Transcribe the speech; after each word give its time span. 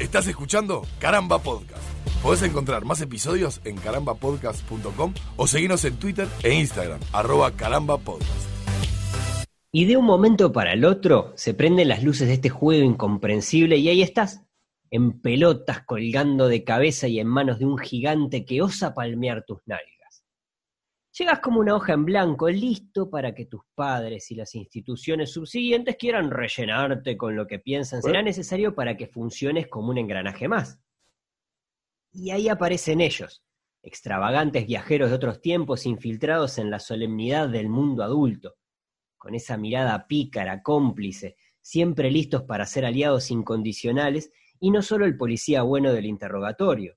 Estás 0.00 0.26
escuchando 0.26 0.82
Caramba 0.98 1.38
Podcast. 1.38 1.82
Podés 2.22 2.42
encontrar 2.42 2.84
más 2.84 3.00
episodios 3.00 3.60
en 3.64 3.76
carambapodcast.com 3.76 5.14
o 5.36 5.46
seguirnos 5.46 5.84
en 5.84 5.96
Twitter 5.96 6.28
e 6.42 6.54
Instagram, 6.54 7.00
arroba 7.12 7.52
carambapodcast. 7.52 8.48
Y 9.70 9.84
de 9.84 9.96
un 9.96 10.04
momento 10.04 10.52
para 10.52 10.72
el 10.72 10.84
otro 10.84 11.32
se 11.36 11.54
prenden 11.54 11.88
las 11.88 12.02
luces 12.02 12.28
de 12.28 12.34
este 12.34 12.48
juego 12.48 12.84
incomprensible 12.84 13.76
y 13.76 13.88
ahí 13.88 14.02
estás, 14.02 14.42
en 14.90 15.20
pelotas 15.20 15.82
colgando 15.84 16.48
de 16.48 16.64
cabeza 16.64 17.06
y 17.08 17.20
en 17.20 17.26
manos 17.26 17.58
de 17.58 17.66
un 17.66 17.78
gigante 17.78 18.44
que 18.44 18.62
osa 18.62 18.94
palmear 18.94 19.44
tus 19.46 19.58
nalgas. 19.66 19.91
Llegas 21.18 21.40
como 21.40 21.60
una 21.60 21.74
hoja 21.74 21.92
en 21.92 22.06
blanco, 22.06 22.48
listo 22.48 23.10
para 23.10 23.34
que 23.34 23.44
tus 23.44 23.60
padres 23.74 24.30
y 24.30 24.34
las 24.34 24.54
instituciones 24.54 25.30
subsiguientes 25.30 25.96
quieran 25.96 26.30
rellenarte 26.30 27.18
con 27.18 27.36
lo 27.36 27.46
que 27.46 27.58
piensan 27.58 28.00
será 28.00 28.22
necesario 28.22 28.74
para 28.74 28.96
que 28.96 29.08
funciones 29.08 29.68
como 29.68 29.90
un 29.90 29.98
engranaje 29.98 30.48
más. 30.48 30.80
Y 32.12 32.30
ahí 32.30 32.48
aparecen 32.48 33.02
ellos, 33.02 33.44
extravagantes 33.82 34.66
viajeros 34.66 35.10
de 35.10 35.16
otros 35.16 35.42
tiempos 35.42 35.84
infiltrados 35.84 36.56
en 36.56 36.70
la 36.70 36.78
solemnidad 36.78 37.50
del 37.50 37.68
mundo 37.68 38.02
adulto, 38.02 38.54
con 39.18 39.34
esa 39.34 39.58
mirada 39.58 40.06
pícara, 40.06 40.62
cómplice, 40.62 41.36
siempre 41.60 42.10
listos 42.10 42.44
para 42.44 42.64
ser 42.64 42.86
aliados 42.86 43.30
incondicionales 43.30 44.32
y 44.60 44.70
no 44.70 44.80
solo 44.80 45.04
el 45.04 45.18
policía 45.18 45.60
bueno 45.62 45.92
del 45.92 46.06
interrogatorio. 46.06 46.96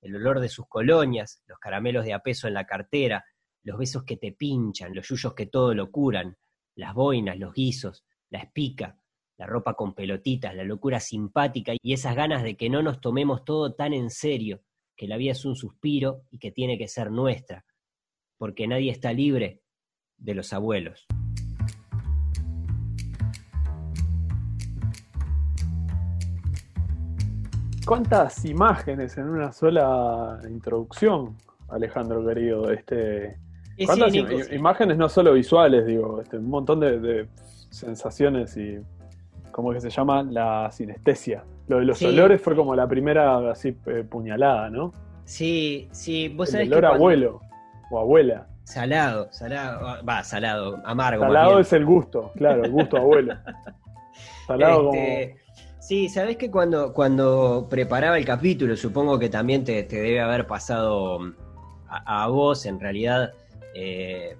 El 0.00 0.16
olor 0.16 0.40
de 0.40 0.48
sus 0.48 0.66
colonias, 0.68 1.42
los 1.46 1.58
caramelos 1.58 2.04
de 2.04 2.14
apeso 2.14 2.48
en 2.48 2.54
la 2.54 2.66
cartera, 2.66 3.24
los 3.62 3.78
besos 3.78 4.04
que 4.04 4.16
te 4.16 4.32
pinchan, 4.32 4.94
los 4.94 5.08
yuyos 5.08 5.34
que 5.34 5.46
todo 5.46 5.74
lo 5.74 5.90
curan, 5.90 6.36
las 6.74 6.94
boinas, 6.94 7.38
los 7.38 7.52
guisos, 7.52 8.04
la 8.30 8.38
espica, 8.38 8.98
la 9.36 9.46
ropa 9.46 9.74
con 9.74 9.94
pelotitas, 9.94 10.54
la 10.54 10.64
locura 10.64 11.00
simpática 11.00 11.72
y 11.80 11.92
esas 11.92 12.16
ganas 12.16 12.42
de 12.42 12.56
que 12.56 12.70
no 12.70 12.82
nos 12.82 13.00
tomemos 13.00 13.44
todo 13.44 13.74
tan 13.74 13.92
en 13.92 14.10
serio, 14.10 14.62
que 14.96 15.06
la 15.06 15.16
vida 15.16 15.32
es 15.32 15.44
un 15.44 15.56
suspiro 15.56 16.22
y 16.30 16.38
que 16.38 16.50
tiene 16.50 16.76
que 16.76 16.88
ser 16.88 17.10
nuestra, 17.10 17.64
porque 18.36 18.66
nadie 18.66 18.90
está 18.90 19.12
libre 19.12 19.62
de 20.16 20.34
los 20.34 20.52
abuelos. 20.52 21.06
¿Cuántas 27.88 28.44
imágenes 28.44 29.16
en 29.16 29.30
una 29.30 29.50
sola 29.50 30.38
introducción, 30.46 31.38
Alejandro 31.70 32.22
querido? 32.22 32.70
Este, 32.70 33.38
¿Cuántas 33.86 34.14
imágenes 34.52 34.98
no 34.98 35.08
solo 35.08 35.32
visuales, 35.32 35.86
digo, 35.86 36.20
este, 36.20 36.36
un 36.36 36.50
montón 36.50 36.80
de, 36.80 37.26
sensaciones 37.70 38.54
y 38.58 38.78
¿cómo 39.52 39.72
que 39.72 39.80
se 39.80 39.88
llama? 39.88 40.22
La 40.22 40.70
sinestesia. 40.70 41.44
Lo 41.66 41.78
de 41.78 41.86
los 41.86 42.02
olores 42.02 42.42
fue 42.42 42.54
como 42.54 42.76
la 42.76 42.86
primera 42.86 43.52
así 43.52 43.74
eh, 43.86 44.04
puñalada, 44.06 44.68
¿no? 44.68 44.92
Sí, 45.24 45.88
sí, 45.90 46.28
vos 46.28 46.50
sabés 46.50 46.66
El 46.66 46.74
olor 46.74 46.84
abuelo 46.94 47.40
o 47.90 48.00
abuela. 48.00 48.48
Salado, 48.64 49.28
salado, 49.32 50.04
va, 50.06 50.22
salado, 50.24 50.78
amargo. 50.84 51.22
Salado 51.22 51.58
es 51.58 51.72
el 51.72 51.86
gusto, 51.86 52.32
claro, 52.36 52.64
el 52.64 52.70
gusto 52.70 52.98
abuelo. 52.98 53.34
Salado 54.46 54.88
como 54.88 54.94
este, 54.94 55.47
Sí, 55.88 56.10
sabes 56.10 56.36
que 56.36 56.50
cuando, 56.50 56.92
cuando 56.92 57.66
preparaba 57.70 58.18
el 58.18 58.26
capítulo, 58.26 58.76
supongo 58.76 59.18
que 59.18 59.30
también 59.30 59.64
te, 59.64 59.84
debe 59.84 60.20
haber 60.20 60.46
pasado 60.46 61.34
a, 61.88 62.28
vos, 62.28 62.66
en 62.66 62.78
realidad, 62.78 63.32
eh, 63.72 64.36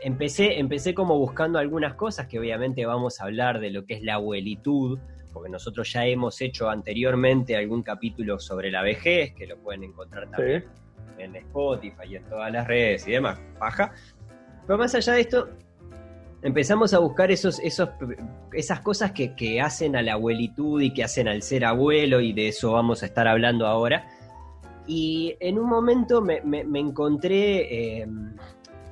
empecé, 0.00 0.58
empecé 0.58 0.94
como 0.94 1.16
buscando 1.16 1.60
algunas 1.60 1.94
cosas 1.94 2.26
que 2.26 2.40
obviamente 2.40 2.84
vamos 2.84 3.20
a 3.20 3.26
hablar 3.26 3.60
de 3.60 3.70
lo 3.70 3.86
que 3.86 3.94
es 3.94 4.02
la 4.02 4.14
abuelitud, 4.14 4.98
porque 5.32 5.48
nosotros 5.48 5.92
ya 5.92 6.06
hemos 6.06 6.40
hecho 6.40 6.68
anteriormente 6.68 7.56
algún 7.56 7.84
capítulo 7.84 8.40
sobre 8.40 8.72
la 8.72 8.82
vejez, 8.82 9.34
que 9.34 9.46
lo 9.46 9.56
pueden 9.58 9.84
encontrar 9.84 10.28
también 10.28 10.64
en 11.18 11.36
Spotify 11.36 12.02
y 12.08 12.16
en 12.16 12.24
todas 12.24 12.50
las 12.50 12.66
redes 12.66 13.06
y 13.06 13.12
demás, 13.12 13.40
paja. 13.60 13.92
Pero 14.66 14.76
más 14.76 14.92
allá 14.92 15.12
de 15.12 15.20
esto, 15.20 15.50
empezamos 16.42 16.92
a 16.92 16.98
buscar 16.98 17.30
esos, 17.30 17.60
esos, 17.60 17.88
esas 18.52 18.80
cosas 18.80 19.12
que, 19.12 19.60
hacen 19.60 19.96
a 19.96 20.02
la 20.02 20.14
abuelitud 20.14 20.80
y 20.80 20.92
que 20.92 21.04
hacen 21.04 21.28
al 21.28 21.42
ser 21.42 21.64
abuelo, 21.64 22.20
y 22.20 22.32
de 22.32 22.48
eso 22.48 22.72
vamos 22.72 23.02
a 23.02 23.06
estar 23.06 23.28
hablando 23.28 23.66
ahora. 23.66 24.08
Y 24.86 25.36
en 25.40 25.58
un 25.58 25.68
momento 25.68 26.20
me, 26.20 26.42
encontré, 26.78 28.00
eh, 28.00 28.06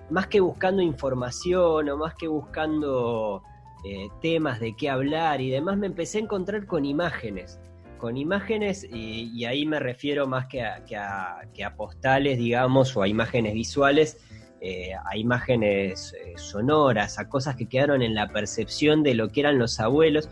más 0.09 0.29
que 0.29 0.41
buscando 0.41 0.81
información 0.81 1.89
o 1.89 1.97
más 1.97 2.15
que 2.15 2.29
buscando 2.29 3.43
eh, 3.85 4.09
temas 4.23 4.61
de 4.61 4.75
qué 4.77 4.89
hablar 4.89 5.41
y 5.41 5.51
demás, 5.51 5.77
me 5.77 5.89
empecé 5.89 6.19
a 6.19 6.23
encontrar 6.23 6.67
con 6.67 6.85
imágenes. 6.85 7.61
Con 7.99 8.17
imágenes, 8.17 8.89
y, 8.91 9.45
ahí 9.45 9.67
me 9.67 9.79
refiero 9.79 10.27
más 10.27 10.47
que 10.47 10.67
que 10.87 10.97
a 10.97 11.77
postales, 11.77 12.39
digamos, 12.39 12.97
o 12.97 13.03
a 13.03 13.09
imágenes 13.09 13.53
visuales, 13.53 14.17
eh, 14.61 14.93
a 15.05 15.17
imágenes 15.17 16.15
eh, 16.15 16.35
sonoras, 16.37 17.19
a 17.19 17.29
cosas 17.29 17.57
que 17.57 17.67
quedaron 17.67 18.03
en 18.03 18.15
la 18.15 18.29
percepción 18.29 19.03
de 19.03 19.15
lo 19.15 19.31
que 19.31 19.41
eran 19.41 19.59
los 19.59 19.81
abuelos, 19.81 20.29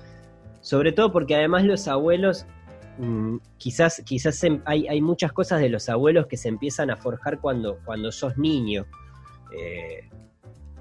sobre 0.61 0.93
todo 0.93 1.13
porque 1.13 1.35
además 1.35 1.65
los 1.65 1.89
abuelos, 1.89 2.45
mm, 2.99 3.37
quizás, 3.57 4.03
quizás 4.05 4.45
hay, 4.67 4.87
hay, 4.87 5.01
muchas 5.01 5.33
cosas 5.33 5.61
de 5.61 5.71
los 5.71 5.89
abuelos 5.89 6.27
que 6.27 6.37
se 6.37 6.49
empiezan 6.49 6.91
a 6.91 6.97
forjar 6.97 7.41
cuando, 7.41 7.79
cuando 7.87 8.13
sos 8.13 8.37
niño. 8.37 8.87
Eh, 9.57 10.09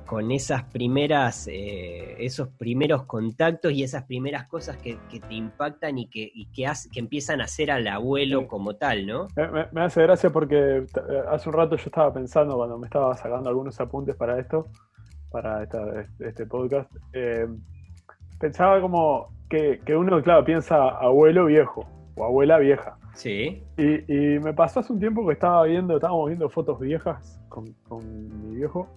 con 0.07 0.31
esas 0.31 0.63
primeras, 0.63 1.47
eh, 1.47 2.15
esos 2.17 2.47
primeros 2.47 3.03
contactos 3.03 3.73
y 3.73 3.83
esas 3.83 4.05
primeras 4.05 4.47
cosas 4.47 4.77
que, 4.77 4.97
te 5.09 5.33
impactan 5.35 5.97
y 5.97 6.07
que, 6.07 6.31
que, 6.55 6.65
que, 6.91 6.99
empiezan 6.99 7.41
a 7.41 7.43
hacer 7.43 7.69
al 7.69 7.85
abuelo 7.87 8.47
como 8.47 8.77
tal, 8.77 9.05
¿no? 9.05 9.27
Me, 9.71 9.81
hace 9.81 10.01
gracia 10.01 10.29
porque 10.31 10.77
eh, 10.77 10.85
hace 11.29 11.49
un 11.49 11.55
rato 11.55 11.75
yo 11.75 11.83
estaba 11.85 12.11
pensando, 12.13 12.55
cuando 12.55 12.79
me 12.79 12.87
estaba 12.87 13.15
sacando 13.15 13.49
algunos 13.49 13.79
apuntes 13.81 14.15
para 14.15 14.39
esto, 14.39 14.67
para 15.29 15.67
este 16.19 16.45
podcast, 16.45 16.89
eh, 17.11 17.45
pensaba 18.39 18.79
como 18.79 19.33
que, 19.49 19.81
uno, 19.89 20.23
claro, 20.23 20.45
piensa 20.45 20.87
abuelo 20.87 21.45
viejo 21.45 21.85
o 22.15 22.23
abuela 22.23 22.57
vieja. 22.59 22.97
Sí. 23.13 23.61
Y, 23.77 24.39
me 24.39 24.53
pasó 24.53 24.79
hace 24.79 24.93
un 24.93 24.99
tiempo 24.99 25.27
que 25.27 25.33
estaba 25.33 25.63
viendo, 25.63 25.95
estábamos 25.95 26.27
viendo 26.27 26.49
fotos 26.49 26.79
viejas 26.79 27.41
con, 27.49 27.73
con 27.89 28.49
mi 28.49 28.55
viejo 28.55 28.87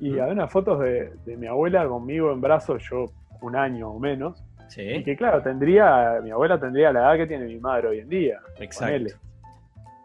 y 0.00 0.18
había 0.18 0.32
unas 0.32 0.50
fotos 0.50 0.80
de, 0.80 1.36
mi 1.36 1.46
abuela 1.46 1.86
conmigo 1.86 2.32
en 2.32 2.40
brazos, 2.40 2.82
yo 2.90 3.06
un 3.40 3.56
año 3.56 3.90
o 3.90 3.98
menos. 3.98 4.42
Sí. 4.68 4.82
Y 4.82 5.04
que 5.04 5.16
claro, 5.16 5.42
tendría, 5.42 6.20
mi 6.22 6.30
abuela 6.30 6.58
tendría 6.58 6.92
la 6.92 7.00
edad 7.00 7.16
que 7.16 7.26
tiene 7.26 7.46
mi 7.46 7.58
madre 7.58 7.88
hoy 7.88 7.98
en 8.00 8.08
día. 8.08 8.40
Exacto. 8.58 9.14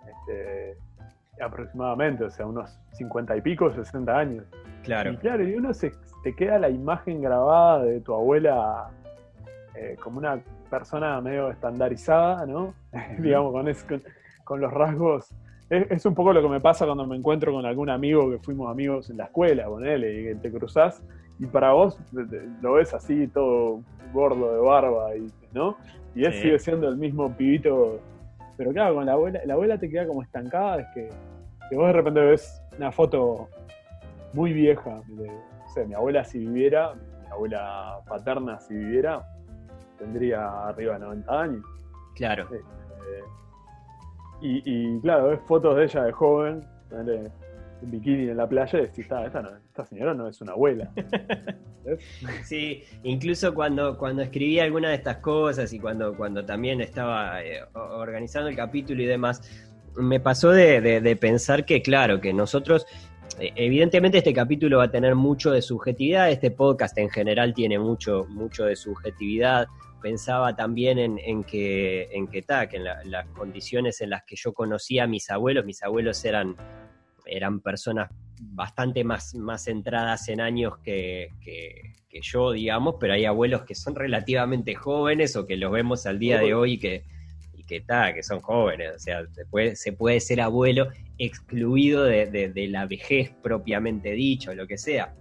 Este, 0.07 0.77
aproximadamente, 1.41 2.25
o 2.25 2.29
sea, 2.29 2.45
unos 2.45 2.79
50 2.93 3.37
y 3.37 3.41
pico, 3.41 3.73
60 3.73 4.17
años. 4.17 4.45
Claro. 4.83 5.13
Y 5.13 5.17
claro, 5.17 5.47
y 5.47 5.55
uno 5.55 5.73
se, 5.73 5.91
te 6.23 6.35
queda 6.35 6.59
la 6.59 6.69
imagen 6.69 7.21
grabada 7.21 7.83
de 7.83 8.01
tu 8.01 8.13
abuela 8.13 8.89
eh, 9.75 9.95
como 10.01 10.19
una 10.19 10.39
persona 10.69 11.19
medio 11.21 11.49
estandarizada, 11.49 12.45
¿no? 12.45 12.73
Digamos, 13.19 13.53
con, 13.83 14.03
con, 14.43 14.61
los 14.61 14.71
rasgos 14.71 15.33
es, 15.71 16.05
un 16.05 16.13
poco 16.13 16.33
lo 16.33 16.41
que 16.41 16.49
me 16.49 16.59
pasa 16.59 16.85
cuando 16.85 17.07
me 17.07 17.15
encuentro 17.15 17.53
con 17.53 17.65
algún 17.65 17.89
amigo 17.89 18.29
que 18.29 18.39
fuimos 18.39 18.69
amigos 18.69 19.09
en 19.09 19.17
la 19.17 19.25
escuela, 19.25 19.65
con 19.65 19.85
él, 19.85 20.03
y 20.03 20.23
que 20.25 20.35
te 20.35 20.51
cruzás, 20.51 21.01
y 21.39 21.45
para 21.45 21.71
vos 21.71 21.97
lo 22.61 22.73
ves 22.73 22.93
así, 22.93 23.27
todo 23.27 23.81
gordo 24.11 24.53
de 24.53 24.59
barba, 24.59 25.15
y, 25.15 25.31
¿no? 25.53 25.77
Y 26.13 26.25
él 26.25 26.33
sigue 26.33 26.59
siendo 26.59 26.89
el 26.89 26.97
mismo 26.97 27.33
pibito. 27.35 28.01
Pero 28.57 28.73
claro, 28.73 28.95
con 28.95 29.05
la 29.05 29.13
abuela, 29.13 29.39
la 29.45 29.53
abuela 29.53 29.77
te 29.77 29.89
queda 29.89 30.05
como 30.05 30.21
estancada, 30.21 30.81
es 30.81 30.87
que, 30.93 31.75
vos 31.75 31.87
de 31.87 31.93
repente 31.93 32.19
ves 32.19 32.61
una 32.77 32.91
foto 32.91 33.47
muy 34.33 34.51
vieja 34.51 35.01
de, 35.07 35.29
o 35.29 35.69
sea, 35.73 35.85
mi 35.85 35.93
abuela 35.93 36.25
si 36.25 36.39
viviera, 36.39 36.95
mi 36.95 37.31
abuela 37.31 37.99
paterna 38.09 38.59
si 38.59 38.73
viviera, 38.73 39.25
tendría 39.97 40.67
arriba 40.67 40.95
de 40.95 40.99
90 40.99 41.41
años. 41.41 41.65
Claro. 42.15 42.49
Eh, 42.53 42.61
y, 44.41 44.99
claro, 45.01 45.29
ves 45.29 45.39
fotos 45.47 45.75
de 45.77 45.83
ella 45.85 46.03
de 46.03 46.11
joven, 46.11 46.63
en 46.91 47.31
bikini 47.81 48.29
en 48.29 48.37
la 48.37 48.47
playa, 48.47 48.79
y 48.79 48.81
decís, 48.83 48.99
esta, 48.99 49.25
esta, 49.25 49.85
señora 49.85 50.13
no 50.13 50.27
es 50.27 50.41
una 50.41 50.53
abuela. 50.53 50.91
sí, 52.43 52.83
incluso 53.03 53.53
cuando, 53.53 53.97
cuando 53.97 54.21
escribí 54.21 54.59
alguna 54.59 54.89
de 54.89 54.95
estas 54.95 55.17
cosas 55.17 55.73
y 55.73 55.79
cuando, 55.79 56.15
cuando 56.15 56.45
también 56.45 56.81
estaba 56.81 57.43
eh, 57.43 57.61
organizando 57.73 58.49
el 58.49 58.55
capítulo 58.55 59.01
y 59.01 59.05
demás, 59.05 59.41
me 59.95 60.19
pasó 60.19 60.51
de, 60.51 61.17
pensar 61.19 61.65
que, 61.65 61.81
claro, 61.81 62.21
que 62.21 62.33
nosotros 62.33 62.85
eh, 63.39 63.51
evidentemente 63.55 64.19
este 64.19 64.33
capítulo 64.33 64.77
va 64.77 64.85
a 64.85 64.91
tener 64.91 65.15
mucho 65.15 65.51
de 65.51 65.61
subjetividad, 65.61 66.29
este 66.29 66.51
podcast 66.51 66.97
en 66.97 67.09
general 67.09 67.53
tiene 67.53 67.79
mucho, 67.79 68.25
mucho 68.29 68.65
de 68.65 68.75
subjetividad, 68.75 69.67
pensaba 70.01 70.55
también 70.55 70.97
en, 70.99 71.43
que, 71.43 72.09
en 72.11 72.27
que, 72.27 72.41
que 72.41 72.77
en 72.77 73.11
las 73.11 73.27
condiciones 73.27 74.01
en 74.01 74.09
las 74.09 74.23
que 74.23 74.35
yo 74.35 74.53
conocía 74.53 75.03
a 75.03 75.07
mis 75.07 75.29
abuelos, 75.29 75.65
mis 75.65 75.83
abuelos 75.83 76.23
eran, 76.25 76.55
eran 77.25 77.61
personas 77.61 78.09
bastante 78.41 79.03
más, 79.03 79.35
más 79.35 79.65
centradas 79.65 80.27
en 80.29 80.41
años 80.41 80.77
que, 80.79 81.29
yo, 82.21 82.51
digamos, 82.51 82.95
pero 82.99 83.13
hay 83.13 83.25
abuelos 83.25 83.63
que 83.63 83.75
son 83.75 83.95
relativamente 83.95 84.75
jóvenes 84.75 85.35
o 85.35 85.45
que 85.45 85.55
los 85.55 85.71
vemos 85.71 86.05
al 86.05 86.19
día 86.19 86.39
de 86.39 86.53
hoy 86.53 86.77
que, 86.77 87.03
y 87.53 87.63
que, 87.63 87.83
que 88.13 88.23
son 88.23 88.41
jóvenes. 88.41 88.95
O 88.95 88.99
sea, 88.99 89.25
se 89.31 89.45
puede, 89.45 89.75
se 89.75 89.93
puede 89.93 90.19
ser 90.19 90.41
abuelo 90.41 90.89
excluido 91.17 92.03
de, 92.03 92.67
la 92.69 92.85
vejez 92.87 93.31
propiamente 93.41 94.11
dicho, 94.11 94.53
lo 94.55 94.67
que 94.67 94.77
sea 94.77 95.13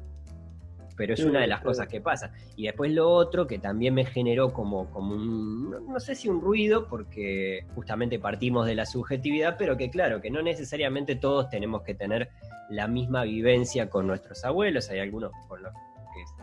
pero 1.00 1.14
es 1.14 1.24
una 1.24 1.40
de 1.40 1.46
las 1.46 1.62
cosas 1.62 1.88
que 1.88 2.02
pasa. 2.02 2.30
Y 2.56 2.64
después 2.64 2.92
lo 2.92 3.08
otro 3.08 3.46
que 3.46 3.58
también 3.58 3.94
me 3.94 4.04
generó 4.04 4.52
como, 4.52 4.90
como 4.90 5.14
un, 5.14 5.70
no, 5.70 5.98
sé 5.98 6.14
si 6.14 6.28
un 6.28 6.42
ruido, 6.42 6.88
porque 6.88 7.64
justamente 7.74 8.18
partimos 8.18 8.66
de 8.66 8.74
la 8.74 8.84
subjetividad, 8.84 9.56
pero 9.58 9.78
que 9.78 9.88
claro, 9.88 10.20
que 10.20 10.30
no 10.30 10.42
necesariamente 10.42 11.16
todos 11.16 11.48
tenemos 11.48 11.84
que 11.84 11.94
tener 11.94 12.28
la 12.68 12.86
misma 12.86 13.22
vivencia 13.22 13.88
con 13.88 14.06
nuestros 14.06 14.44
abuelos, 14.44 14.90
hay 14.90 14.98
algunos 14.98 15.32
con 15.48 15.62
los 15.62 15.72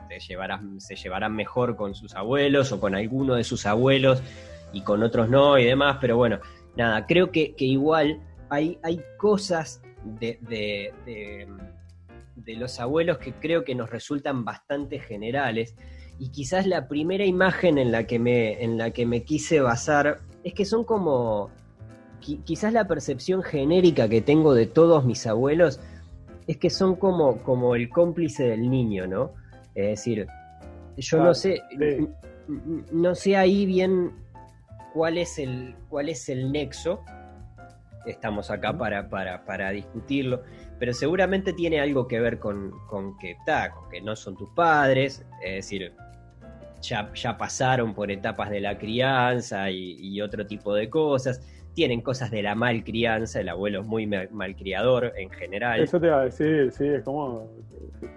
que 0.10 0.20
se 0.20 0.28
llevarán, 0.28 0.82
se 0.82 0.96
llevarán 0.96 1.36
mejor 1.36 1.76
con 1.76 1.94
sus 1.94 2.16
abuelos 2.16 2.72
o 2.72 2.80
con 2.80 2.96
alguno 2.96 3.36
de 3.36 3.44
sus 3.44 3.68
abuelos 3.68 4.24
y 4.74 4.82
con 4.82 5.04
otros 5.04 5.30
no 5.30 5.60
y 5.60 5.66
demás, 5.66 6.00
pero 6.02 6.18
bueno, 6.18 6.40
nada, 6.76 7.06
creo 7.06 7.32
que, 7.32 7.54
igual 7.60 8.22
hay, 8.50 8.80
hay 8.82 9.04
cosas 9.20 9.84
de 10.04 10.40
de 11.06 11.48
los 12.46 12.80
abuelos 12.80 13.18
que 13.18 13.34
creo 13.34 13.64
que 13.64 13.76
nos 13.76 13.90
resultan 13.90 14.46
bastante 14.46 15.00
generales. 15.00 15.76
Y 16.20 16.30
quizás 16.30 16.66
la 16.66 16.88
primera 16.88 17.26
imagen 17.26 17.78
en 17.78 17.92
la 17.92 18.06
que 18.06 18.20
me, 18.20 18.64
en 18.64 18.78
la 18.78 18.92
que 18.92 19.06
me 19.06 19.24
quise 19.24 19.60
basar 19.60 20.20
es 20.44 20.54
que 20.54 20.66
son 20.66 20.84
como. 20.84 21.50
quizás 22.46 22.74
la 22.74 22.88
percepción 22.88 23.44
genérica 23.44 24.10
que 24.10 24.22
tengo 24.22 24.54
de 24.54 24.66
todos 24.66 25.06
mis 25.06 25.28
abuelos 25.28 25.80
es 26.48 26.58
que 26.58 26.70
son 26.70 26.96
como, 26.96 27.44
como 27.44 27.76
el 27.76 27.90
cómplice 27.90 28.44
del 28.48 28.70
niño, 28.70 29.06
¿no? 29.06 29.34
Es 29.76 29.88
decir, 29.88 30.28
yo 30.96 31.24
no 31.24 31.34
sé. 31.34 31.62
No 32.92 33.14
sé 33.14 33.36
ahí 33.36 33.66
bien 33.66 34.14
cuál 34.94 35.18
es 35.18 35.38
el, 35.38 35.76
cuál 35.90 36.10
es 36.10 36.30
el 36.30 36.52
nexo. 36.52 37.04
Estamos 38.08 38.50
acá 38.50 38.78
para, 38.78 39.10
para, 39.10 39.46
para 39.46 39.70
discutirlo 39.72 40.42
pero 40.80 40.94
seguramente 40.94 41.54
tiene 41.54 41.80
algo 41.80 42.08
que 42.08 42.20
ver 42.20 42.40
con, 42.40 42.72
que, 43.20 43.36
con 43.74 43.90
que 43.90 44.02
no 44.02 44.16
son 44.16 44.36
tus 44.36 44.50
padres, 44.50 45.26
es 45.44 45.56
decir, 45.56 45.94
ya, 46.82 47.12
ya 47.14 47.38
pasaron 47.38 47.94
por 47.94 48.12
etapas 48.12 48.50
de 48.50 48.60
la 48.60 48.78
crianza 48.78 49.70
y, 49.72 50.22
otro 50.22 50.46
tipo 50.46 50.74
de 50.74 50.90
cosas. 50.90 51.42
Tienen 51.74 52.02
cosas 52.02 52.32
de 52.32 52.42
la 52.42 52.56
malcrianza, 52.56 53.40
el 53.40 53.50
abuelo 53.50 53.82
es 53.82 53.88
muy 53.88 54.08
malcriador 54.08 55.14
en 55.16 55.30
general. 55.30 55.80
Eso 55.80 56.00
te 56.00 56.08
iba 56.08 56.22
a 56.22 56.26
decir, 56.26 56.72
sí, 56.72 56.88
es 56.88 57.04
como, 57.04 57.52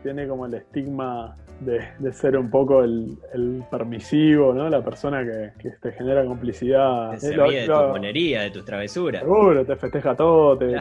tiene 0.03 0.27
como 0.27 0.47
el 0.47 0.55
estigma 0.55 1.37
de, 1.61 2.13
ser 2.13 2.37
un 2.37 2.51
poco 2.51 2.83
el, 2.83 3.17
permisivo, 3.71 4.53
¿no? 4.53 4.69
La 4.69 4.83
persona 4.83 5.25
que, 5.25 5.71
te 5.81 5.93
genera 5.93 6.25
complicidad. 6.25 7.19
Te 7.19 7.31
de 7.37 7.67
tu 7.67 7.73
monería, 7.73 8.43
de 8.43 8.51
tus 8.51 8.65
travesuras. 8.65 9.23
Seguro, 9.23 9.65
te 9.65 9.77
festeja 9.77 10.17
todo, 10.17 10.57
te, 10.59 10.81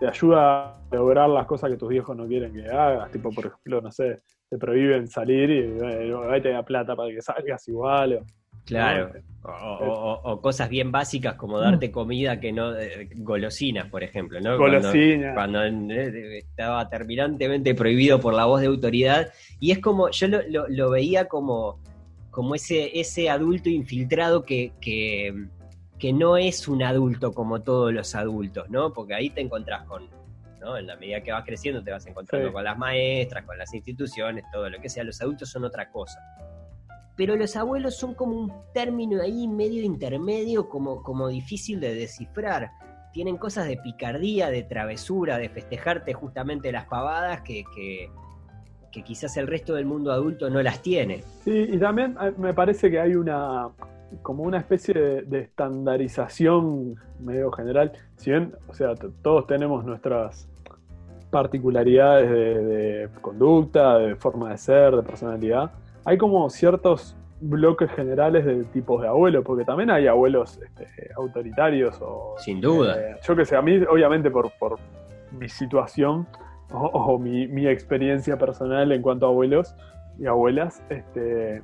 te 0.00 0.08
ayuda 0.08 0.64
a 0.64 0.80
lograr 0.90 1.28
las 1.28 1.46
cosas 1.46 1.70
que 1.70 1.76
tus 1.76 1.90
viejos 1.90 2.16
no 2.16 2.26
quieren 2.26 2.52
que 2.52 2.66
hagas. 2.66 3.10
Tipo, 3.10 3.30
por 3.30 3.46
ejemplo, 3.46 3.80
no 3.82 3.92
sé, 3.92 4.22
te 4.48 4.58
prohíben 4.58 5.06
salir 5.06 5.50
y 5.50 5.78
ahí 6.30 6.40
te 6.40 6.50
da 6.50 6.64
plata 6.64 6.96
para 6.96 7.10
que 7.10 7.20
salgas 7.20 7.68
igual. 7.68 8.24
Claro. 8.64 9.12
O, 9.42 10.38
cosas 10.42 10.68
bien 10.68 10.92
básicas 10.92 11.34
como 11.34 11.58
darte 11.58 11.90
comida 11.90 12.38
que 12.40 12.52
no. 12.52 12.78
Eh, 12.78 13.08
golosinas, 13.16 13.88
por 13.88 14.04
ejemplo, 14.04 14.38
¿no? 14.40 14.58
Golosinas. 14.58 15.34
Cuando, 15.34 15.64
eh, 15.64 16.38
estaba 16.38 16.88
terminantemente 16.90 17.74
prohibido 17.74 18.20
por 18.20 18.34
la 18.34 18.44
voz 18.44 18.60
de 18.60 18.66
autoridad. 18.66 19.32
Y 19.58 19.70
es 19.70 19.78
como. 19.78 20.10
Yo 20.10 20.26
lo, 20.28 20.90
veía 20.90 21.26
como. 21.26 21.80
Como 22.30 22.54
ese, 22.54 23.00
ese 23.00 23.28
adulto 23.28 23.68
infiltrado 23.70 24.44
que, 24.44 24.72
que 24.80 25.34
que 26.00 26.12
no 26.14 26.38
es 26.38 26.66
un 26.66 26.82
adulto 26.82 27.32
como 27.32 27.60
todos 27.60 27.92
los 27.92 28.14
adultos, 28.14 28.68
¿no? 28.70 28.92
Porque 28.92 29.14
ahí 29.14 29.28
te 29.30 29.42
encontrás 29.42 29.84
con, 29.84 30.08
¿no? 30.58 30.78
En 30.78 30.86
la 30.86 30.96
medida 30.96 31.20
que 31.20 31.30
vas 31.30 31.44
creciendo 31.44 31.84
te 31.84 31.92
vas 31.92 32.06
encontrando 32.06 32.52
con 32.52 32.64
las 32.64 32.76
maestras, 32.78 33.44
con 33.44 33.58
las 33.58 33.72
instituciones, 33.74 34.44
todo 34.50 34.68
lo 34.70 34.80
que 34.80 34.88
sea. 34.88 35.04
Los 35.04 35.20
adultos 35.20 35.50
son 35.50 35.64
otra 35.64 35.90
cosa. 35.92 36.18
Pero 37.20 37.36
los 37.36 37.54
abuelos 37.54 37.96
son 37.96 38.14
como 38.14 38.34
un 38.34 38.50
término 38.72 39.20
ahí 39.20 39.46
medio 39.46 39.82
intermedio, 39.84 40.70
como, 40.70 41.02
como 41.02 41.28
difícil 41.28 41.78
de 41.78 41.94
descifrar. 41.94 42.70
Tienen 43.12 43.36
cosas 43.36 43.68
de 43.68 43.76
picardía, 43.76 44.48
de 44.48 44.62
travesura, 44.62 45.36
de 45.36 45.50
festejarte 45.50 46.14
justamente 46.14 46.72
las 46.72 46.86
pavadas 46.86 47.42
que, 47.42 47.64
que, 47.74 49.02
quizás 49.02 49.36
el 49.36 49.48
resto 49.48 49.74
del 49.74 49.84
mundo 49.84 50.10
adulto 50.12 50.48
no 50.48 50.62
las 50.62 50.80
tiene. 50.80 51.22
Sí, 51.44 51.68
y 51.70 51.76
también 51.76 52.16
eh, 52.22 52.32
me 52.38 52.54
parece 52.54 52.90
que 52.90 52.98
hay 52.98 53.14
una, 53.14 53.68
como 54.22 54.44
una 54.44 54.56
especie 54.56 54.94
de, 54.94 55.40
estandarización 55.40 56.94
medio 57.18 57.52
general. 57.52 57.92
Si 58.16 58.30
bien, 58.30 58.54
o 58.66 58.72
sea, 58.72 58.94
todos 58.94 59.46
tenemos 59.46 59.84
nuestras 59.84 60.48
particularidades 61.28 62.30
de, 62.30 63.08
conducta, 63.20 63.98
de 63.98 64.16
forma 64.16 64.52
de 64.52 64.56
ser, 64.56 64.96
de 64.96 65.02
personalidad, 65.02 65.70
hay 66.04 66.18
como 66.18 66.48
ciertos 66.50 67.16
bloques 67.40 67.90
generales 67.92 68.44
de 68.44 68.64
tipos 68.64 69.00
de 69.02 69.08
abuelos, 69.08 69.44
porque 69.44 69.64
también 69.64 69.90
hay 69.90 70.06
abuelos 70.06 70.60
este, 70.62 71.10
autoritarios 71.16 71.98
o... 72.02 72.34
Sin 72.38 72.60
duda. 72.60 73.00
Eh, 73.00 73.16
yo 73.22 73.34
que 73.34 73.44
sé, 73.44 73.56
a 73.56 73.62
mí 73.62 73.80
obviamente 73.88 74.30
por, 74.30 74.50
por 74.58 74.78
mi 75.32 75.48
situación 75.48 76.26
o, 76.72 77.18
mi, 77.18 77.48
mi, 77.48 77.66
experiencia 77.66 78.36
personal 78.38 78.92
en 78.92 79.02
cuanto 79.02 79.26
a 79.26 79.30
abuelos 79.30 79.74
y 80.18 80.26
abuelas, 80.26 80.82
este, 80.90 81.62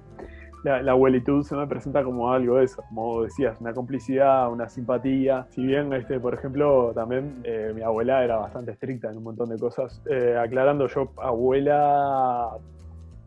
la, 0.64 0.92
abuelitud 0.92 1.44
se 1.44 1.54
me 1.54 1.66
presenta 1.66 2.02
como 2.02 2.32
algo 2.32 2.56
de 2.56 2.64
eso, 2.64 2.82
como 2.88 3.22
decías, 3.22 3.60
una 3.60 3.72
complicidad, 3.72 4.50
una 4.50 4.68
simpatía. 4.68 5.46
Si 5.50 5.64
bien, 5.64 5.92
este, 5.92 6.18
por 6.18 6.34
ejemplo, 6.34 6.92
también 6.94 7.40
eh, 7.44 7.72
mi 7.74 7.82
abuela 7.82 8.24
era 8.24 8.36
bastante 8.36 8.72
estricta 8.72 9.10
en 9.10 9.18
un 9.18 9.24
montón 9.24 9.48
de 9.50 9.58
cosas. 9.58 10.02
Eh, 10.10 10.36
aclarando, 10.36 10.88
yo 10.88 11.12
abuela, 11.18 12.50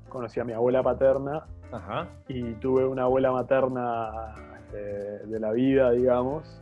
conocí 0.09 0.39
a 0.39 0.43
mi 0.43 0.53
abuela 0.53 0.83
paterna 0.83 1.45
y 2.27 2.53
tuve 2.55 2.85
una 2.85 3.03
abuela 3.03 3.31
materna 3.31 4.35
este, 4.57 5.27
de 5.27 5.39
la 5.39 5.51
vida, 5.51 5.91
digamos. 5.91 6.61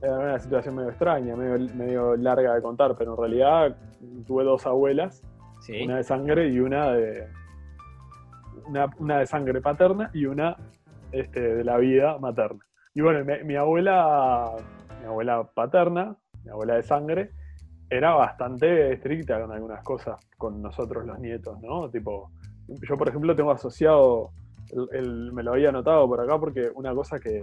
Era 0.00 0.18
una 0.18 0.38
situación 0.38 0.76
medio 0.76 0.90
extraña, 0.90 1.34
medio, 1.36 2.16
larga 2.16 2.54
de 2.54 2.62
contar, 2.62 2.96
pero 2.98 3.12
en 3.12 3.18
realidad 3.18 3.76
tuve 4.26 4.44
dos 4.44 4.66
abuelas, 4.66 5.22
una 5.82 5.96
de 5.96 6.04
sangre 6.04 6.48
y 6.48 6.60
una 6.60 6.92
de, 6.92 7.28
una, 8.98 9.18
de 9.18 9.26
sangre 9.26 9.60
paterna 9.60 10.10
y 10.12 10.26
una 10.26 10.56
este, 11.12 11.40
de 11.40 11.64
la 11.64 11.78
vida 11.78 12.18
materna. 12.18 12.64
Y 12.94 13.00
bueno, 13.00 13.24
mi, 13.44 13.56
abuela, 13.56 14.52
mi 15.00 15.06
abuela 15.06 15.44
paterna, 15.54 16.16
mi 16.44 16.50
abuela 16.50 16.74
de 16.74 16.82
sangre, 16.82 17.30
era 17.88 18.14
bastante 18.14 18.92
estricta 18.92 19.40
con 19.40 19.52
algunas 19.52 19.82
cosas 19.82 20.18
con 20.36 20.60
nosotros 20.60 21.06
los 21.06 21.18
nietos, 21.18 21.60
¿no? 21.60 21.88
Tipo, 21.88 22.30
yo 22.68 22.96
por 22.96 23.08
ejemplo 23.08 23.34
tengo 23.34 23.50
asociado, 23.50 24.30
el, 24.92 25.32
me 25.32 25.42
lo 25.42 25.52
había 25.52 25.68
anotado 25.68 26.06
por 26.08 26.20
acá 26.20 26.38
porque 26.38 26.70
una 26.74 26.94
cosa 26.94 27.18
que, 27.18 27.42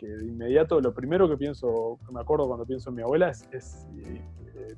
de 0.00 0.26
inmediato, 0.26 0.80
lo 0.80 0.94
primero 0.94 1.28
que 1.28 1.36
pienso, 1.36 1.98
que 2.06 2.12
me 2.12 2.20
acuerdo 2.20 2.46
cuando 2.46 2.64
pienso 2.64 2.90
en 2.90 2.96
mi 2.96 3.02
abuela 3.02 3.30
es, 3.30 3.46
eh, 3.52 4.22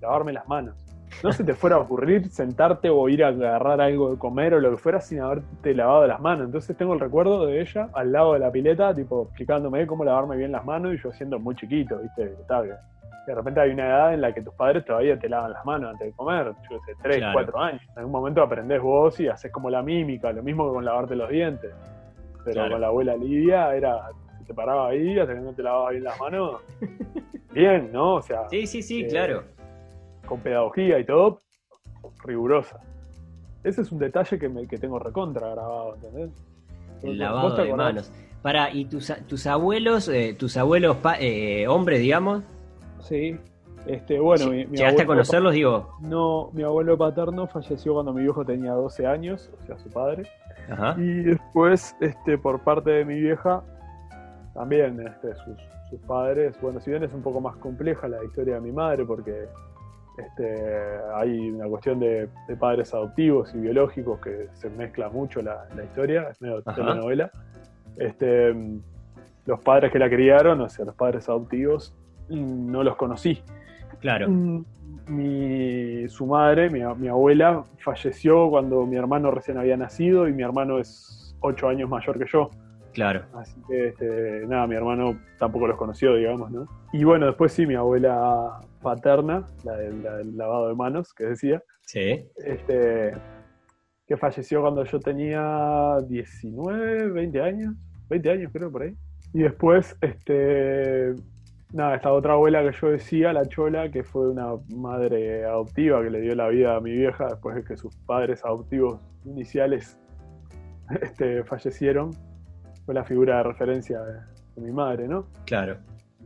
lavarme 0.01 0.33
las 0.33 0.49
manos 0.49 0.77
no 1.23 1.33
se 1.33 1.45
te 1.45 1.55
fuera 1.55 1.77
a 1.77 1.81
ocurrir 1.81 2.29
sentarte 2.31 2.91
o 2.91 3.09
ir 3.09 3.25
a 3.25 3.29
agarrar 3.29 3.81
algo 3.81 4.11
de 4.11 4.19
comer 4.19 4.55
o 4.55 4.61
lo 4.61 4.71
que 4.71 4.77
fuera 4.77 5.01
sin 5.01 5.21
haberte 5.21 5.75
lavado 5.75 6.07
las 6.07 6.21
manos. 6.21 6.47
Entonces 6.47 6.77
tengo 6.77 6.95
el 6.95 7.01
recuerdo 7.01 7.47
de 7.47 7.61
ella 7.61 7.89
al 7.93 8.13
lado 8.13 8.33
de 8.33 8.41
la 8.41 8.51
pileta, 8.51 8.95
tipo 8.95 9.25
explicándome 9.25 9.87
cómo 9.87 10.05
lavarme 10.05 10.37
bien 10.37 10.53
las 10.53 10.65
manos 10.65 10.95
y 10.95 10.99
yo 10.99 11.13
siendo 11.13 11.39
muy 11.39 11.55
chiquito, 11.55 11.99
¿viste? 11.99 12.35
De 13.27 13.35
repente 13.35 13.61
hay 13.61 13.71
una 13.71 13.87
edad 13.87 14.15
en 14.15 14.21
la 14.21 14.33
que 14.33 14.43
tus 14.43 14.55
padres 14.55 14.85
todavía 14.85 15.19
te 15.19 15.29
lavan 15.29 15.53
las 15.53 15.65
manos 15.65 15.91
antes 15.93 16.09
de 16.09 16.13
comer, 16.13 16.53
yo 16.71 16.79
sé, 16.87 16.95
3, 17.03 17.25
4 17.33 17.59
años. 17.61 17.83
En 17.93 17.99
algún 17.99 18.13
momento 18.13 18.43
aprendés 18.43 18.81
vos 18.81 19.19
y 19.21 19.29
haces 19.29 19.53
como 19.53 19.71
la 19.71 19.83
mímica, 19.83 20.33
lo 20.33 20.43
mismo 20.43 20.69
que 20.69 20.75
con 20.75 20.85
lavarte 20.85 21.17
los 21.17 21.31
dientes. 21.31 21.73
Pero 22.45 22.69
con 22.69 22.81
la 22.81 22.89
abuela 22.89 23.17
Lidia 23.17 23.75
era, 23.75 24.11
te 24.47 24.53
paraba 24.53 24.89
ahí 24.89 25.19
hasta 25.19 25.35
que 25.35 25.41
no 25.41 25.53
te 25.53 25.63
lavabas 25.63 25.93
bien 25.93 26.05
las 26.05 26.19
manos. 26.19 26.61
bien, 27.53 27.91
¿no? 27.93 28.15
O 28.17 28.23
sea. 28.23 28.49
Sí, 28.49 28.67
sí, 28.67 28.83
sí, 28.83 29.03
eh, 29.03 29.09
claro 29.09 29.45
con 30.33 30.41
pedagogía 30.41 30.99
y 30.99 31.05
todo, 31.05 31.43
rigurosa. 32.25 32.81
Ese 33.63 33.83
es 33.83 33.93
un 33.93 33.99
detalle 33.99 34.39
que, 34.39 34.49
me, 34.49 34.67
que 34.67 34.79
tengo 34.79 34.99
recontra 34.99 35.51
grabado, 35.51 35.95
¿entendés? 35.97 36.31
El 37.03 37.19
lavado 37.19 37.57
de 37.57 37.75
manos. 37.75 38.11
Para, 38.41 38.73
¿y 38.73 38.87
tus, 38.87 39.13
tus 39.29 39.47
abuelos, 39.47 40.09
eh, 40.09 40.35
tus 40.39 40.57
abuelos 40.57 40.97
eh, 41.21 41.67
hombres, 41.69 42.01
digamos? 42.01 42.45
Sí. 43.03 43.39
Este, 43.87 44.19
bueno, 44.21 44.49
mi, 44.49 44.65
¿Llegaste 44.65 45.03
a 45.03 45.07
conocerlos, 45.07 45.55
digo? 45.55 45.97
No, 46.01 46.51
mi 46.53 46.63
abuelo 46.63 46.97
paterno 46.97 47.47
falleció 47.49 47.95
cuando 47.95 48.13
mi 48.13 48.23
viejo 48.23 48.45
tenía 48.45 48.73
12 48.73 49.07
años, 49.07 49.51
o 49.61 49.67
sea, 49.67 49.77
su 49.79 49.91
padre. 49.91 50.25
Ajá. 50.71 50.95
Y 50.99 51.23
después, 51.23 51.97
este, 52.01 52.39
por 52.39 52.61
parte 52.61 52.91
de 52.91 53.05
mi 53.05 53.21
vieja, 53.21 53.63
también 54.55 55.01
este, 55.01 55.35
sus, 55.35 55.57
sus 55.91 56.01
padres, 56.03 56.57
bueno, 56.61 56.81
si 56.81 56.91
bien 56.91 57.03
es 57.03 57.13
un 57.13 57.23
poco 57.23 57.41
más 57.41 57.57
compleja 57.57 58.07
la 58.07 58.23
historia 58.25 58.55
de 58.55 58.61
mi 58.61 58.73
madre, 58.73 59.05
porque 59.05 59.49
Este, 60.19 60.99
hay 61.15 61.51
una 61.51 61.67
cuestión 61.67 61.99
de, 61.99 62.29
padres 62.61 62.93
adoptivos 62.93 63.55
y 63.55 63.59
biológicos 63.59 64.21
que 64.21 64.49
se 64.53 64.69
mezcla 64.69 65.09
mucho 65.09 65.41
la, 65.41 65.67
historia, 65.83 66.29
es 66.31 66.41
medio 66.41 66.63
telenovela. 66.63 67.31
Este, 67.97 68.55
los 69.47 69.61
padres 69.61 69.91
que 69.91 69.99
la 69.99 70.09
criaron, 70.09 70.61
o 70.61 70.69
sea, 70.69 70.85
los 70.85 70.95
padres 70.95 71.29
adoptivos, 71.29 71.95
no 72.33 72.83
los 72.83 72.97
conocí. 72.97 73.43
Claro. 74.01 74.29
Mm, 74.29 74.65
mi, 75.09 76.09
su 76.09 76.27
madre, 76.27 76.71
mi, 76.71 76.81
mi, 76.97 77.09
abuela, 77.09 77.65
falleció 77.79 78.51
cuando 78.51 78.87
mi 78.87 78.97
hermano 78.97 79.31
recién 79.31 79.59
había 79.59 79.77
nacido 79.77 80.29
y 80.29 80.33
mi 80.33 80.43
hermano 80.43 80.79
es 80.79 81.37
ocho 81.41 81.69
años 81.69 81.89
mayor 81.89 82.19
que 82.19 82.27
yo. 82.31 82.51
Claro. 82.93 83.25
Así 83.35 83.61
que, 83.69 83.89
este, 83.89 84.47
nada, 84.47 84.67
mi 84.67 84.75
hermano 84.75 85.19
tampoco 85.39 85.67
los 85.67 85.79
conoció, 85.79 86.15
digamos, 86.15 86.51
¿no? 86.51 86.67
Y 86.93 87.05
bueno, 87.05 87.27
después 87.27 87.53
sí, 87.53 87.67
mi 87.67 87.75
abuela 87.75 88.61
paterna, 88.83 89.49
la 89.65 89.77
del, 89.77 90.37
lavado 90.37 90.69
de 90.69 90.75
manos, 90.75 91.15
que 91.15 91.25
decía. 91.25 91.63
Sí. 91.87 92.23
Este, 92.37 93.15
que 94.07 94.17
falleció 94.17 94.61
cuando 94.61 94.85
yo 94.85 95.01
tenía 95.01 95.97
19, 96.07 97.11
20 97.11 97.41
años. 97.41 97.75
20 98.11 98.31
años 98.31 98.51
creo, 98.53 98.71
por 98.71 98.83
ahí. 98.83 98.95
Y 99.33 99.43
después, 99.43 99.97
este, 100.03 101.15
nada, 101.73 101.97
esta 101.97 102.13
otra 102.13 102.35
abuela 102.35 102.63
que 102.63 102.77
yo 102.79 102.91
decía, 102.91 103.33
la 103.33 103.47
Chola, 103.47 103.91
que 103.91 104.03
fue 104.03 104.29
una 104.29 104.55
madre 104.75 105.45
adoptiva 105.45 106.03
que 106.03 106.11
le 106.11 106.21
dio 106.21 106.35
la 106.35 106.49
vida 106.49 106.77
a 106.77 106.81
mi 106.81 106.93
vieja 106.93 107.27
después 107.27 107.57
de 107.57 107.65
que 107.65 107.77
sus 107.77 107.95
padres 108.07 108.45
adoptivos 108.45 109.01
iniciales 109.25 109.99
este, 111.03 111.45
fallecieron 111.45 112.11
fue 112.85 112.95
la 112.95 113.05
figura 113.05 113.39
de 113.39 113.43
referencia 113.45 114.01
de, 114.01 114.21
mi 114.57 114.71
madre, 114.71 115.09
¿no? 115.09 115.27
Claro. 115.47 115.79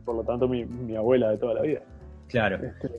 Por 0.03 0.15
lo 0.15 0.23
tanto, 0.23 0.47
mi, 0.47 0.95
abuela 0.95 1.29
de 1.29 1.37
toda 1.37 1.55
la 1.55 1.61
vida. 1.61 1.81
Claro. 2.27 2.57
Este, 2.57 2.89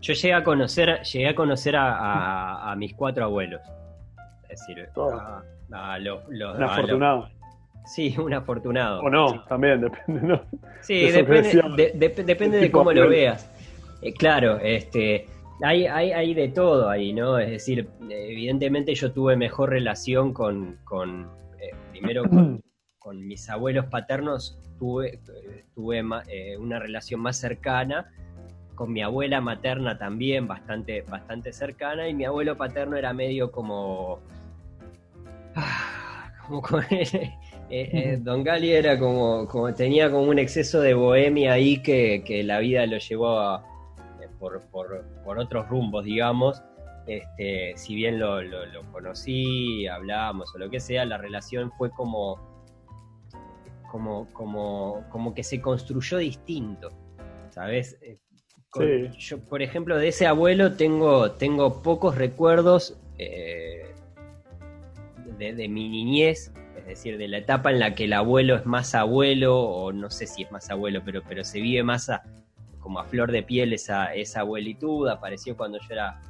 Yo 0.00 0.12
llegué 0.12 0.34
a 0.34 0.44
conocer, 0.44 1.02
llegué 1.02 1.28
a 1.28 1.34
conocer 1.34 1.74
a, 1.78 2.74
mis 2.76 2.94
cuatro 2.94 3.24
abuelos. 3.24 3.62
Es 4.48 4.60
decir, 4.60 4.86
a, 5.72 5.98
los, 5.98 6.26
Un 6.28 6.62
afortunado. 6.62 7.28
Sí, 7.86 8.14
un 8.18 8.34
afortunado. 8.34 9.00
O 9.00 9.08
no, 9.08 9.44
también, 9.44 9.80
depende, 10.06 10.20
¿no? 10.22 10.42
Sí, 10.82 11.10
depende, 11.10 11.62
de, 11.94 12.08
depende 12.24 12.58
de 12.58 12.70
cómo 12.70 12.92
lo 12.92 13.08
veas. 13.08 13.50
Eh, 14.02 14.12
claro, 14.12 14.58
este, 14.58 15.26
hay, 15.62 15.86
hay, 15.86 16.12
hay, 16.12 16.34
de 16.34 16.48
todo 16.48 16.90
ahí, 16.90 17.12
¿no? 17.12 17.38
Es 17.38 17.50
decir, 17.50 17.88
evidentemente 18.10 18.94
yo 18.94 19.12
tuve 19.12 19.36
mejor 19.36 19.70
relación 19.70 20.34
con, 20.34 20.78
con 20.84 21.30
eh, 21.58 21.74
primero 21.92 22.24
con, 22.24 22.62
con 22.98 23.26
mis 23.26 23.48
abuelos 23.48 23.86
paternos 23.86 24.60
tuve, 24.78 25.20
tuve 25.74 26.04
eh, 26.28 26.56
una 26.58 26.78
relación 26.78 27.20
más 27.20 27.38
cercana, 27.38 28.12
con 28.74 28.92
mi 28.92 29.02
abuela 29.02 29.40
materna 29.40 29.96
también 29.96 30.46
bastante, 30.46 31.02
bastante 31.02 31.52
cercana, 31.52 32.08
y 32.08 32.14
mi 32.14 32.24
abuelo 32.24 32.56
paterno 32.56 32.96
era 32.96 33.12
medio 33.12 33.50
como... 33.50 34.20
Ah, 35.54 36.32
como 36.46 36.62
eh, 37.70 37.90
eh, 37.92 38.18
Don 38.20 38.44
Gali 38.44 38.72
era 38.72 38.98
como, 38.98 39.46
como, 39.48 39.72
tenía 39.74 40.10
como 40.10 40.24
un 40.24 40.38
exceso 40.38 40.80
de 40.80 40.94
bohemia 40.94 41.52
ahí 41.52 41.82
que, 41.82 42.42
la 42.44 42.58
vida 42.58 42.86
lo 42.86 42.98
llevó 42.98 43.62
por, 44.38 44.62
por, 44.70 45.38
otros 45.38 45.68
rumbos, 45.68 46.04
digamos. 46.04 46.62
Este, 47.06 47.72
si 47.76 47.94
bien 47.94 48.18
lo, 48.18 48.42
lo, 48.42 48.66
lo 48.66 48.82
conocí, 48.90 49.86
hablábamos 49.86 50.52
o 50.54 50.58
lo 50.58 50.68
que 50.68 50.80
sea, 50.80 51.04
la 51.04 51.18
relación 51.18 51.70
fue 51.78 51.90
como 51.90 52.56
como, 53.90 54.28
como, 54.32 55.04
como 55.10 55.34
que 55.34 55.42
se 55.42 55.60
construyó 55.60 56.18
distinto, 56.18 56.90
¿sabes? 57.50 57.98
Eh, 58.02 58.18
yo, 59.18 59.38
por 59.40 59.62
ejemplo, 59.62 59.96
de 59.96 60.08
ese 60.08 60.26
abuelo 60.26 60.74
tengo, 60.74 61.32
tengo 61.32 61.82
pocos 61.82 62.16
recuerdos 62.16 62.98
eh, 63.16 63.94
de, 65.38 65.68
mi 65.68 65.88
niñez, 65.88 66.52
es 66.86 66.98
decir, 66.98 67.18
de 67.18 67.26
la 67.26 67.38
etapa 67.38 67.72
en 67.72 67.80
la 67.80 67.96
que 67.96 68.04
el 68.04 68.12
abuelo 68.12 68.54
es 68.54 68.64
más 68.64 68.94
abuelo, 68.94 69.58
o 69.58 69.92
no 69.92 70.08
sé 70.08 70.28
si 70.28 70.44
es 70.44 70.52
más 70.52 70.70
abuelo, 70.70 71.02
pero, 71.04 71.20
pero 71.28 71.42
se 71.42 71.60
vive 71.60 71.82
más 71.82 72.08
como 72.78 73.00
a 73.00 73.04
flor 73.04 73.32
de 73.32 73.42
piel 73.42 73.72
esa, 73.72 74.14
esa 74.14 74.40
abuelitud, 74.40 75.08
apareció 75.08 75.56
cuando 75.56 75.78
yo 75.80 75.88
era 75.90 76.20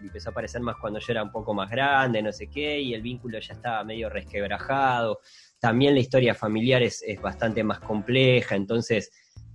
empezó 0.00 0.30
a 0.30 0.32
aparecer 0.32 0.60
más 0.60 0.76
cuando 0.80 0.98
yo 0.98 1.12
era 1.12 1.22
un 1.22 1.30
poco 1.30 1.54
más 1.54 1.70
grande, 1.70 2.22
no 2.22 2.32
sé 2.32 2.48
qué, 2.48 2.80
y 2.80 2.94
el 2.94 3.02
vínculo 3.02 3.38
ya 3.38 3.54
estaba 3.54 3.84
medio 3.84 4.08
resquebrajado. 4.08 5.20
También 5.58 5.94
la 5.94 6.00
historia 6.00 6.34
familiar 6.34 6.82
es, 6.82 7.02
bastante 7.20 7.62
más 7.64 7.80
compleja, 7.80 8.56
entonces 8.56 9.10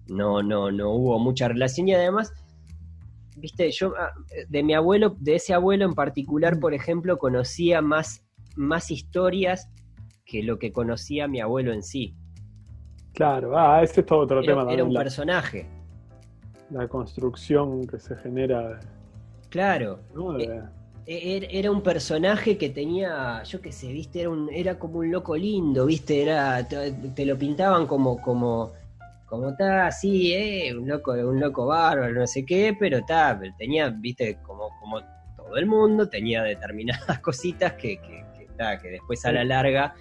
no, 0.08 0.41
no, 0.41 0.72
no 0.72 0.91
hubo 0.91 1.20
mucha 1.20 1.48
relación 1.48 1.88
y 1.88 1.93
además, 1.93 2.34
viste, 3.38 3.70
yo 3.72 3.93
ah, 3.98 4.12
de 4.48 4.63
mi 4.63 4.74
abuelo, 4.74 5.15
de 5.20 5.36
ese 5.36 5.53
abuelo 5.53 5.86
en 5.86 5.93
particular, 5.93 6.60
por 6.60 6.74
ejemplo, 6.74 7.17
conocía 7.17 7.81
más, 7.81 8.25
más 8.55 8.91
historias 8.91 9.70
que 10.31 10.41
lo 10.43 10.57
que 10.57 10.71
conocía 10.71 11.27
mi 11.27 11.41
abuelo 11.41 11.73
en 11.73 11.83
sí. 11.83 12.15
Claro, 13.13 13.57
ah, 13.57 13.83
ese 13.83 14.00
es 14.00 14.05
todo 14.05 14.19
otro 14.19 14.41
tema. 14.41 14.65
Era 14.71 14.85
un 14.85 14.93
personaje. 14.93 15.67
La 16.69 16.88
construcción 16.88 17.85
que 17.85 18.00
se 18.00 18.15
genera. 18.15 18.79
Claro. 19.50 20.00
Eh, 20.39 20.61
e-, 21.05 21.35
er, 21.35 21.47
era 21.51 21.69
un 21.69 21.81
personaje 21.81 22.57
que 22.57 22.69
tenía, 22.69 23.43
yo 23.43 23.59
qué 23.59 23.73
sé, 23.73 23.91
viste, 23.91 24.21
era, 24.21 24.29
un, 24.29 24.50
era 24.53 24.79
como 24.79 25.00
un 25.00 25.11
loco 25.11 25.35
lindo, 25.35 25.85
viste, 25.85 26.21
era, 26.21 26.65
te, 26.65 27.25
lo 27.25 27.38
pintaban 27.38 27.85
como, 27.85 28.21
como, 28.21 28.71
como 29.25 29.50
está 29.50 29.88
así, 29.88 30.33
eh, 30.33 30.73
un 30.73 30.88
loco, 30.88 31.11
un 31.11 31.41
loco 31.41 31.65
bárbaro, 31.65 32.13
no 32.13 32.25
sé 32.25 32.45
qué, 32.45 32.73
pero 32.79 33.00
está, 33.00 33.38
tenía, 33.57 33.89
viste, 33.89 34.38
como, 34.43 34.69
como 34.79 35.01
todo 35.35 35.57
el 35.57 35.65
mundo, 35.65 36.07
tenía 36.07 36.41
determinadas 36.43 37.19
cositas 37.21 37.73
que, 37.73 37.97
que, 37.97 38.23
que 38.81 38.89
después 38.89 39.25
a 39.25 39.33
la 39.33 39.43
larga, 39.43 39.93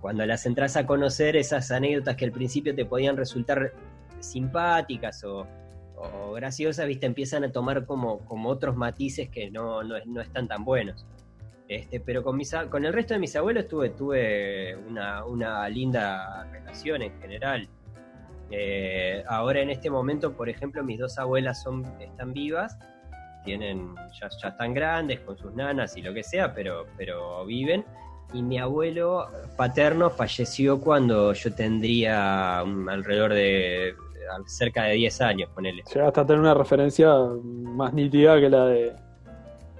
cuando 0.00 0.24
las 0.26 0.46
entras 0.46 0.76
a 0.76 0.86
conocer, 0.86 1.36
esas 1.36 1.70
anécdotas 1.70 2.16
que 2.16 2.24
al 2.24 2.32
principio 2.32 2.74
te 2.74 2.84
podían 2.84 3.16
resultar 3.16 3.72
simpáticas 4.20 5.24
o, 5.24 5.46
o 6.00 6.32
graciosas, 6.32 6.86
viste, 6.86 7.06
empiezan 7.06 7.44
a 7.44 7.52
tomar 7.52 7.84
como, 7.84 8.20
como 8.20 8.48
otros 8.48 8.76
matices 8.76 9.28
que 9.28 9.50
no, 9.50 9.82
no, 9.82 10.20
están 10.20 10.48
tan 10.48 10.64
buenos. 10.64 11.06
Este, 11.68 12.00
pero 12.00 12.24
con, 12.24 12.36
mis, 12.36 12.52
con 12.68 12.84
el 12.84 12.92
resto 12.92 13.14
de 13.14 13.20
mis 13.20 13.36
abuelos 13.36 13.68
tuve, 13.68 13.90
tuve 13.90 14.76
una, 14.76 15.68
linda 15.68 16.44
relación 16.50 17.02
en 17.02 17.20
general. 17.20 17.68
Eh, 18.50 19.22
ahora 19.28 19.60
en 19.60 19.70
este 19.70 19.90
momento, 19.90 20.32
por 20.32 20.48
ejemplo, 20.48 20.82
mis 20.82 20.98
dos 20.98 21.18
abuelas 21.18 21.62
son, 21.62 21.84
están 22.00 22.32
vivas, 22.32 22.76
tienen, 23.44 23.94
ya, 24.20 24.28
ya 24.42 24.48
están 24.48 24.74
grandes 24.74 25.20
con 25.20 25.36
sus 25.36 25.54
nanas 25.54 25.96
y 25.96 26.02
lo 26.02 26.12
que 26.12 26.24
sea, 26.24 26.52
pero, 26.54 26.86
pero 26.96 27.44
viven. 27.44 27.84
Y 28.32 28.42
mi 28.42 28.58
abuelo 28.58 29.26
paterno 29.56 30.10
falleció 30.10 30.80
cuando 30.80 31.32
yo 31.32 31.52
tendría 31.52 32.60
alrededor 32.60 33.34
de 33.34 33.94
cerca 34.46 34.84
de 34.84 34.94
10 34.94 35.20
años, 35.20 35.50
ponele. 35.54 35.82
Llegaste 35.92 36.20
a 36.20 36.26
tener 36.26 36.40
una 36.40 36.54
referencia 36.54 37.12
más 37.42 37.92
nítida 37.92 38.38
que 38.40 38.48
la 38.48 38.66
de 38.66 38.92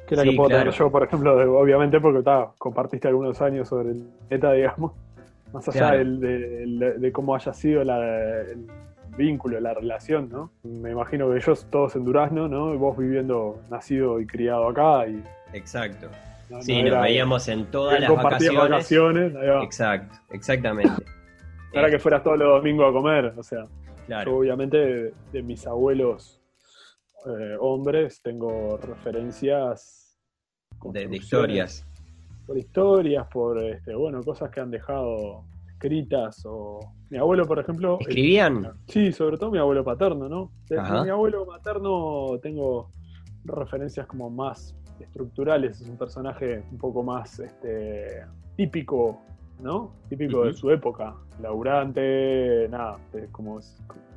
que 0.07 0.17
la 0.17 0.25
que 0.25 0.33
puedo 0.33 0.49
tener 0.49 0.71
yo, 0.73 0.91
por 0.91 1.05
ejemplo, 1.05 1.61
obviamente 1.61 2.01
porque 2.01 2.29
compartiste 2.59 3.07
algunos 3.07 3.41
años 3.41 3.69
sobre 3.69 3.91
el 3.91 4.09
ETA, 4.29 4.53
digamos, 4.53 4.93
más 5.53 5.69
allá 5.69 5.93
de, 5.93 7.11
cómo 7.13 7.35
haya 7.35 7.53
sido 7.53 7.83
el 7.83 8.67
vínculo, 9.17 9.61
la 9.61 9.75
relación, 9.75 10.29
¿no? 10.29 10.51
Me 10.65 10.91
imagino 10.91 11.31
que 11.31 11.37
ellos 11.37 11.67
todos 11.71 11.95
en 11.95 12.05
Durazno, 12.05 12.49
¿no? 12.49 12.75
Y 12.75 12.77
vos 12.77 12.97
viviendo, 12.97 13.61
nacido 13.71 14.21
y 14.21 14.27
criado 14.27 14.69
acá. 14.69 15.07
Y, 15.07 15.23
Exacto. 15.53 16.09
Sí, 16.61 16.83
nos 16.83 17.03
veíamos 17.03 17.49
en 17.49 17.71
todas 17.71 18.01
las 18.01 18.11
vacaciones. 18.11 19.33
Exacto, 19.63 20.17
exactamente. 20.31 21.05
Para 21.75 21.89
que 21.89 21.99
fueras 21.99 22.23
todos 22.23 22.39
los 22.39 22.49
domingos 22.49 22.91
a 22.91 22.93
comer, 22.93 23.33
o 23.37 23.43
sea 23.43 23.67
obviamente, 24.27 25.13
de, 25.33 25.43
mis 25.43 25.67
abuelos 25.67 26.41
eh, 27.27 27.57
hombres 27.61 28.21
tengo 28.23 28.77
referencias. 28.79 30.19
De, 30.85 31.05
historias. 31.15 31.87
Por 32.47 32.59
historias, 32.59 33.27
por 33.29 33.63
este, 33.63 33.95
bueno, 33.95 34.23
cosas 34.23 34.51
que 34.51 34.61
han 34.61 34.71
dejado 34.71 35.45
escritas 35.69 36.43
o 36.47 36.81
mi 37.09 37.17
abuelo 37.17 37.47
por 37.47 37.59
ejemplo 37.59 37.97
escribían 38.01 38.71
sí 38.87 39.13
sobre 39.13 39.39
todo 39.39 39.51
mi 39.51 39.57
abuelo 39.57 39.83
paterno 39.83 40.29
no 40.29 40.53
de, 40.69 40.77
mi 40.77 41.09
abuelo 41.09 41.47
paterno 41.47 42.39
tengo 42.43 42.91
referencias 43.45 44.07
como 44.07 44.29
más 44.29 44.77
estructurales 45.01 45.81
es 45.81 45.89
un 45.89 45.97
personaje 45.97 46.63
un 46.71 46.79
poco 46.79 47.03
más 47.03 47.39
este 47.41 48.25
típico 48.57 49.21
¿no? 49.63 49.93
Típico 50.09 50.45
de 50.45 50.53
su 50.53 50.71
época, 50.71 51.15
laburante, 51.41 52.67
nada, 52.71 52.99
como 53.33 53.61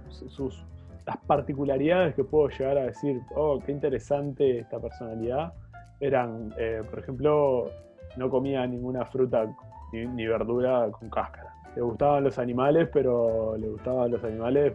sus 0.09 0.63
las 1.05 1.17
particularidades 1.17 2.15
que 2.15 2.23
puedo 2.23 2.47
llegar 2.47 2.77
a 2.77 2.85
decir, 2.85 3.21
oh, 3.35 3.59
qué 3.65 3.73
interesante 3.73 4.59
esta 4.59 4.79
personalidad, 4.79 5.53
eran, 5.99 6.53
eh, 6.57 6.81
por 6.89 6.99
ejemplo, 6.99 7.69
no 8.15 8.29
comía 8.29 8.65
ninguna 8.65 9.05
fruta 9.05 9.53
ni, 9.91 10.25
verdura 10.25 10.89
con 10.91 11.09
cáscara. 11.09 11.53
Le 11.75 11.81
gustaban 11.81 12.23
los 12.23 12.39
animales, 12.39 12.87
pero 12.93 13.57
le 13.57 13.67
gustaban 13.67 14.11
los 14.11 14.23
animales 14.23 14.73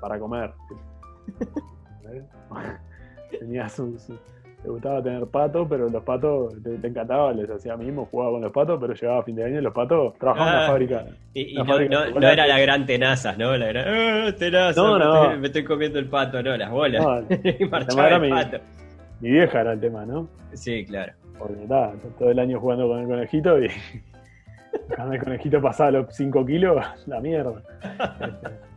para 0.00 0.18
comer. 0.18 0.52
tenías 3.38 3.78
un, 3.78 3.98
te 4.66 4.72
gustaba 4.72 5.00
tener 5.00 5.24
patos, 5.26 5.68
pero 5.70 5.88
los 5.88 6.02
patos 6.02 6.60
te, 6.60 6.76
te 6.78 6.88
encantaba, 6.88 7.32
les 7.32 7.48
hacía 7.48 7.76
mismo, 7.76 8.06
jugaba 8.10 8.32
con 8.32 8.40
los 8.42 8.50
patos, 8.50 8.78
pero 8.80 8.94
llegaba 8.94 9.20
a 9.20 9.22
fin 9.22 9.36
de 9.36 9.44
año 9.44 9.58
y 9.60 9.62
los 9.62 9.72
patos 9.72 10.14
trabajaban 10.18 10.48
en 10.54 10.58
Ah. 10.58 10.60
la 10.62 10.66
fábrica. 10.66 11.04
Y, 11.34 11.54
no, 11.54 11.64
fábrica 11.64 11.94
no- 12.10 12.20
no 12.20 12.28
era 12.28 12.46
la 12.48 12.58
gran 12.58 12.84
tenazas, 12.84 13.38
¿no? 13.38 13.56
La 13.56 13.66
gran, 13.68 13.84
"Ah, 13.86 14.32
tenaza, 14.36 14.82
No, 14.82 14.98
me, 14.98 15.04
no. 15.04 15.22
Estoy, 15.22 15.38
me 15.38 15.46
estoy 15.46 15.64
comiendo 15.64 15.98
el 16.00 16.06
pato, 16.08 16.42
no, 16.42 16.56
las 16.56 16.70
bolas. 16.72 17.00
No, 17.00 17.20
y 17.60 17.64
marchaba 17.66 18.08
el 18.16 18.20
mi- 18.22 18.30
pato. 18.30 18.56
Mi 19.20 19.30
vieja 19.30 19.60
era 19.60 19.72
el 19.74 19.80
tema, 19.80 20.04
¿no? 20.04 20.28
Sí, 20.54 20.84
claro. 20.84 21.12
Porque 21.38 21.64
nada, 21.68 21.94
todo 22.18 22.30
el 22.32 22.38
año 22.40 22.58
jugando 22.58 22.88
con 22.88 22.98
el 22.98 23.06
conejito 23.06 23.62
y 23.62 23.68
cuando 24.96 25.14
el 25.14 25.22
conejito 25.22 25.62
pasaba 25.62 25.92
los 25.92 26.06
5 26.16 26.44
kilos, 26.44 26.84
la 27.06 27.20
mierda. 27.20 27.62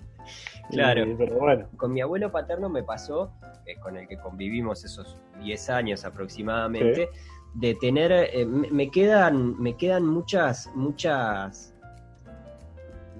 Claro. 0.70 1.06
y- 1.06 1.16
pero 1.16 1.36
bueno, 1.36 1.68
Con 1.78 1.94
mi 1.94 2.02
abuelo 2.02 2.32
paterno 2.32 2.70
me 2.70 2.84
pasó, 2.84 3.32
es 3.66 3.78
con 3.80 3.98
el 3.98 4.08
que 4.08 4.18
convivimos 4.18 4.84
esos 4.86 5.18
10 5.42 5.70
años 5.70 6.06
aproximadamente, 6.06 7.10
de 7.56 7.74
tener, 7.76 8.12
eh, 8.12 8.46
me, 8.46 8.70
me 8.70 8.92
quedan, 8.92 9.60
me 9.60 9.76
quedan 9.76 10.06
muchas, 10.06 10.70
muchas, 10.76 11.74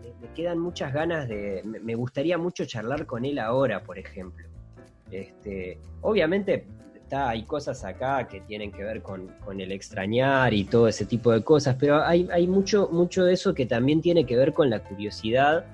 me, 0.04 0.28
me 0.28 0.34
quedan 0.34 0.60
muchas 0.60 0.94
ganas 0.94 1.28
de, 1.28 1.62
me, 1.66 1.80
me 1.80 1.96
gustaría 1.96 2.38
mucho 2.38 2.66
charlar 2.66 3.06
con 3.06 3.26
él 3.26 3.40
ahora, 3.40 3.84
por 3.84 3.98
ejemplo. 3.98 4.46
Este, 5.12 5.80
obviamente 6.02 6.68
está, 6.94 7.30
hay 7.30 7.42
cosas 7.44 7.84
acá 7.84 8.28
que 8.28 8.42
tienen 8.42 8.72
que 8.72 8.84
ver 8.84 9.02
con, 9.02 9.30
con 9.44 9.60
el 9.60 9.72
extrañar 9.72 10.54
y 10.54 10.66
todo 10.66 10.88
ese 10.88 11.06
tipo 11.06 11.32
de 11.32 11.44
cosas, 11.44 11.76
pero 11.80 12.04
hay, 12.04 12.30
hay 12.32 12.46
mucho, 12.46 12.88
mucho 12.92 13.26
de 13.26 13.34
eso 13.34 13.56
que 13.56 13.66
también 13.66 14.00
tiene 14.02 14.26
que 14.28 14.38
ver 14.38 14.54
con 14.54 14.70
la 14.70 14.84
curiosidad. 14.84 15.66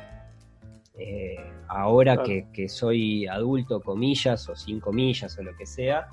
Eh, 0.97 1.35
ahora 1.67 2.13
Claro. 2.15 2.27
que, 2.27 2.47
que 2.53 2.69
soy 2.69 3.27
adulto, 3.27 3.81
comillas, 3.81 4.47
o 4.49 4.55
sin 4.55 4.79
comillas, 4.79 5.37
o 5.39 5.43
lo 5.43 5.55
que 5.55 5.65
sea, 5.65 6.07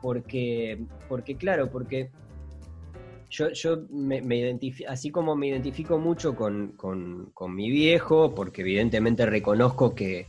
porque, 0.00 0.84
porque 1.08 1.36
claro, 1.36 1.70
porque 1.70 2.10
yo, 3.30 3.50
yo 3.52 3.84
me, 3.90 4.20
me 4.20 4.36
identifi- 4.36 4.84
así 4.86 5.10
como 5.10 5.34
me 5.36 5.48
identifico 5.48 5.98
mucho 5.98 6.34
con, 6.34 6.72
con- 6.76 7.30
con 7.32 7.54
mi 7.54 7.70
viejo, 7.70 8.34
porque 8.34 8.60
evidentemente 8.62 9.24
reconozco 9.24 9.94
que, 9.94 10.26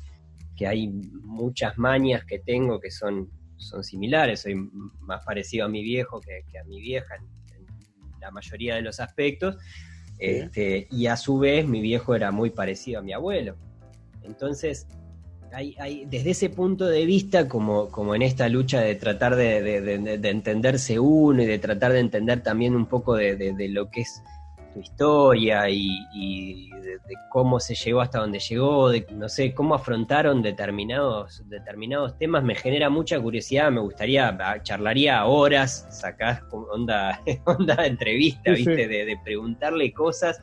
que 0.55 0.67
hay 0.67 0.87
muchas 0.87 1.77
mañas 1.77 2.23
que 2.25 2.39
tengo 2.39 2.79
que 2.79 2.91
son, 2.91 3.29
son 3.57 3.83
similares, 3.83 4.41
soy 4.41 4.55
más 5.01 5.23
parecido 5.25 5.65
a 5.65 5.69
mi 5.69 5.81
viejo 5.83 6.21
que, 6.21 6.43
que 6.49 6.59
a 6.59 6.63
mi 6.63 6.79
vieja 6.79 7.15
en, 7.15 7.23
en 7.57 8.19
la 8.21 8.31
mayoría 8.31 8.75
de 8.75 8.83
los 8.83 8.99
aspectos, 8.99 9.57
este, 10.19 10.87
y 10.91 11.07
a 11.07 11.17
su 11.17 11.39
vez 11.39 11.67
mi 11.67 11.81
viejo 11.81 12.15
era 12.15 12.31
muy 12.31 12.51
parecido 12.51 12.99
a 12.99 13.03
mi 13.03 13.11
abuelo. 13.11 13.55
Entonces, 14.23 14.87
hay, 15.51 15.75
hay- 15.79 16.05
desde 16.05 16.31
ese 16.31 16.49
punto 16.49 16.85
de 16.85 17.05
vista, 17.05 17.47
como, 17.47 17.89
como 17.89 18.15
en 18.15 18.21
esta 18.23 18.49
lucha 18.49 18.81
de 18.81 18.95
tratar 18.95 19.35
de, 19.35 19.61
de- 19.61 19.81
de- 19.81 20.17
de 20.17 20.29
entenderse 20.29 20.99
uno 20.99 21.43
y 21.43 21.45
de 21.45 21.59
tratar 21.59 21.91
de 21.93 21.99
entender 21.99 22.41
también 22.41 22.75
un 22.75 22.87
poco 22.87 23.15
de, 23.15 23.53
lo 23.69 23.89
que 23.91 24.01
es 24.01 24.23
tu 24.73 24.79
historia 24.79 25.69
y, 25.69 25.99
y 26.15 26.71
de, 26.71 26.97
cómo 27.31 27.59
se 27.59 27.75
llegó 27.75 28.01
hasta 28.01 28.17
donde 28.19 28.39
llegó, 28.39 28.89
de 28.89 29.05
no 29.11 29.29
sé, 29.29 29.53
cómo 29.53 29.75
afrontaron 29.75 30.41
determinados, 30.41 31.43
determinados 31.47 32.17
temas, 32.17 32.43
me 32.43 32.55
genera 32.55 32.89
mucha 32.89 33.19
curiosidad, 33.19 33.71
me 33.71 33.81
gustaría, 33.81 34.35
charlaría 34.63 35.23
horas, 35.25 35.85
sacás 35.91 36.41
onda, 36.51 37.21
onda 37.45 37.85
entrevista, 37.85 38.55
Sí. 38.55 38.65
¿viste? 38.65 38.87
De, 38.87 39.05
de 39.05 39.17
preguntarle 39.23 39.93
cosas 39.93 40.41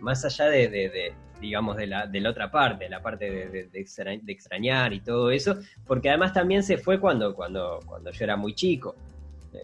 más 0.00 0.24
allá 0.24 0.46
de, 0.46 0.68
digamos, 1.40 1.76
de 1.76 1.86
la, 1.86 2.06
de 2.06 2.20
la 2.20 2.30
otra 2.30 2.50
parte, 2.50 2.88
la 2.88 3.00
parte 3.02 3.30
de, 3.30 3.48
de- 3.48 3.68
de 3.68 3.80
extra- 3.80 4.16
de 4.16 4.32
extrañar 4.32 4.92
y 4.92 5.00
todo 5.00 5.30
eso, 5.30 5.56
porque 5.86 6.08
además 6.08 6.32
también 6.32 6.62
se 6.62 6.78
fue 6.78 6.98
cuando, 7.00 7.34
cuando, 7.34 7.80
cuando 7.86 8.10
yo 8.10 8.24
era 8.24 8.36
muy 8.36 8.54
chico. 8.54 8.94
Eh, 9.52 9.58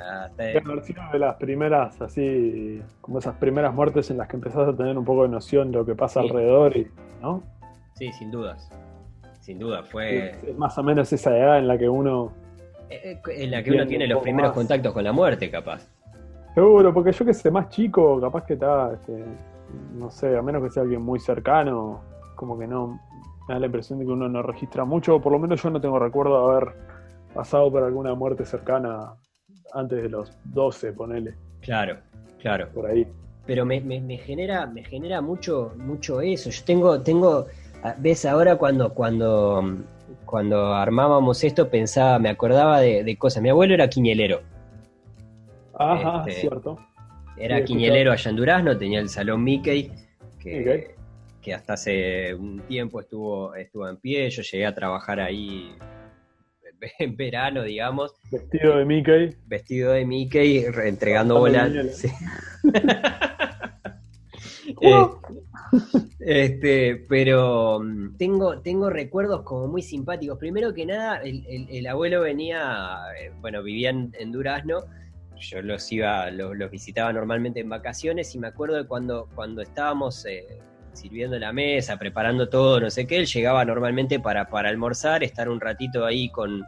hasta- 0.00 0.82
sido 0.82 1.02
de 1.12 1.18
las 1.18 1.36
primeras, 1.36 2.00
así, 2.00 2.80
como 3.00 3.18
esas 3.18 3.36
primeras 3.36 3.74
muertes 3.74 4.10
en 4.10 4.18
las 4.18 4.28
que 4.28 4.36
empezás 4.36 4.68
a 4.68 4.76
tener 4.76 4.96
un 4.96 5.04
poco 5.04 5.22
de 5.24 5.28
noción 5.28 5.70
de 5.72 5.78
lo 5.78 5.86
que 5.86 5.94
pasa 5.94 6.20
Sí. 6.22 6.28
alrededor, 6.28 6.76
y, 6.76 6.86
¿no? 7.20 7.42
sí, 7.94 8.12
sin 8.12 8.30
dudas. 8.30 8.68
Sin 9.40 9.58
duda, 9.58 9.82
fue 9.82 10.30
Es, 10.30 10.44
es 10.44 10.58
más 10.58 10.76
o 10.78 10.82
menos 10.82 11.12
esa 11.12 11.36
edad 11.36 11.58
en 11.58 11.66
la 11.68 11.78
que 11.78 11.88
uno. 11.88 12.32
eh, 12.90 13.18
eh, 13.26 13.44
en 13.44 13.50
la 13.50 13.62
que 13.62 13.70
uno 13.72 13.86
tiene 13.86 14.06
los 14.06 14.22
primeros 14.22 14.50
más. 14.50 14.54
contactos 14.54 14.92
con 14.92 15.02
la 15.04 15.12
muerte, 15.12 15.50
capaz. 15.50 15.88
Seguro, 16.54 16.92
porque 16.92 17.12
yo 17.12 17.24
que 17.24 17.32
sé, 17.34 17.50
más 17.50 17.68
chico, 17.70 18.20
capaz 18.20 18.44
que 18.44 18.54
está, 18.54 18.92
este, 18.94 19.24
no 19.94 20.10
sé, 20.10 20.36
a 20.36 20.42
menos 20.42 20.62
que 20.62 20.70
sea 20.70 20.82
alguien 20.82 21.02
muy 21.02 21.20
cercano, 21.20 22.00
como 22.36 22.58
que 22.58 22.66
no. 22.66 23.00
Me 23.48 23.54
da 23.54 23.60
la 23.60 23.66
impresión 23.66 23.98
de 23.98 24.04
que 24.04 24.10
uno 24.12 24.28
no 24.28 24.42
registra 24.42 24.84
mucho, 24.84 25.16
o 25.16 25.20
por 25.22 25.32
lo 25.32 25.38
menos 25.38 25.62
yo 25.62 25.70
no 25.70 25.80
tengo 25.80 25.98
recuerdo 25.98 26.50
de 26.50 26.56
haber 26.56 26.74
pasado 27.34 27.70
por 27.70 27.82
alguna 27.82 28.14
muerte 28.14 28.44
cercana 28.44 29.14
antes 29.72 30.02
de 30.02 30.08
los 30.08 30.36
12, 30.44 30.92
ponele, 30.92 31.34
Claro, 31.60 31.96
claro. 32.40 32.68
por 32.74 32.86
ahí. 32.86 33.06
pero 33.46 33.64
me, 33.64 33.80
me- 33.80 34.00
me 34.00 34.18
genera 34.18 34.66
me 34.66 34.82
genera 34.84 35.20
mucho 35.22 35.72
mucho 35.78 36.20
eso 36.20 36.50
yo 36.50 36.62
tengo 36.64 37.00
tengo 37.00 37.46
ah, 37.82 37.94
ves 37.98 38.24
ahora 38.26 38.56
cuando 38.56 38.92
cuando 38.92 39.62
cuando 40.26 40.74
armábamos 40.74 41.42
esto 41.44 41.68
pensaba 41.70 42.18
me 42.18 42.28
acordaba 42.28 42.80
de, 42.80 43.04
de 43.04 43.16
cosas 43.16 43.42
mi 43.42 43.48
abuelo 43.48 43.72
era 43.74 43.88
quiñelero 43.88 44.40
Ajá, 45.74 46.24
Este, 46.26 46.40
cierto. 46.40 46.78
Era 47.40 47.64
quiñelero 47.64 48.12
allá 48.12 48.30
en 48.30 48.36
Durazno 48.36 48.76
tenía 48.78 49.00
el 49.00 49.08
salón 49.08 49.42
Mickey 49.44 49.90
que, 50.38 50.94
que 51.42 51.54
hasta 51.54 51.74
hace 51.74 52.34
un 52.34 52.60
tiempo 52.62 53.00
estuvo 53.00 53.54
estuvo 53.54 53.88
en 53.88 53.96
pie 53.98 54.28
yo 54.30 54.42
llegué 54.42 54.66
a 54.66 54.74
trabajar 54.74 55.20
ahí 55.20 55.72
en 56.98 57.16
verano 57.16 57.62
digamos 57.62 58.14
Vestido 58.30 58.78
de 58.78 58.84
Mickey. 58.84 59.30
vestido 59.46 59.92
de 59.92 60.04
Mickey 60.04 60.66
re- 60.70 60.88
entregando 60.88 61.38
bolas 61.38 61.74
en 61.74 61.92
sí. 61.92 62.08
Eh, 64.80 65.06
este, 66.20 67.04
pero 67.08 67.80
mm, 67.80 68.16
tengo, 68.16 68.60
tengo 68.60 68.90
recuerdos 68.90 69.42
como 69.42 69.66
muy 69.66 69.82
simpáticos. 69.82 70.38
Primero 70.38 70.72
que 70.74 70.86
nada, 70.86 71.16
el, 71.22 71.44
el- 71.48 71.68
el 71.70 71.86
abuelo 71.86 72.20
venía, 72.20 72.98
eh, 73.20 73.32
bueno, 73.40 73.62
vivía 73.62 73.90
en, 73.90 74.12
en 74.18 74.30
Durazno, 74.30 74.80
yo 75.40 75.62
los 75.62 75.90
iba, 75.92 76.30
los, 76.30 76.56
los 76.56 76.70
visitaba 76.70 77.12
normalmente 77.12 77.60
en 77.60 77.68
vacaciones 77.68 78.34
y 78.34 78.38
me 78.38 78.48
acuerdo 78.48 78.76
de 78.76 78.86
cuando, 78.86 79.28
cuando 79.34 79.62
estábamos 79.62 80.24
eh, 80.26 80.46
sirviendo 80.92 81.38
la 81.38 81.52
mesa, 81.52 81.98
preparando 81.98 82.48
todo, 82.48 82.80
no 82.80 82.90
sé 82.90 83.06
qué, 83.06 83.18
él 83.18 83.26
llegaba 83.26 83.64
normalmente 83.64 84.20
para, 84.20 84.48
para 84.48 84.68
almorzar, 84.68 85.22
estar 85.22 85.48
un 85.48 85.60
ratito 85.60 86.04
ahí 86.04 86.28
con, 86.30 86.64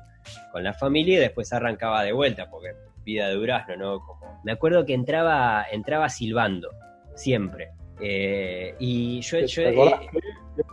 con 0.52 0.64
la 0.64 0.72
familia 0.72 1.16
y 1.16 1.20
después 1.20 1.52
arrancaba 1.52 2.02
de 2.04 2.12
vuelta, 2.12 2.48
porque 2.50 2.74
vida 3.04 3.28
de 3.28 3.34
Durazno, 3.34 3.76
¿no? 3.76 4.00
Como... 4.00 4.40
Me 4.44 4.52
acuerdo 4.52 4.84
que 4.84 4.94
entraba, 4.94 5.66
entraba 5.70 6.08
silbando, 6.08 6.70
siempre. 7.14 7.70
Eh, 8.00 8.74
y 8.78 9.20
yo, 9.20 9.38
¿Te, 9.38 9.46
yo, 9.46 9.62
te 9.62 9.68
eh, 9.70 10.08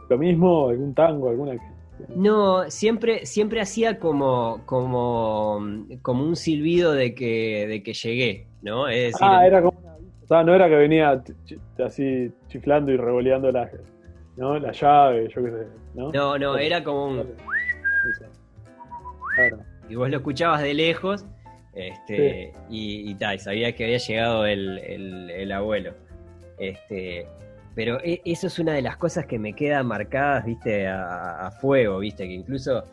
lo 0.09 0.17
mismo? 0.17 0.69
¿Algún 0.69 0.93
tango? 0.93 1.29
¿Alguna 1.29 1.53
que- 1.53 1.76
no, 2.15 2.69
siempre, 2.69 3.25
siempre 3.25 3.61
hacía 3.61 3.99
como, 3.99 4.61
como, 4.65 5.59
como 6.01 6.23
un 6.23 6.35
silbido 6.35 6.93
de 6.93 7.13
que, 7.15 7.65
de 7.67 7.83
que 7.83 7.93
llegué, 7.93 8.47
¿no? 8.61 8.87
Es 8.87 9.13
decir, 9.13 9.19
Ah, 9.29 9.45
era 9.45 9.61
como 9.61 9.79
una... 9.79 9.93
O 10.23 10.27
sea, 10.27 10.43
no 10.43 10.53
era 10.53 10.67
que 10.67 10.75
venía 10.75 11.23
así 11.85 12.31
chiflando 12.47 12.91
y 12.91 12.97
revoleando 12.97 13.51
la, 13.51 13.69
¿no? 14.35 14.59
la 14.59 14.71
llave, 14.73 15.29
yo 15.33 15.43
qué 15.43 15.51
sé, 15.51 15.67
¿no? 15.95 16.11
no, 16.11 16.37
no, 16.37 16.57
era 16.57 16.83
como 16.83 17.05
un. 17.07 17.23
Claro. 19.35 19.59
y 19.89 19.95
vos 19.95 20.09
lo 20.09 20.17
escuchabas 20.17 20.61
de 20.63 20.73
lejos, 20.73 21.25
este, 21.73 22.51
y, 22.69 23.09
y 23.09 23.15
tal, 23.15 23.35
y 23.35 23.39
sabías 23.39 23.73
que 23.73 23.83
había 23.85 23.97
llegado 23.99 24.45
el, 24.45 24.79
el- 24.79 25.29
el 25.29 25.51
abuelo. 25.51 25.93
Este, 26.57 27.27
pero 27.77 27.99
e- 28.03 28.21
eso 28.25 28.47
es 28.47 28.57
una 28.57 28.73
de 28.73 28.81
las 28.81 28.97
cosas 28.97 29.27
que 29.27 29.37
me 29.37 29.53
quedan 29.53 29.85
marcadas, 29.85 30.43
viste, 30.45 30.87
a, 30.87 31.45
a 31.47 31.51
fuego, 31.51 31.99
viste, 31.99 32.27
que 32.27 32.33
incluso 32.33 32.79
eh, 32.79 32.83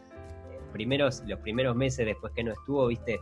primeros, 0.75 1.23
los 1.27 1.38
primeros 1.40 1.75
meses 1.75 2.05
después 2.05 2.35
que 2.37 2.44
no 2.44 2.53
estuvo, 2.53 2.87
viste, 2.88 3.18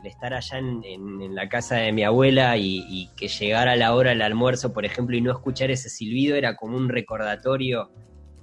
el 0.00 0.06
estar 0.06 0.32
allá 0.32 0.58
en, 0.58 0.80
en- 0.84 1.20
en 1.20 1.34
la 1.34 1.48
casa 1.48 1.74
de 1.76 1.90
mi 1.92 2.04
abuela 2.04 2.56
y, 2.56 2.84
y 2.88 3.08
que 3.16 3.26
llegara 3.26 3.74
la 3.74 3.94
hora 3.94 4.10
del 4.10 4.22
almuerzo, 4.22 4.72
por 4.72 4.84
ejemplo, 4.84 5.16
y 5.16 5.20
no 5.20 5.32
escuchar 5.32 5.72
ese 5.72 5.88
silbido 5.90 6.36
era 6.36 6.54
como 6.54 6.76
un 6.76 6.88
recordatorio 6.88 7.90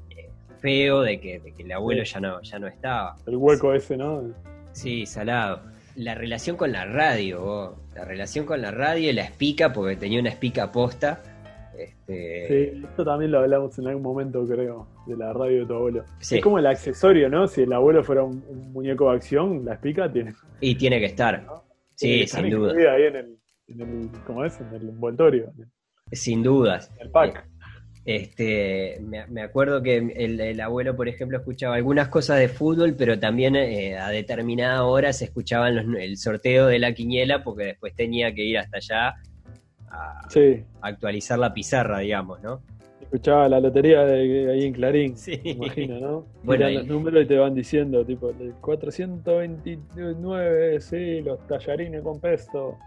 eh, 0.10 0.30
feo 0.60 1.02
de 1.02 1.20
que, 1.22 1.40
de 1.40 1.54
que 1.54 1.64
el 1.64 1.72
abuelo 1.72 2.04
Sí. 2.06 2.14
ya 2.16 2.20
no, 2.20 2.42
ya 2.42 2.60
no 2.60 2.68
estaba. 2.68 3.16
El 3.26 3.38
hueco 3.38 3.74
ese, 3.74 3.96
¿no? 3.96 4.34
Sí, 4.74 5.06
salado. 5.06 5.62
La 5.96 6.14
relación 6.14 6.56
con 6.58 6.72
la 6.74 6.86
radio, 6.86 7.42
vos. 7.42 7.72
la 7.96 8.04
relación 8.06 8.46
con 8.46 8.62
la 8.62 8.72
radio 8.72 9.10
y 9.10 9.14
la 9.14 9.24
espica, 9.24 9.72
porque 9.74 9.96
tenía 9.96 10.20
una 10.20 10.30
espica 10.30 10.72
posta. 10.72 11.22
Este, 11.80 12.48
Sí, 12.48 12.82
esto 12.84 13.06
también 13.06 13.32
lo 13.32 13.40
hablamos 13.40 13.78
en 13.80 13.88
algún 13.88 14.04
momento, 14.04 14.46
creo, 14.46 14.88
de 15.08 15.16
la 15.16 15.32
radio 15.32 15.62
de 15.62 15.66
tu 15.66 15.74
abuelo. 15.74 16.04
sí, 16.20 16.38
Es 16.38 16.44
como 16.44 16.60
el 16.60 16.68
accesorio, 16.68 17.30
¿no? 17.30 17.48
Si 17.48 17.62
el 17.62 17.72
abuelo 17.72 18.04
fuera 18.04 18.24
un, 18.24 18.44
un 18.50 18.74
muñeco 18.74 19.10
de 19.10 19.16
acción, 19.16 19.64
la 19.64 19.76
espica 19.76 20.12
tiene, 20.12 20.34
Y 20.60 20.76
tiene 20.76 21.00
que 21.00 21.06
estar. 21.06 21.42
¿no? 21.44 21.64
Sí, 21.96 22.08
tiene 22.08 22.18
que 22.18 22.24
estar 22.26 22.44
sin 22.44 22.52
duda. 22.52 22.94
ahí 22.94 23.04
en 23.04 23.16
el, 23.16 23.38
en 23.68 23.82
el, 23.82 24.10
¿cómo 24.26 24.44
es? 24.44 24.60
En 24.60 24.74
el 24.74 24.90
envoltorio, 24.90 25.52
en 25.58 25.72
Sin 26.12 26.44
dudas. 26.44 26.92
el 27.00 27.10
pack. 27.10 27.48
Este, 28.06 29.00
me, 29.02 29.42
acuerdo 29.42 29.84
que 29.84 29.98
el, 29.98 30.60
abuelo, 30.62 30.96
por 30.96 31.08
ejemplo, 31.08 31.38
escuchaba 31.38 31.76
algunas 31.76 32.08
cosas 32.08 32.40
de 32.40 32.50
fútbol, 32.50 32.96
pero 32.98 33.20
también 33.20 33.56
eh, 33.56 33.98
a 33.98 34.10
determinada 34.10 34.84
hora 34.84 35.14
se 35.14 35.26
escuchaban 35.26 35.96
el 35.96 36.18
sorteo 36.18 36.66
de 36.68 36.80
la 36.80 36.94
quiniela, 36.94 37.44
porque 37.44 37.66
después 37.66 37.94
tenía 37.94 38.34
que 38.34 38.44
ir 38.44 38.58
hasta 38.58 38.78
allá 38.78 39.16
a, 39.92 40.22
actualizar 40.82 41.40
la 41.40 41.54
pizarra, 41.54 42.00
digamos, 42.00 42.42
¿no? 42.42 42.62
Escuchaba 43.02 43.50
la 43.50 43.60
lotería 43.60 44.06
de, 44.06 44.50
ahí 44.52 44.66
en 44.66 44.74
Clarín, 44.74 45.18
sí. 45.18 45.42
imagino, 45.44 46.00
¿no? 46.00 46.26
Bueno, 46.44 46.70
los 46.70 46.86
números 46.86 47.24
y 47.24 47.28
te 47.28 47.38
van 47.38 47.56
diciendo, 47.56 48.06
tipo, 48.06 48.30
el 48.30 48.54
429, 48.62 50.82
sí, 50.82 51.22
los 51.22 51.40
tallarines 51.48 52.04
con 52.04 52.20
pesto, 52.20 52.78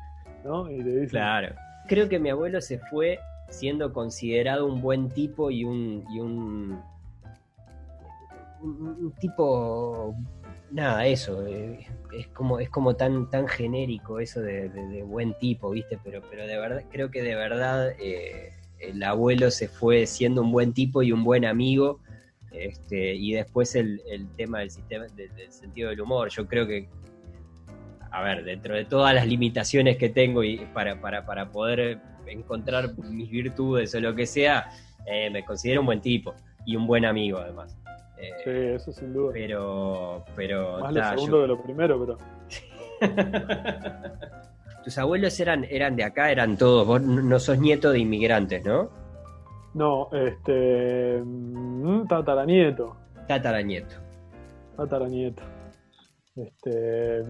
¿no? 0.45 0.71
Y 0.71 0.79
te 0.79 0.91
dicen, 0.91 1.09
claro. 1.09 1.57
Creo 1.89 2.09
que 2.09 2.21
mi 2.21 2.31
abuelo 2.31 2.61
se 2.61 2.79
fue 2.79 3.19
siendo 3.53 3.93
considerado 3.93 4.67
un 4.67 4.81
buen 4.81 5.09
tipo 5.11 5.51
y 5.51 5.65
un, 5.65 6.05
y 6.15 6.21
un, 6.21 6.81
un, 8.63 9.13
tipo 9.21 10.15
nada, 10.73 11.07
eso, 11.07 11.47
eh, 11.47 11.87
es 12.13 12.29
como, 12.29 12.59
es 12.59 12.69
como 12.71 12.97
tan, 12.97 13.29
tan 13.31 13.47
genérico 13.47 14.19
eso 14.21 14.41
de, 14.41 15.03
buen 15.07 15.35
tipo, 15.39 15.71
¿viste? 15.71 15.99
Pero, 16.03 16.23
pero 16.29 16.47
de 16.47 16.59
verdad, 16.59 16.83
creo 16.91 17.11
que 17.11 17.23
de 17.23 17.35
verdad 17.35 17.91
eh, 18.01 18.53
el 18.79 19.03
abuelo 19.03 19.51
se 19.51 19.69
fue 19.69 20.07
siendo 20.07 20.43
un 20.43 20.51
buen 20.51 20.73
tipo 20.73 21.03
y 21.03 21.13
un 21.13 21.25
buen 21.25 21.45
amigo. 21.45 22.01
Este, 22.51 23.15
y 23.15 23.33
después 23.33 23.75
el, 23.77 24.03
tema 24.37 24.59
del 24.61 24.71
sistema, 24.71 25.07
del, 25.07 25.31
sentido 25.51 25.91
del 25.91 26.01
humor. 26.01 26.29
Yo 26.29 26.47
creo 26.47 26.67
que, 26.67 26.89
a 28.11 28.23
ver, 28.23 28.45
dentro 28.45 28.75
de 28.75 28.85
todas 28.85 29.15
las 29.15 29.27
limitaciones 29.27 29.97
que 29.97 30.11
tengo 30.11 30.45
y 30.45 30.59
para, 30.75 31.01
para, 31.01 31.25
para 31.25 31.51
poder 31.51 31.99
encontrar 32.27 32.97
mis 32.99 33.31
virtudes 33.31 33.95
o 33.95 34.01
lo 34.01 34.15
que 34.15 34.27
sea, 34.27 34.71
eh, 35.07 35.31
me 35.31 35.45
considero 35.45 35.81
un 35.81 35.87
buen 35.87 36.01
tipo 36.01 36.35
y 36.67 36.77
un 36.77 36.87
buen 36.87 37.05
amigo 37.05 37.39
además. 37.39 37.77
Eh, 38.23 38.31
sí, 38.45 38.51
eso 38.51 38.93
sin 38.93 39.13
duda. 39.13 39.33
Pero, 39.33 40.25
pero. 40.37 40.79
Más 40.79 40.95
lo 40.95 41.05
segundo 41.05 41.41
de 41.43 41.49
lo 41.49 41.63
primero, 41.63 42.01
pero. 42.01 42.19
Tus 44.85 44.99
abuelos 44.99 45.39
eran, 45.41 45.65
eran 45.65 45.97
de 45.97 46.05
acá, 46.05 46.31
eran 46.31 46.57
todos. 46.57 46.87
Vos 46.87 47.03
no 47.03 47.39
sos 47.39 47.59
nieto 47.59 47.91
de 47.91 47.99
inmigrantes, 47.99 48.65
¿no? 48.65 48.91
No, 49.75 50.09
este. 50.13 51.21
Mm, 51.25 52.07
tataranieto. 52.07 52.97
Tataranieto. 53.27 53.97
Tataranieto. 54.77 55.43
Este, 56.35 57.25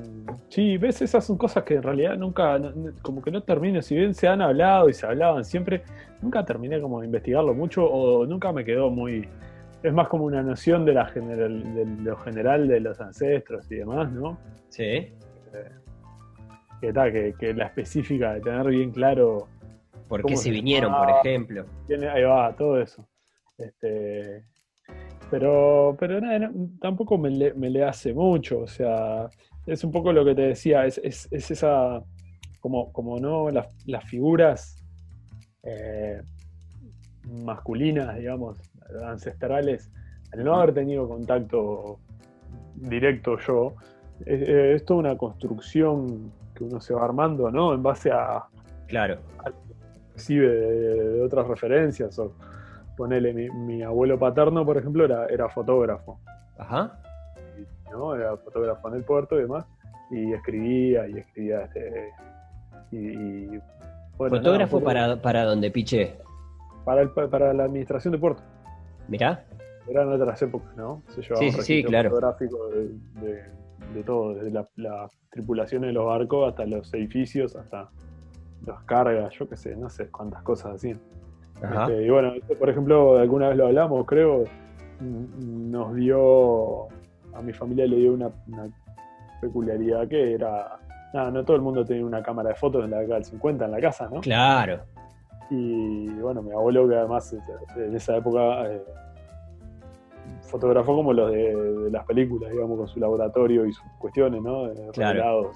sí, 0.49 0.77
ves, 0.79 1.03
esas 1.03 1.25
son 1.25 1.37
cosas 1.37 1.65
que 1.65 1.75
en 1.75 1.83
realidad 1.83 2.17
nunca, 2.17 2.61
como 3.03 3.21
que 3.21 3.33
no 3.33 3.43
termino, 3.43 3.83
si 3.83 3.97
bien 3.97 4.15
se 4.15 4.29
han 4.29 4.41
hablado 4.41 4.89
y 4.89 4.93
se 4.93 5.05
hablaban 5.07 5.45
siempre, 5.45 5.83
nunca 6.21 6.45
terminé 6.45 6.81
como 6.81 7.01
de 7.01 7.07
investigarlo 7.07 7.53
mucho 7.53 7.85
o 7.85 8.25
nunca 8.27 8.53
me 8.53 8.65
quedó 8.65 8.91
muy, 8.91 9.29
es 9.83 9.92
más 9.92 10.09
como 10.09 10.25
una 10.25 10.42
noción 10.42 10.85
de, 10.85 10.95
la 10.95 11.07
general, 11.07 11.75
de 11.75 11.85
lo 11.85 12.16
general 12.18 12.68
de 12.68 12.81
los 12.81 13.01
ancestros 13.01 13.71
y 13.71 13.77
demás, 13.77 14.12
¿no? 14.12 14.38
Sí. 14.68 14.83
Eh, 14.85 15.12
que, 16.81 16.92
tal, 16.92 17.12
que, 17.12 17.55
la 17.55 17.66
específica 17.66 18.35
de 18.35 18.40
tener 18.40 18.66
bien 18.68 18.90
claro. 18.90 19.49
¿Por 20.09 20.25
qué 20.25 20.37
se 20.37 20.51
vinieron, 20.51 20.92
por 20.92 21.11
ejemplo? 21.11 21.64
ahí 22.12 22.23
va, 22.23 22.55
todo 22.55 22.81
eso. 22.81 23.07
Este, 23.57 24.45
pero, 25.31 25.97
pero 25.99 26.21
nada, 26.21 26.51
tampoco 26.81 27.16
me 27.16 27.31
le, 27.31 27.85
hace 27.85 28.12
mucho. 28.12 28.61
O 28.61 28.66
sea, 28.66 29.31
es 29.66 29.83
un 29.85 29.90
poco 29.90 30.12
lo 30.12 30.25
que 30.25 30.35
te 30.35 30.42
decía, 30.42 30.85
es, 30.85 30.99
esa, 31.31 32.03
como, 32.61 32.92
como 32.92 33.18
no, 33.18 33.49
las, 33.51 34.05
figuras 34.05 34.85
eh, 35.62 36.21
masculinas, 37.33 38.16
digamos, 38.16 38.59
ancestrales, 39.05 39.90
al 40.33 40.45
no 40.45 40.57
haber 40.57 40.75
tenido 40.75 41.09
contacto 41.09 41.99
directo 42.75 43.38
yo, 43.38 43.75
es, 44.25 44.85
toda 44.85 45.01
una 45.01 45.16
construcción 45.16 46.33
que 46.55 46.64
uno 46.64 46.81
se 46.81 46.95
va 46.95 47.05
armando, 47.05 47.51
¿no? 47.51 47.75
En 47.75 47.83
base 47.83 48.11
a. 48.11 48.45
Claro. 48.87 49.18
recibe 50.14 50.49
de, 50.49 51.23
otras 51.23 51.47
referencias 51.49 52.18
o 52.18 52.35
ponele, 52.97 53.33
mi, 53.33 53.83
abuelo 53.83 54.18
paterno, 54.18 54.64
por 54.64 54.77
ejemplo, 54.77 55.05
era, 55.05 55.27
era 55.27 55.49
fotógrafo. 55.49 56.21
Ajá. 56.59 56.99
¿no? 57.90 58.14
Era 58.14 58.37
fotógrafo 58.37 58.88
en 58.88 58.95
el 58.95 59.05
puerto 59.05 59.38
y 59.38 59.42
demás. 59.42 59.64
Y 60.11 60.33
escribía 60.33 61.09
y 61.09 61.18
escribía 61.18 61.62
este. 61.62 62.11
Y, 62.90 63.49
¿Fotógrafo 64.18 64.83
para, 64.83 65.16
para 65.21 65.45
dónde, 65.45 65.71
Piche? 65.71 66.16
Para, 66.85 67.03
el, 67.03 67.11
para 67.11 67.53
la 67.53 67.64
administración 67.64 68.12
de 68.12 68.18
puerto. 68.18 68.42
Mirá. 69.09 69.45
Eran 69.88 70.12
otras 70.12 70.40
épocas, 70.42 70.77
¿no? 70.77 71.03
Se 71.09 71.23
llevaba 71.23 71.40
sí, 71.40 71.47
un 71.47 71.62
sí, 71.64 71.85
claro. 71.85 72.11
fotográfico 72.11 72.68
de, 72.68 73.42
de, 73.95 74.03
todo, 74.05 74.35
desde 74.35 74.51
las 74.51 74.66
la 74.77 75.09
tripulaciones 75.31 75.88
de 75.88 75.92
los 75.95 76.07
barcos 76.07 76.51
hasta 76.51 76.64
los 76.66 76.92
edificios, 76.95 77.57
hasta 77.57 77.90
las 78.66 78.83
cargas, 78.85 79.35
yo 79.35 79.49
qué 79.49 79.57
sé, 79.57 79.75
no 79.77 79.88
sé 79.88 80.09
cuántas 80.09 80.42
cosas 80.42 80.77
hacían. 80.77 81.01
Este, 81.62 82.07
y 82.07 82.11
bueno, 82.11 82.33
por 82.59 82.68
ejemplo, 82.68 83.18
alguna 83.18 83.49
vez 83.49 83.57
lo 83.57 83.66
hablamos, 83.66 84.05
creo, 84.07 84.45
nos 85.01 85.95
dio, 85.95 86.88
a 87.35 87.42
mi 87.42 87.53
familia 87.53 87.87
le 87.87 87.97
dio 87.97 88.12
una, 88.14 88.31
peculiaridad 89.40 90.07
que 90.09 90.35
era, 90.35 90.79
nada, 91.12 91.31
no 91.31 91.45
todo 91.45 91.57
el 91.57 91.62
mundo 91.62 91.85
tenía 91.85 92.05
una 92.05 92.23
cámara 92.23 92.51
de 92.51 92.55
fotos 92.55 92.85
en 92.85 92.90
la 92.90 92.99
década 92.99 93.16
del 93.16 93.25
50 93.25 93.64
en 93.64 93.71
la 93.71 93.81
casa, 93.81 94.09
¿no? 94.12 94.21
Claro. 94.21 94.81
Y 95.55 96.09
bueno, 96.21 96.41
mi 96.41 96.51
abuelo 96.51 96.88
que 96.88 96.95
además 96.95 97.37
en 97.77 97.95
esa 97.95 98.17
época 98.17 98.73
eh, 98.73 98.83
fotografó 100.41 100.97
como 100.97 101.12
los 101.12 101.31
de, 101.31 101.91
las 101.91 102.07
películas, 102.07 102.51
digamos, 102.51 102.79
con 102.79 102.88
su 102.88 102.99
laboratorio 102.99 103.67
y 103.67 103.73
sus 103.73 103.85
cuestiones, 103.99 104.41
¿no? 104.41 104.71
Claro. 104.95 105.53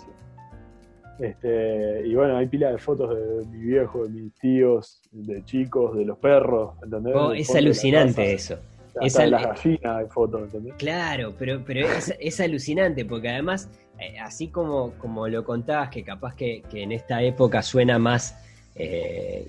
Este, 1.18 2.06
y 2.06 2.14
bueno, 2.14 2.36
hay 2.36 2.46
pila 2.46 2.72
de 2.72 2.76
fotos 2.76 3.16
de 3.16 3.48
mi 3.48 3.58
viejo, 3.58 4.04
de 4.04 4.10
mis 4.10 4.34
tíos, 4.34 5.00
de 5.12 5.42
chicos, 5.46 5.96
de 5.96 6.04
los 6.04 6.18
perros, 6.18 6.74
¿entendés? 6.82 7.14
Oh, 7.16 7.32
es 7.32 7.54
alucinante 7.54 8.34
eso. 8.34 8.58
Es 9.00 9.18
las 9.18 9.42
gallinas 9.42 9.96
hay 9.96 10.06
fotos, 10.08 10.42
¿entendés? 10.42 10.74
Claro, 10.74 11.32
pero, 11.38 11.62
pero 11.66 11.88
es, 12.20 12.40
alucinante 12.40 13.06
porque 13.06 13.30
además, 13.30 13.70
eh, 13.98 14.18
así 14.18 14.48
como, 14.48 14.92
como 14.98 15.26
lo 15.28 15.42
contabas, 15.42 15.88
que 15.88 16.04
capaz 16.04 16.34
que, 16.34 16.62
en 16.70 16.92
esta 16.92 17.22
época 17.22 17.62
suena 17.62 17.98
más... 17.98 18.42
Eh, 18.74 19.48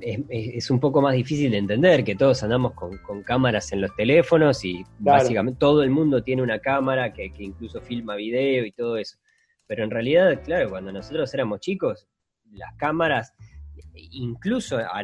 es, 0.00 0.70
un 0.70 0.80
poco 0.80 1.02
más 1.02 1.14
difícil 1.14 1.50
de 1.50 1.58
entender 1.58 2.04
que 2.04 2.14
todos 2.14 2.42
andamos 2.42 2.72
con, 2.72 3.22
cámaras 3.22 3.72
en 3.72 3.80
los 3.80 3.94
teléfonos 3.94 4.64
y 4.64 4.84
básicamente 4.98 5.58
todo 5.58 5.82
el 5.82 5.90
mundo 5.90 6.22
tiene 6.22 6.42
una 6.42 6.58
cámara 6.58 7.12
que, 7.12 7.32
que 7.32 7.44
incluso 7.44 7.80
filma 7.80 8.16
video 8.16 8.64
y 8.64 8.72
todo 8.72 8.96
eso. 8.96 9.18
Pero 9.66 9.84
en 9.84 9.90
realidad, 9.90 10.42
claro, 10.42 10.70
cuando 10.70 10.90
nosotros 10.90 11.32
éramos 11.32 11.60
chicos, 11.60 12.08
las 12.52 12.74
cámaras, 12.74 13.34
incluso 13.94 14.78
a, 14.78 15.02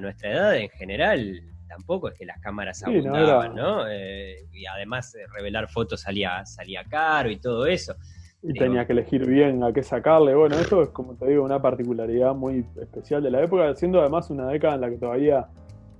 nuestra 0.00 0.30
edad 0.30 0.56
en 0.56 0.68
general, 0.70 1.42
tampoco 1.68 2.08
es 2.08 2.14
que 2.18 2.26
las 2.26 2.38
cámaras 2.40 2.82
abundaban, 2.84 3.54
¿no? 3.54 3.88
Eh, 3.88 4.46
y 4.52 4.66
además 4.66 5.14
eh, 5.14 5.24
revelar 5.34 5.68
fotos 5.68 6.02
salía, 6.02 6.44
salía 6.46 6.84
caro 6.84 7.30
y 7.30 7.40
todo 7.40 7.66
eso. 7.66 7.96
Y 8.42 8.54
tenía 8.54 8.84
que 8.86 8.92
elegir 8.92 9.24
bien 9.26 9.62
a 9.62 9.72
qué 9.72 9.82
sacarle. 9.82 10.34
Bueno, 10.34 10.56
eso 10.56 10.82
es, 10.82 10.88
como 10.88 11.14
te 11.14 11.26
digo, 11.28 11.44
una 11.44 11.62
particularidad 11.62 12.34
muy 12.34 12.66
especial 12.80 13.22
de 13.22 13.30
la 13.30 13.42
época, 13.42 13.72
siendo 13.74 14.00
además 14.00 14.30
una 14.30 14.48
década 14.48 14.74
en 14.74 14.80
la 14.80 14.90
que 14.90 14.96
todavía 14.96 15.46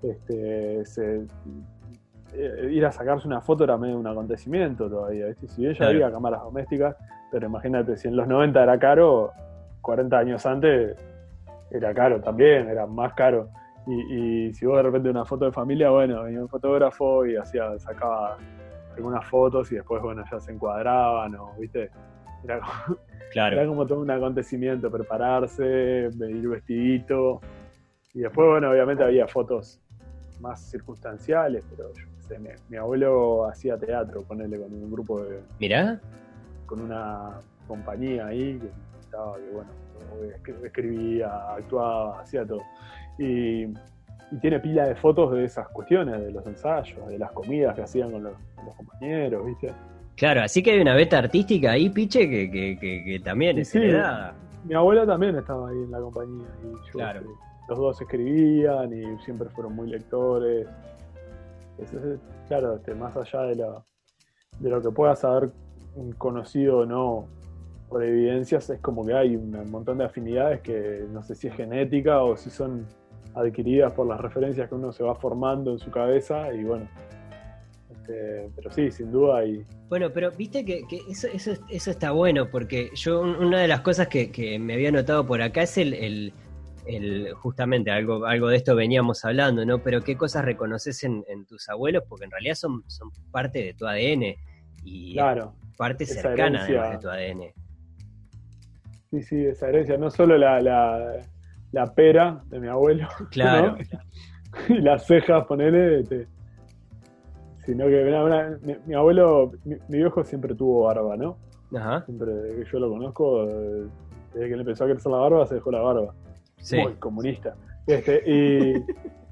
este, 0.02 0.84
se, 0.84 1.26
eh, 2.34 2.68
ir 2.72 2.84
a 2.86 2.90
sacarse 2.90 3.28
una 3.28 3.40
foto 3.40 3.64
era 3.64 3.76
medio 3.76 3.98
un 3.98 4.06
acontecimiento 4.06 4.88
todavía. 4.88 5.26
Si 5.46 5.66
ella 5.66 5.88
había 5.88 6.10
cámaras 6.10 6.42
domésticas, 6.42 6.96
pero 7.30 7.46
imagínate, 7.46 7.96
si 7.96 8.08
en 8.08 8.16
los 8.16 8.26
90 8.26 8.62
era 8.62 8.78
caro, 8.78 9.32
40 9.82 10.18
años 10.18 10.46
antes 10.46 10.96
era 11.70 11.94
caro 11.94 12.20
también, 12.20 12.68
era 12.68 12.86
más 12.86 13.12
caro. 13.14 13.48
Y, 13.86 14.52
si 14.54 14.64
vos 14.64 14.76
de 14.76 14.82
repente 14.82 15.10
una 15.10 15.24
foto 15.24 15.44
de 15.44 15.52
familia, 15.52 15.90
bueno, 15.90 16.22
venía 16.22 16.40
un 16.40 16.48
fotógrafo 16.48 17.26
y 17.26 17.36
hacía, 17.36 17.78
sacaba 17.78 18.38
algunas 18.96 19.24
fotos 19.26 19.72
y 19.72 19.76
después, 19.76 20.00
bueno, 20.02 20.22
ya 20.30 20.38
se 20.38 20.52
encuadraban, 20.52 21.34
o, 21.34 21.52
¿viste? 21.58 21.90
Era 22.44 22.60
como, 22.60 22.98
claro. 23.32 23.56
era 23.56 23.66
como 23.66 23.86
todo 23.86 24.00
un 24.00 24.10
acontecimiento, 24.10 24.90
prepararse, 24.90 26.10
venir 26.14 26.48
vestidito. 26.48 27.40
Y 28.14 28.20
después, 28.20 28.48
bueno, 28.48 28.70
obviamente 28.70 29.02
había 29.02 29.26
fotos 29.26 29.80
más 30.40 30.60
circunstanciales, 30.70 31.64
pero 31.70 31.92
yo 31.94 32.12
mi, 32.68 32.76
abuelo 32.76 33.46
hacía 33.46 33.76
teatro, 33.76 34.22
ponerle 34.22 34.58
con 34.58 34.72
un 34.72 34.90
grupo 34.90 35.22
de. 35.22 35.40
Mirá. 35.58 36.00
Con 36.66 36.80
una 36.80 37.40
compañía 37.66 38.26
ahí 38.26 38.58
que 38.58 38.70
estaba, 39.00 39.36
que 39.36 39.50
bueno, 39.50 39.70
escribía, 40.64 41.54
actuaba, 41.54 42.20
hacía 42.20 42.46
todo. 42.46 42.62
Y, 43.18 43.72
tiene 44.40 44.60
pila 44.60 44.86
de 44.86 44.94
fotos 44.94 45.30
de 45.32 45.44
esas 45.44 45.68
cuestiones, 45.68 46.18
de 46.18 46.30
los 46.30 46.46
ensayos, 46.46 47.06
de 47.06 47.18
las 47.18 47.30
comidas 47.32 47.74
que 47.74 47.82
hacían 47.82 48.12
con 48.12 48.22
los, 48.22 48.32
compañeros, 48.78 49.44
¿viste? 49.44 49.74
Claro, 50.16 50.42
así 50.42 50.62
que 50.62 50.72
hay 50.72 50.80
una 50.80 50.94
beta 50.94 51.18
artística 51.18 51.72
ahí, 51.72 51.88
Piche, 51.88 52.28
que, 52.28 52.78
que, 52.78 53.20
también 53.24 53.58
es 53.58 53.74
Mi 54.64 54.74
abuela 54.74 55.06
también 55.06 55.36
estaba 55.36 55.68
ahí 55.68 55.76
en 55.76 55.90
la 55.90 56.00
compañía. 56.00 56.46
Y 56.62 56.72
yo, 56.72 56.92
claro. 56.92 57.22
los 57.68 57.78
dos 57.78 58.00
escribían 58.00 58.92
y 58.92 59.18
siempre 59.24 59.48
fueron 59.50 59.74
muy 59.74 59.88
lectores. 59.88 60.66
Entonces, 61.78 62.20
claro, 62.46 62.76
este, 62.76 62.94
más 62.94 63.16
allá 63.16 63.42
de 63.42 63.56
lo, 63.56 63.84
de 64.60 64.70
lo 64.70 64.82
que 64.82 64.90
puedas 64.90 65.24
haber 65.24 65.50
conocido 66.18 66.78
o 66.78 66.86
no 66.86 67.26
por 67.88 68.02
evidencias, 68.02 68.70
es 68.70 68.80
como 68.80 69.04
que 69.04 69.14
hay 69.14 69.36
un 69.36 69.70
montón 69.70 69.98
de 69.98 70.04
afinidades 70.04 70.60
que 70.62 71.04
no 71.10 71.22
sé 71.22 71.34
si 71.34 71.48
es 71.48 71.54
genética 71.54 72.22
o 72.22 72.36
si 72.36 72.48
son 72.48 72.86
adquiridas 73.34 73.92
por 73.92 74.06
las 74.06 74.20
referencias 74.20 74.68
que 74.68 74.74
uno 74.74 74.92
se 74.92 75.02
va 75.02 75.14
formando 75.14 75.72
en 75.72 75.78
su 75.78 75.90
cabeza 75.90 76.52
y 76.54 76.64
bueno, 76.64 76.86
este, 78.12 78.50
pero 78.54 78.70
sí, 78.70 78.90
sin 78.90 79.12
duda 79.12 79.38
hay... 79.38 79.64
Bueno, 79.88 80.10
pero 80.12 80.30
viste 80.32 80.64
que, 80.64 80.84
eso, 81.08 81.28
eso, 81.32 81.90
está 81.90 82.10
bueno, 82.12 82.48
porque 82.50 82.90
yo 82.94 83.20
una 83.20 83.60
de 83.60 83.68
las 83.68 83.80
cosas 83.80 84.08
que, 84.08 84.58
me 84.58 84.74
había 84.74 84.90
notado 84.90 85.26
por 85.26 85.42
acá 85.42 85.62
es 85.62 85.76
el, 85.78 86.32
el, 86.86 87.32
justamente 87.34 87.90
algo, 87.90 88.24
algo 88.26 88.48
de 88.48 88.56
esto 88.56 88.74
veníamos 88.74 89.24
hablando, 89.24 89.64
¿no? 89.64 89.82
Pero 89.82 90.02
qué 90.02 90.16
cosas 90.16 90.44
reconoces 90.44 91.04
en, 91.04 91.24
tus 91.46 91.68
abuelos, 91.68 92.04
porque 92.08 92.24
en 92.24 92.30
realidad 92.30 92.54
son, 92.54 92.82
son 92.86 93.10
parte 93.30 93.62
de 93.62 93.74
tu 93.74 93.86
ADN 93.86 94.34
y 94.84 95.14
claro, 95.14 95.54
parte 95.76 96.06
cercana 96.06 96.66
de 96.66 96.98
tu 96.98 97.08
ADN. 97.08 97.52
Sí, 99.10 99.22
sí, 99.22 99.44
esa 99.44 99.68
herencia, 99.68 99.98
no 99.98 100.10
solo 100.10 100.38
la, 100.38 100.60
la, 100.60 101.94
pera 101.94 102.42
de 102.46 102.60
mi 102.60 102.68
abuelo, 102.68 103.06
claro, 103.30 103.76
y 104.68 104.78
las 104.80 105.06
cejas, 105.06 105.44
ponele, 105.46 106.00
este, 106.00 106.26
sino 107.64 107.86
que 107.86 108.04
mi, 108.86 108.94
abuelo, 108.94 109.52
mi, 109.64 109.76
viejo 109.88 110.24
siempre 110.24 110.54
tuvo 110.54 110.84
barba, 110.84 111.16
¿no? 111.16 111.36
Ajá. 111.74 112.04
Siempre 112.04 112.32
que 112.56 112.64
yo 112.70 112.78
lo 112.80 112.90
conozco, 112.90 113.46
desde 113.46 114.48
que 114.48 114.56
le 114.56 114.60
empezó 114.60 114.84
a 114.84 114.88
crecer 114.88 115.12
la 115.12 115.18
barba, 115.18 115.46
se 115.46 115.54
dejó 115.56 115.70
la 115.70 115.80
barba. 115.80 116.14
Sí. 116.58 116.78
Muy 116.78 116.94
comunista. 116.94 117.54
Este, 117.86 118.22
y, 118.26 118.84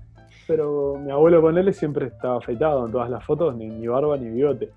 pero 0.46 0.96
mi 0.98 1.10
abuelo 1.10 1.42
con 1.42 1.58
él 1.58 1.72
siempre 1.74 2.06
estaba 2.06 2.38
afeitado 2.38 2.86
en 2.86 2.92
todas 2.92 3.10
las 3.10 3.24
fotos, 3.24 3.56
ni, 3.56 3.86
barba 3.86 4.16
ni 4.16 4.30
bigote. 4.30 4.70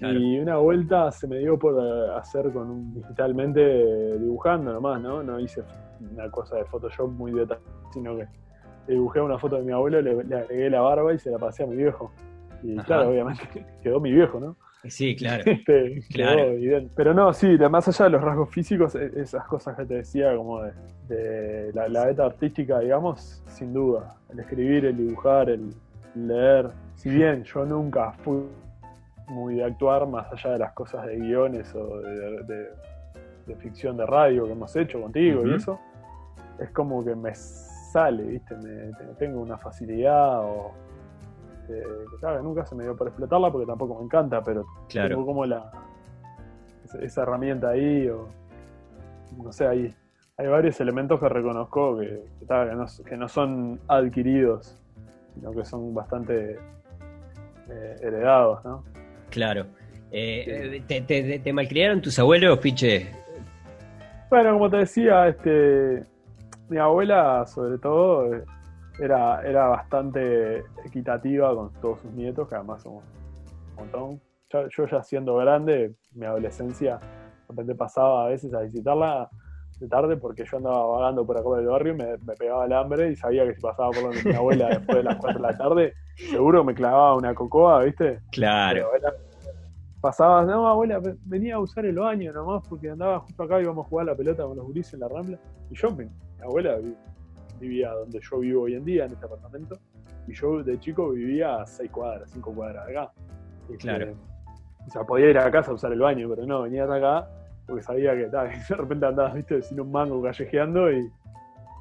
Y 0.00 0.38
una 0.38 0.56
vuelta 0.56 1.10
se 1.10 1.26
me 1.26 1.38
dio 1.38 1.58
por 1.58 1.74
eh, 1.74 2.16
hacer 2.16 2.50
con 2.52 2.70
un 2.70 2.94
digitalmente 2.94 4.18
dibujando 4.18 4.72
nomás, 4.72 5.00
¿no? 5.02 5.22
No 5.22 5.38
hice 5.38 5.62
una 6.12 6.30
cosa 6.30 6.56
de 6.56 6.64
Photoshop 6.64 7.10
muy 7.10 7.32
detallada, 7.32 7.66
sino 7.92 8.16
que 8.16 8.26
dibujé 8.86 9.20
una 9.20 9.38
foto 9.38 9.56
de 9.56 9.62
mi 9.62 9.72
abuelo, 9.72 10.00
le, 10.00 10.24
le 10.24 10.36
agregué 10.36 10.70
la 10.70 10.80
barba 10.80 11.12
y 11.12 11.18
se 11.18 11.30
la 11.30 11.38
pasé 11.38 11.64
a 11.64 11.66
mi 11.66 11.76
viejo. 11.76 12.10
Y 12.62 12.76
claro, 12.78 13.10
obviamente 13.10 13.42
quedó 13.82 14.00
mi 14.00 14.12
viejo, 14.12 14.40
¿no? 14.40 14.56
Sí, 14.88 15.14
claro. 15.14 15.44
Este, 15.50 16.02
claro. 16.12 16.52
Pero 16.94 17.14
no, 17.14 17.32
sí, 17.32 17.58
más 17.70 17.86
allá 17.88 18.06
de 18.06 18.10
los 18.12 18.22
rasgos 18.22 18.50
físicos, 18.50 18.94
e, 18.94 19.12
esas 19.16 19.44
cosas 19.46 19.76
que 19.76 19.84
te 19.84 19.94
decía, 19.94 20.34
como 20.34 20.62
de, 21.08 21.70
la, 21.74 21.88
la, 21.88 22.06
beta 22.06 22.24
artística, 22.24 22.78
digamos, 22.80 23.42
sin 23.46 23.72
duda. 23.74 24.16
El 24.30 24.40
escribir, 24.40 24.86
el 24.86 24.96
dibujar, 24.96 25.50
el 25.50 25.74
leer. 26.14 26.70
Si 26.94 27.10
bien 27.10 27.44
yo 27.44 27.64
nunca 27.64 28.12
fui 28.12 28.42
muy 29.28 29.56
de 29.56 29.64
actuar, 29.64 30.06
más 30.06 30.30
allá 30.32 30.52
de 30.52 30.58
las 30.58 30.72
cosas 30.72 31.06
de 31.06 31.16
guiones 31.16 31.74
o 31.74 32.00
de, 32.00 32.68
ficción 33.58 33.96
de 33.96 34.06
radio 34.06 34.44
que 34.44 34.52
hemos 34.52 34.76
hecho 34.76 35.02
contigo 35.02 35.44
y 35.44 35.54
eso, 35.54 35.80
es 36.60 36.70
como 36.70 37.04
que 37.04 37.16
me 37.16 37.34
sale, 37.34 38.22
¿viste? 38.22 38.54
Me, 38.56 38.92
tengo 39.18 39.40
una 39.40 39.58
facilidad 39.58 40.44
o 40.44 40.72
que 41.66 41.82
nunca 42.42 42.64
se 42.64 42.74
me 42.74 42.84
dio 42.84 42.96
por 42.96 43.08
explotarla 43.08 43.50
porque 43.50 43.66
tampoco 43.66 43.98
me 43.98 44.04
encanta, 44.04 44.42
pero 44.42 44.66
tengo 44.92 45.24
como 45.24 45.46
la 45.46 45.70
esa, 47.00 47.22
herramienta 47.22 47.70
ahí, 47.70 48.08
o 48.08 48.28
no 49.42 49.52
sé, 49.52 49.66
hay, 49.66 49.94
hay 50.36 50.46
varios 50.46 50.80
elementos 50.80 51.20
que 51.20 51.28
reconozco 51.28 51.98
que, 51.98 52.24
que, 53.08 53.16
no, 53.16 53.28
son 53.28 53.80
adquiridos, 53.88 54.76
sino 55.34 55.52
que 55.52 55.64
son 55.64 55.94
bastante 55.94 56.58
eh, 57.68 57.96
heredados, 58.02 58.64
¿no? 58.64 58.84
Claro. 59.30 59.66
Eh, 60.12 60.82
¿te, 60.88 61.00
te, 61.38 61.52
malcriaron 61.52 62.00
tus 62.00 62.18
abuelos, 62.18 62.58
Piche? 62.58 63.08
Bueno, 64.28 64.54
como 64.54 64.68
te 64.68 64.78
decía, 64.78 65.28
este 65.28 66.04
mi 66.70 66.78
abuela, 66.78 67.44
sobre 67.46 67.78
todo, 67.78 68.32
eh, 68.32 68.44
era, 68.98 69.42
era 69.42 69.68
bastante 69.68 70.64
equitativa 70.84 71.54
con 71.54 71.72
todos 71.80 72.00
sus 72.00 72.12
nietos, 72.12 72.48
que 72.48 72.54
además 72.54 72.82
somos 72.82 73.04
un 73.70 73.76
montón. 73.76 74.20
Yo, 74.50 74.86
ya 74.86 75.02
siendo 75.02 75.36
grande, 75.36 75.94
mi 76.12 76.26
adolescencia, 76.26 76.96
de 76.96 77.46
repente 77.48 77.74
pasaba 77.74 78.26
a 78.26 78.28
veces 78.28 78.52
a 78.52 78.60
visitarla 78.60 79.30
de 79.78 79.88
tarde 79.88 80.16
porque 80.16 80.44
yo 80.44 80.58
andaba 80.58 80.86
vagando 80.86 81.24
por 81.24 81.36
acá 81.36 81.44
por 81.44 81.58
el 81.58 81.66
barrio, 81.66 81.94
me, 81.94 82.18
me 82.18 82.34
pegaba 82.34 82.66
el 82.66 82.72
hambre 82.72 83.12
y 83.12 83.16
sabía 83.16 83.46
que 83.46 83.54
si 83.54 83.60
pasaba 83.62 83.90
por 83.90 84.02
donde 84.02 84.22
mi 84.22 84.34
abuela 84.34 84.68
después 84.68 84.98
de 84.98 85.04
las 85.04 85.16
4 85.16 85.40
de 85.40 85.46
la 85.48 85.56
tarde, 85.56 85.94
seguro 86.16 86.64
me 86.64 86.74
clavaba 86.74 87.16
una 87.16 87.34
cocoa, 87.34 87.82
¿viste? 87.84 88.20
Claro. 88.32 88.90
pasaba, 90.00 90.44
no, 90.44 90.68
abuela, 90.68 91.00
venía 91.24 91.54
a 91.54 91.60
usar 91.60 91.86
el 91.86 91.96
baño 91.96 92.32
nomás 92.32 92.66
porque 92.68 92.90
andaba 92.90 93.20
justo 93.20 93.42
acá 93.42 93.58
y 93.58 93.62
íbamos 93.62 93.86
a 93.86 93.88
jugar 93.88 94.06
la 94.06 94.14
pelota 94.14 94.44
con 94.44 94.56
los 94.56 94.66
gurises 94.66 94.94
en 94.94 95.00
la 95.00 95.08
rambla. 95.08 95.38
Y 95.70 95.76
yo, 95.76 95.90
mi, 95.92 96.04
mi 96.04 96.42
abuela 96.42 96.76
vivía 97.60 97.90
donde 97.92 98.20
yo 98.20 98.38
vivo 98.38 98.62
hoy 98.62 98.74
en 98.74 98.84
día, 98.84 99.04
en 99.04 99.12
este 99.12 99.26
apartamento, 99.26 99.78
y 100.26 100.34
yo 100.34 100.62
de 100.62 100.78
chico 100.80 101.10
vivía 101.10 101.62
a 101.62 101.66
6 101.66 101.90
cuadras, 101.90 102.30
5 102.30 102.54
cuadras 102.54 102.86
de 102.86 102.98
acá. 102.98 103.12
Claro. 103.78 104.14
o 104.86 104.90
sea, 104.90 105.04
podía 105.04 105.30
ir 105.30 105.38
a 105.38 105.48
casa 105.50 105.70
a 105.70 105.74
usar 105.74 105.92
el 105.92 106.00
baño, 106.00 106.28
pero 106.28 106.44
no, 106.44 106.62
venía 106.62 106.82
hasta 106.82 106.96
acá 106.96 107.28
porque 107.70 107.84
sabía 107.84 108.14
que, 108.14 108.26
de 108.68 108.76
repente 108.76 109.06
andaba, 109.06 109.32
viste, 109.32 109.62
sin 109.62 109.80
un 109.80 109.90
mango 109.90 110.20
callejeando 110.22 110.92
y, 110.92 111.10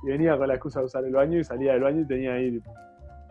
venía 0.04 0.38
con 0.38 0.48
la 0.48 0.54
excusa 0.54 0.80
de 0.80 0.86
usar 0.86 1.04
el 1.04 1.12
baño 1.12 1.40
y 1.40 1.44
salía 1.44 1.74
del 1.74 1.84
baño 1.84 2.02
y 2.02 2.06
tenía 2.06 2.34
ahí 2.34 2.62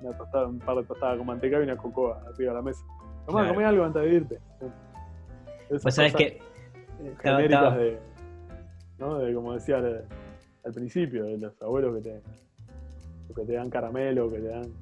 una 0.02 0.14
tostada, 0.18 0.48
un 0.48 0.58
par 0.58 0.76
de 0.76 0.84
tostadas 0.84 1.16
con 1.16 1.26
manteca 1.26 1.58
y 1.58 1.62
una 1.62 1.78
cocoa 1.78 2.20
arriba 2.28 2.52
de 2.52 2.58
la 2.58 2.62
mesa. 2.62 2.84
Tomá, 3.24 3.48
comé 3.48 3.64
algo 3.64 3.84
antes 3.84 4.02
de 4.02 4.08
irte. 4.08 4.38
pues 5.70 5.94
sabes 5.94 6.14
que 6.14 6.42
genéricas 7.22 7.76
de, 7.76 7.98
¿no? 8.98 9.18
de, 9.18 9.32
como 9.32 9.54
decía, 9.54 9.80
al 10.64 10.72
principio, 10.72 11.24
de 11.24 11.38
los 11.38 11.62
abuelos 11.62 11.96
que 11.96 12.10
te, 12.10 12.22
que 13.34 13.42
te 13.44 13.52
dan 13.52 13.70
caramelo, 13.70 14.30
que 14.30 14.38
te 14.38 14.48
dan. 14.48 14.72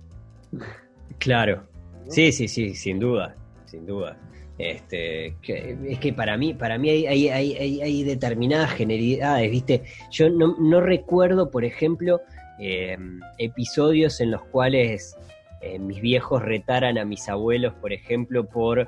Claro. 1.19 1.63
Sí, 2.09 2.33
sí, 2.33 2.49
sí, 2.49 2.75
sin 2.75 2.99
duda, 2.99 3.35
sin 3.67 3.87
duda. 3.87 4.17
Este, 4.59 5.35
es 5.43 5.99
que 5.99 6.13
para 6.15 6.37
mí, 6.37 6.55
para 6.55 6.79
mí 6.79 6.89
hay, 6.89 7.07
hay, 7.07 7.29
hay, 7.29 7.81
hay 7.83 8.05
determinadas 8.05 8.71
generalidades, 8.71 9.51
¿viste? 9.51 9.83
Yo 10.11 10.31
no, 10.31 10.57
no 10.59 10.81
recuerdo, 10.81 11.51
por 11.51 11.65
ejemplo, 11.65 12.23
em, 12.59 13.21
episodios 13.39 14.21
en 14.21 14.31
los 14.31 14.43
cuales 14.45 15.17
eh, 15.61 15.79
mis 15.79 16.01
viejos 16.01 16.43
retaran 16.43 16.97
a 16.97 17.05
mis 17.05 17.29
abuelos, 17.29 17.75
por 17.75 17.93
ejemplo, 17.93 18.45
por 18.45 18.81
eh, 18.81 18.87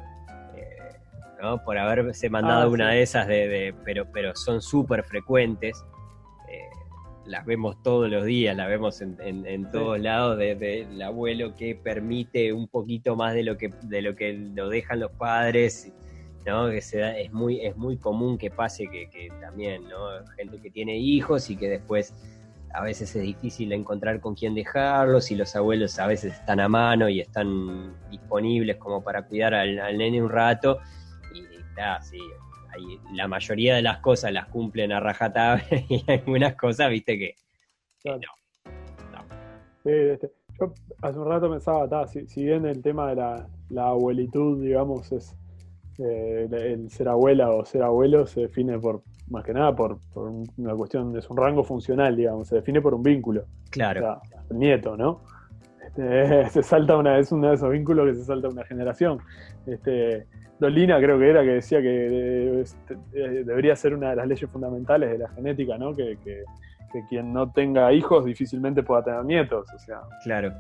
¿no? 1.43 1.63
por 1.63 1.77
haberse 1.77 2.31
mandado 2.31 2.63
ah, 2.63 2.69
una 2.69 2.91
de 2.93 3.03
esas 3.03 3.27
de, 3.27 3.75
pero 3.85 4.07
pero 4.11 4.35
son 4.37 4.63
súper 4.63 5.05
frecuentes 5.05 5.85
las 7.29 7.45
vemos 7.45 7.83
todos 7.83 8.11
los 8.11 8.25
días, 8.25 8.57
las 8.57 8.69
vemos 8.69 9.01
en, 9.01 9.17
en, 9.21 9.71
todos 9.71 10.01
lados, 10.01 10.39
desde 10.39 10.83
el 10.83 11.03
abuelo 11.03 11.55
que 11.55 11.75
permite 11.75 12.53
un 12.53 12.69
poquito 12.69 13.17
más 13.17 13.35
de 13.35 13.43
lo 13.43 13.59
que, 13.59 13.73
de 13.83 14.03
lo, 14.03 14.17
que 14.17 14.33
lo 14.33 14.69
dejan 14.69 15.01
los 15.01 15.13
padres, 15.13 15.93
¿no? 16.47 16.71
Que 16.71 16.81
se 16.81 16.99
da, 16.99 17.19
es 17.19 17.33
muy, 17.33 17.61
es 17.61 17.77
muy 17.77 17.99
común 17.99 18.39
que 18.39 18.51
pase 18.51 18.89
que, 18.89 19.11
que, 19.11 19.29
también, 19.41 19.89
¿no? 19.89 19.99
Gente 20.37 20.61
que 20.61 20.71
tiene 20.71 20.97
hijos 20.97 21.51
y 21.51 21.57
que 21.57 21.69
después 21.69 22.15
a 22.73 22.83
veces 22.83 23.15
es 23.15 23.23
difícil 23.23 23.73
encontrar 23.73 24.21
con 24.21 24.35
quién 24.35 24.55
dejarlos 24.55 25.31
y 25.31 25.37
los 25.37 25.55
abuelos 25.55 25.99
a 25.99 26.07
veces 26.07 26.35
están 26.35 26.61
a 26.61 26.69
mano 26.69 27.09
y 27.09 27.21
están 27.21 27.95
disponibles 28.11 28.77
como 28.77 29.03
para 29.03 29.23
cuidar 29.23 29.55
al, 29.55 29.79
al 29.79 29.99
nene 29.99 30.23
un 30.23 30.31
rato 30.31 30.79
y 31.35 31.41
está, 31.57 32.01
sí, 32.79 32.99
la 33.15 33.29
mayoría 33.29 33.77
de 33.77 33.83
las 33.83 33.99
cosas 33.99 34.33
las 34.33 34.47
cumplen 34.47 34.93
a 34.93 35.01
rajatabla 35.01 35.65
y 35.89 36.05
algunas 36.11 36.55
cosas, 36.57 36.91
viste 36.91 37.19
que, 37.19 37.35
no. 38.05 38.19
Este, 39.85 40.31
yo 40.61 40.73
hace 41.03 41.19
un 41.19 41.27
rato 41.27 41.51
pensaba, 41.51 42.07
si, 42.07 42.45
bien 42.45 42.67
el 42.67 42.83
tema 42.83 43.09
de 43.11 43.17
la, 43.71 43.89
abuelitud, 43.89 44.63
digamos, 44.63 45.13
es 45.13 45.35
eh, 45.99 46.49
el 46.51 46.91
ser 46.91 47.09
abuela 47.09 47.51
o 47.51 47.65
ser 47.65 47.83
abuelo 47.83 48.27
se 48.27 48.43
define 48.43 48.79
por, 48.79 49.03
más 49.29 49.45
que 49.45 49.53
nada, 49.53 49.75
por, 49.75 49.99
una 50.57 50.75
cuestión, 50.75 51.17
es 51.17 51.29
un 51.31 51.37
rango 51.37 51.65
funcional, 51.65 52.17
digamos, 52.17 52.49
se 52.49 52.57
define 52.57 52.81
por 52.81 52.95
un 52.95 53.03
vínculo. 53.03 53.45
Claro. 53.71 54.21
el 54.51 54.59
nieto, 54.59 54.97
¿no? 54.97 55.23
Este, 55.99 56.49
se 56.51 56.63
salta 56.63 56.97
una, 56.97 57.19
es 57.19 57.33
uno 57.33 57.49
de 57.49 57.55
esos 57.55 57.71
vínculos 57.71 58.07
que 58.07 58.15
se 58.15 58.25
salta 58.25 58.49
una 58.49 58.65
generación. 58.65 59.19
Este, 59.67 60.27
Dolina 60.59 60.99
creo 60.99 61.19
que 61.19 61.29
era 61.29 61.43
que 61.43 61.51
decía 61.55 61.81
que 61.81 62.61
este, 62.61 62.95
eh, 63.13 63.43
debería 63.45 63.75
ser 63.77 63.95
una 63.95 64.11
de 64.11 64.17
las 64.17 64.27
leyes 64.27 64.51
fundamentales 64.51 65.11
de 65.11 65.19
la 65.19 65.29
genética, 65.31 65.77
¿no? 65.77 65.95
Que, 65.95 66.17
quien 67.11 67.35
no 67.35 67.53
tenga 67.53 67.93
hijos 67.93 68.25
difícilmente 68.25 68.83
pueda 68.83 69.05
tener 69.05 69.23
nietos, 69.25 69.69
o 69.75 69.79
sea. 69.79 70.01
Claro. 70.25 70.53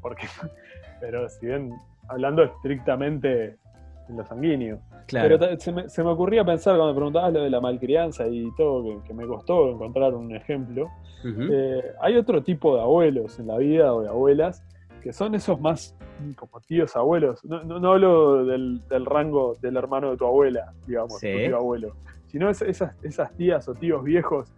Porque, 0.00 0.26
pero 1.00 1.28
si 1.28 1.46
bien 1.46 1.72
hablando 2.08 2.44
estrictamente 2.44 3.46
en 3.46 3.65
lo 4.08 4.24
sanguíneo. 4.24 4.78
Claro. 5.06 5.38
Pero 5.38 5.58
se 5.58 5.72
me, 5.72 5.88
se 5.88 6.02
me, 6.02 6.10
ocurría 6.10 6.44
pensar 6.44 6.76
cuando 6.76 6.92
me 6.92 6.96
preguntabas 6.96 7.32
lo 7.32 7.42
de 7.42 7.50
la 7.50 7.60
malcrianza 7.60 8.26
y 8.26 8.50
todo, 8.56 8.82
que, 8.84 9.08
que 9.08 9.14
me 9.14 9.26
costó 9.26 9.70
encontrar 9.70 10.14
un 10.14 10.34
ejemplo. 10.34 10.90
Uh 11.24 11.28
-huh. 11.28 11.48
eh, 11.52 11.84
hay 12.00 12.16
otro 12.16 12.42
tipo 12.42 12.76
de 12.76 12.82
abuelos 12.82 13.38
en 13.38 13.46
la 13.48 13.58
vida 13.58 13.92
o 13.94 14.02
de 14.02 14.08
abuelas 14.08 14.62
que 15.06 15.12
son 15.12 15.36
esos 15.36 15.60
más 15.60 15.94
como 16.34 16.60
tíos 16.60 16.96
abuelos. 16.96 17.44
No, 17.44 17.62
no, 17.62 17.78
no 17.78 17.92
hablo 17.92 18.44
del, 18.44 18.80
del, 18.88 19.06
rango 19.06 19.56
del 19.62 19.76
hermano 19.76 20.10
de 20.10 20.16
tu 20.16 20.26
abuela, 20.26 20.72
digamos, 20.84 21.20
sí. 21.20 21.30
tu 21.30 21.38
tío 21.38 21.56
abuelo, 21.56 21.94
sino 22.26 22.50
es, 22.50 22.60
esas, 22.62 22.96
esas 23.04 23.32
tías 23.36 23.68
o 23.68 23.74
tíos 23.74 24.02
viejos. 24.02 24.52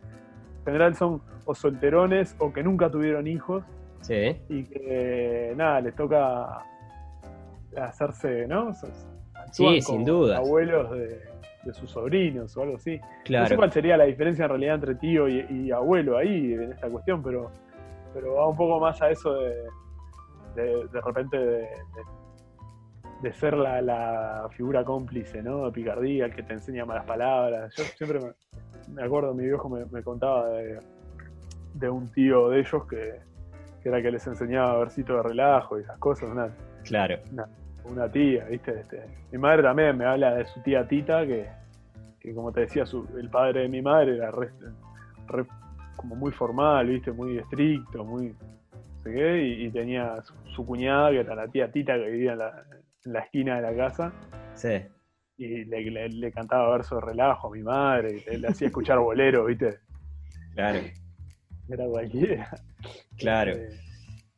En 0.61 0.65
general 0.73 0.95
son 0.95 1.21
o 1.45 1.55
solterones 1.55 2.35
o 2.39 2.51
que 2.51 2.63
nunca 2.63 2.91
tuvieron 2.91 3.27
hijos. 3.27 3.63
Sí. 4.01 4.41
Y 4.49 4.65
que 4.65 5.53
nada, 5.55 5.83
les 5.83 5.95
toca 5.95 6.65
hacerse, 7.77 8.47
¿no? 8.47 8.73
Sí, 9.53 9.81
sin 9.81 10.05
duda. 10.05 10.39
Abuelos 10.39 10.91
de, 10.91 11.21
de, 11.65 11.75
sus 11.75 11.91
sobrinos 11.91 12.57
o 12.57 12.63
algo 12.63 12.77
así. 12.77 13.01
Claro. 13.25 13.45
No 13.45 13.49
sé 13.49 13.57
cuál 13.57 13.73
sería 13.73 13.97
la 13.97 14.05
diferencia 14.05 14.45
en 14.45 14.51
realidad 14.51 14.75
entre 14.77 14.95
tío 14.95 15.29
y, 15.29 15.47
y 15.51 15.71
abuelo 15.71 16.17
ahí 16.17 16.53
en 16.53 16.73
esta 16.73 16.89
cuestión, 16.89 17.23
pero, 17.23 17.51
pero 18.15 18.35
va 18.35 18.49
un 18.49 18.57
poco 18.57 18.81
más 18.81 19.01
a 19.03 19.11
eso 19.11 19.35
de, 19.35 19.55
de, 20.55 20.89
de 20.89 21.01
repente 21.01 21.39
de, 21.39 21.69
de, 23.23 23.33
ser 23.33 23.55
la, 23.55 23.81
la, 23.83 24.49
figura 24.51 24.85
cómplice, 24.85 25.43
¿no? 25.43 25.67
De 25.67 25.73
picardía, 25.73 26.27
el 26.27 26.35
que 26.35 26.43
te 26.43 26.55
enseña 26.55 26.85
malas 26.85 27.05
palabras. 27.05 27.75
Yo 27.77 27.85
siempre 27.85 28.21
me, 28.21 28.33
me 28.95 29.03
acuerdo, 29.03 29.35
mi 29.35 29.45
viejo 29.45 29.69
me, 29.69 29.85
me 29.87 30.03
contaba 30.03 30.49
de, 30.51 30.81
de, 31.75 31.91
un 31.91 32.09
tío 32.09 32.49
de 32.51 32.61
ellos 32.61 32.85
que, 32.89 33.21
que, 33.83 33.89
era 33.89 34.03
que 34.03 34.11
les 34.11 34.27
enseñaba 34.27 34.79
versitos 34.79 35.17
de 35.17 35.29
relajo 35.29 35.79
y 35.79 35.83
esas 35.83 35.99
cosas. 35.99 36.31
Una, 36.31 36.51
claro. 36.85 37.19
Una, 37.33 37.49
una 37.91 38.11
tía, 38.11 38.45
¿viste? 38.45 38.81
Este, 38.81 39.05
mi 39.33 39.39
madre 39.39 39.63
también 39.63 39.97
me 39.97 40.05
habla 40.05 40.35
de 40.35 40.47
su 40.47 40.61
tía 40.63 40.87
Tita, 40.87 41.27
que, 41.27 41.49
que 42.21 42.35
como 42.35 42.53
te 42.53 42.61
decía, 42.61 42.87
su, 42.87 43.07
el 43.19 43.29
padre 43.31 43.63
de 43.63 43.69
mi 43.69 43.83
madre 43.83 44.17
era 44.17 44.31
re, 44.31 44.51
re, 45.27 45.47
como 45.97 46.15
muy 46.15 46.33
formal, 46.33 46.87
¿viste? 46.87 47.13
Muy 47.13 47.39
estricto, 47.39 48.05
muy... 48.05 48.29
No 48.29 49.03
sé 49.03 49.13
qué, 49.13 49.43
y, 49.43 49.67
y, 49.67 49.71
tenía 49.71 50.21
su, 50.23 50.35
su, 50.55 50.67
cuñada, 50.67 51.11
que 51.11 51.21
era 51.21 51.35
la 51.35 51.49
tía 51.49 51.71
Tita, 51.71 51.95
que 51.95 52.11
vivía 52.11 52.33
en 52.33 52.39
la, 52.39 52.65
en 53.05 53.13
la 53.13 53.21
esquina 53.21 53.61
de 53.61 53.63
la 53.63 53.77
casa. 53.77 54.13
Sí. 54.55 54.83
Y 55.37 55.65
le, 55.65 55.91
le, 55.91 56.09
le 56.09 56.33
cantaba 56.33 56.71
versos 56.71 57.01
de 57.01 57.07
relajo 57.07 57.49
a 57.49 57.51
mi 57.51 57.63
madre, 57.63 58.17
y 58.17 58.31
le, 58.31 58.39
le 58.39 58.49
hacía 58.49 58.69
escuchar 58.69 58.99
bolero, 58.99 59.45
¿viste? 59.45 59.79
Claro. 60.55 60.81
Era 61.69 61.87
cualquiera. 61.87 62.51
Claro. 63.19 63.53
Eh, 63.53 63.69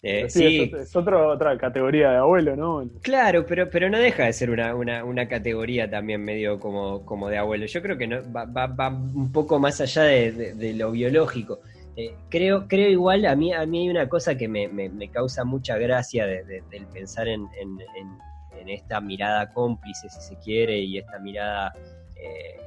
eh, 0.02 0.30
sí, 0.30 0.40
sí. 0.40 0.70
Es, 0.74 0.88
es, 0.88 0.96
otra, 0.96 1.26
otra 1.28 1.58
categoría 1.58 2.10
de 2.10 2.16
abuelo, 2.16 2.56
¿no? 2.56 2.88
Claro, 3.02 3.44
pero, 3.46 3.68
pero 3.68 3.90
no 3.90 3.98
deja 3.98 4.24
de 4.24 4.32
ser 4.32 4.50
una, 4.50 4.74
una, 4.74 5.04
una 5.04 5.28
categoría 5.28 5.90
también 5.90 6.24
medio 6.24 6.58
como, 6.58 7.04
como 7.04 7.28
de 7.28 7.38
abuelo. 7.38 7.66
Yo 7.66 7.82
creo 7.82 7.98
que 7.98 8.06
no, 8.06 8.20
va, 8.32 8.44
va, 8.44 8.66
va 8.66 8.88
un 8.88 9.30
poco 9.32 9.58
más 9.58 9.80
allá 9.80 10.04
de, 10.04 10.32
de, 10.32 10.54
de 10.54 10.72
lo 10.74 10.90
biológico. 10.90 11.60
Eh, 11.96 12.14
creo, 12.28 12.66
creo 12.68 12.88
igual, 12.88 13.26
a 13.26 13.34
mí, 13.34 13.52
a 13.52 13.66
mí 13.66 13.82
hay 13.82 13.90
una 13.90 14.08
cosa 14.08 14.36
que 14.36 14.48
me, 14.48 14.68
me, 14.68 14.88
me 14.88 15.08
causa 15.10 15.44
mucha 15.44 15.76
gracia 15.76 16.24
de, 16.26 16.62
del 16.70 16.86
pensar 16.86 17.28
en, 17.28 17.46
en, 17.60 17.78
en, 17.80 18.58
en, 18.58 18.68
esta 18.68 19.00
mirada 19.00 19.52
cómplice, 19.52 20.08
si 20.08 20.20
se 20.20 20.36
quiere, 20.36 20.78
y 20.78 20.98
esta 20.98 21.18
mirada 21.18 21.74
eh, 22.16 22.58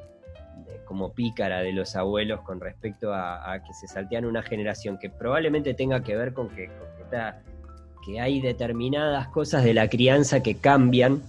como 0.86 1.14
pícara 1.14 1.62
de 1.62 1.72
los 1.72 1.96
abuelos 1.96 2.42
con 2.42 2.60
respecto 2.60 3.14
a, 3.14 3.52
a, 3.52 3.64
que 3.64 3.74
se 3.74 3.88
saltean 3.88 4.26
una 4.26 4.44
generación 4.44 5.00
que 5.00 5.10
probablemente 5.10 5.74
tenga 5.74 6.04
que 6.04 6.16
ver 6.16 6.34
con 6.34 6.50
que, 6.50 6.68
con 6.68 6.88
que, 8.06 8.20
hay 8.20 8.42
determinadas 8.42 9.28
cosas 9.30 9.64
de 9.64 9.74
la 9.74 9.88
crianza 9.90 10.44
que 10.44 10.56
cambian 10.56 11.22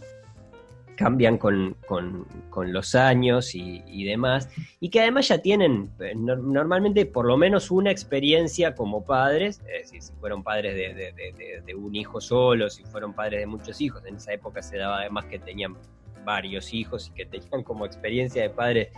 cambian 0.97 1.39
con, 1.39 1.77
con, 1.87 2.25
con 2.51 2.73
los 2.73 2.95
años 2.95 3.55
y, 3.55 3.83
y, 3.87 4.05
demás, 4.05 4.49
y 4.81 4.91
que 4.91 5.01
además 5.01 5.29
ya 5.29 5.39
tienen 5.39 5.91
eh, 6.01 6.15
no, 6.15 6.37
normalmente 6.37 7.05
por 7.07 7.27
lo 7.27 7.37
menos 7.37 7.71
una 7.71 7.91
experiencia 7.91 8.75
como 8.75 9.05
padres, 9.05 9.61
es 9.67 9.91
decir, 9.91 10.03
si 10.03 10.13
fueron 10.15 10.43
padres 10.43 10.75
de, 10.77 11.75
un 11.75 11.95
hijo 11.95 12.21
solo, 12.21 12.71
si 12.71 12.85
fueron 12.85 13.13
padres 13.13 13.41
de 13.41 13.47
muchos 13.47 13.81
hijos, 13.81 14.05
en 14.07 14.17
esa 14.17 14.33
época 14.33 14.63
se 14.63 14.77
daba 14.77 15.01
además 15.01 15.25
que 15.27 15.39
tenían 15.39 15.77
varios 16.25 16.73
hijos 16.73 17.09
y 17.09 17.11
que 17.11 17.27
tenían 17.27 17.63
como 17.65 17.85
experiencia 17.85 18.43
de 18.43 18.51
padre 18.51 18.91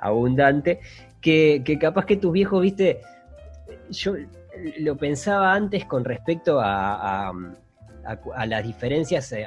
abundante, 0.00 0.80
que, 1.20 1.62
que 1.64 1.78
capaz 1.78 2.06
que 2.06 2.16
tus 2.16 2.32
viejos, 2.32 2.62
viste, 2.62 3.00
yo 3.90 4.14
lo 4.78 4.96
pensaba 4.96 5.52
antes 5.52 5.84
con 5.84 6.04
respecto 6.04 6.60
a, 6.60 7.28
a 7.28 7.32
a, 8.06 8.18
a, 8.34 8.46
las 8.46 8.64
diferencias 8.64 9.32
eh, 9.32 9.46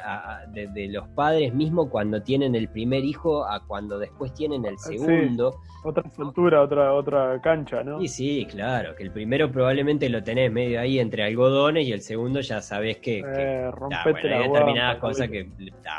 de, 0.49 0.67
de, 0.67 0.87
los 0.89 1.07
padres 1.09 1.53
mismo 1.53 1.89
cuando 1.89 2.21
tienen 2.21 2.55
el 2.55 2.67
primer 2.67 3.03
hijo 3.03 3.45
a 3.45 3.65
cuando 3.65 3.97
después 3.97 4.33
tienen 4.33 4.65
el 4.65 4.77
segundo. 4.77 5.51
Sí, 5.51 5.69
otra 5.85 6.03
altura, 6.17 6.61
otra, 6.61 6.93
otra 6.93 7.39
cancha, 7.41 7.83
¿no? 7.83 8.01
Y 8.01 8.07
sí, 8.07 8.45
claro, 8.49 8.95
que 8.95 9.03
el 9.03 9.11
primero 9.11 9.51
probablemente 9.51 10.09
lo 10.09 10.21
tenés 10.23 10.51
medio 10.51 10.79
ahí 10.81 10.99
entre 10.99 11.23
algodones 11.23 11.87
y 11.87 11.93
el 11.93 12.01
segundo 12.01 12.41
ya 12.41 12.61
sabés 12.61 12.97
que, 12.97 13.21
que 13.21 13.65
eh, 13.65 13.71
bueno, 13.77 13.97
hay 14.03 14.49
determinadas 14.49 14.99
guampa, 14.99 14.99
cosas 14.99 15.29
que 15.29 15.49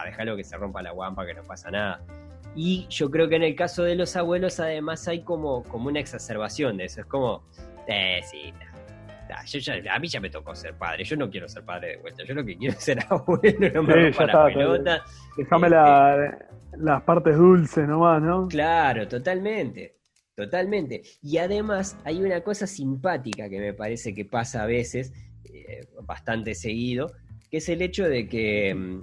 déjalo 0.04 0.36
que 0.36 0.44
se 0.44 0.56
rompa 0.56 0.82
la 0.82 0.92
guampa, 0.92 1.26
que 1.26 1.34
no 1.34 1.42
pasa 1.42 1.70
nada. 1.70 2.02
Y 2.54 2.86
yo 2.88 3.10
creo 3.10 3.28
que 3.28 3.36
en 3.36 3.44
el 3.44 3.54
caso 3.54 3.84
de 3.84 3.94
los 3.94 4.16
abuelos 4.16 4.58
además 4.60 5.06
hay 5.08 5.22
como, 5.22 5.62
como 5.62 5.88
una 5.88 6.00
exacerbación 6.00 6.76
de 6.76 6.86
eso, 6.86 7.00
es 7.00 7.06
como, 7.06 7.44
eh, 7.86 8.20
sí, 8.24 8.52
yo 9.46 9.58
ya, 9.58 9.94
a 9.94 9.98
mí 9.98 10.08
ya 10.08 10.20
me 10.20 10.30
tocó 10.30 10.54
ser 10.54 10.74
padre, 10.74 11.04
yo 11.04 11.16
no 11.16 11.30
quiero 11.30 11.48
ser 11.48 11.64
padre 11.64 11.88
de 11.88 11.96
vuelta, 11.98 12.24
yo 12.24 12.34
lo 12.34 12.44
que 12.44 12.56
quiero 12.56 12.76
es 12.76 12.82
ser 12.82 12.98
abuelo, 13.08 13.72
no 13.74 13.82
me 13.82 14.12
sí, 14.12 14.18
pelota. 14.18 15.04
Este, 15.36 15.68
la, 15.68 16.38
las 16.78 17.02
partes 17.02 17.36
dulces 17.36 17.88
nomás, 17.88 18.22
¿no? 18.22 18.48
Claro, 18.48 19.06
totalmente, 19.08 19.96
totalmente. 20.34 21.02
Y 21.22 21.38
además 21.38 21.96
hay 22.04 22.22
una 22.22 22.40
cosa 22.42 22.66
simpática 22.66 23.48
que 23.48 23.60
me 23.60 23.74
parece 23.74 24.14
que 24.14 24.24
pasa 24.24 24.62
a 24.62 24.66
veces, 24.66 25.12
eh, 25.44 25.86
bastante 26.02 26.54
seguido, 26.54 27.12
que 27.50 27.58
es 27.58 27.68
el 27.68 27.82
hecho 27.82 28.08
de 28.08 28.28
que, 28.28 28.74
mm, 28.74 29.02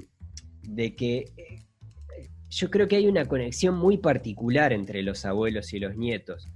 de 0.63 0.95
que 0.95 1.17
eh, 1.37 1.63
yo 2.49 2.69
creo 2.69 2.87
que 2.87 2.95
hay 2.95 3.07
una 3.07 3.25
conexión 3.25 3.75
muy 3.75 3.97
particular 3.97 4.73
entre 4.73 5.03
los 5.03 5.25
abuelos 5.25 5.73
y 5.73 5.79
los 5.79 5.97
nietos, 5.97 6.47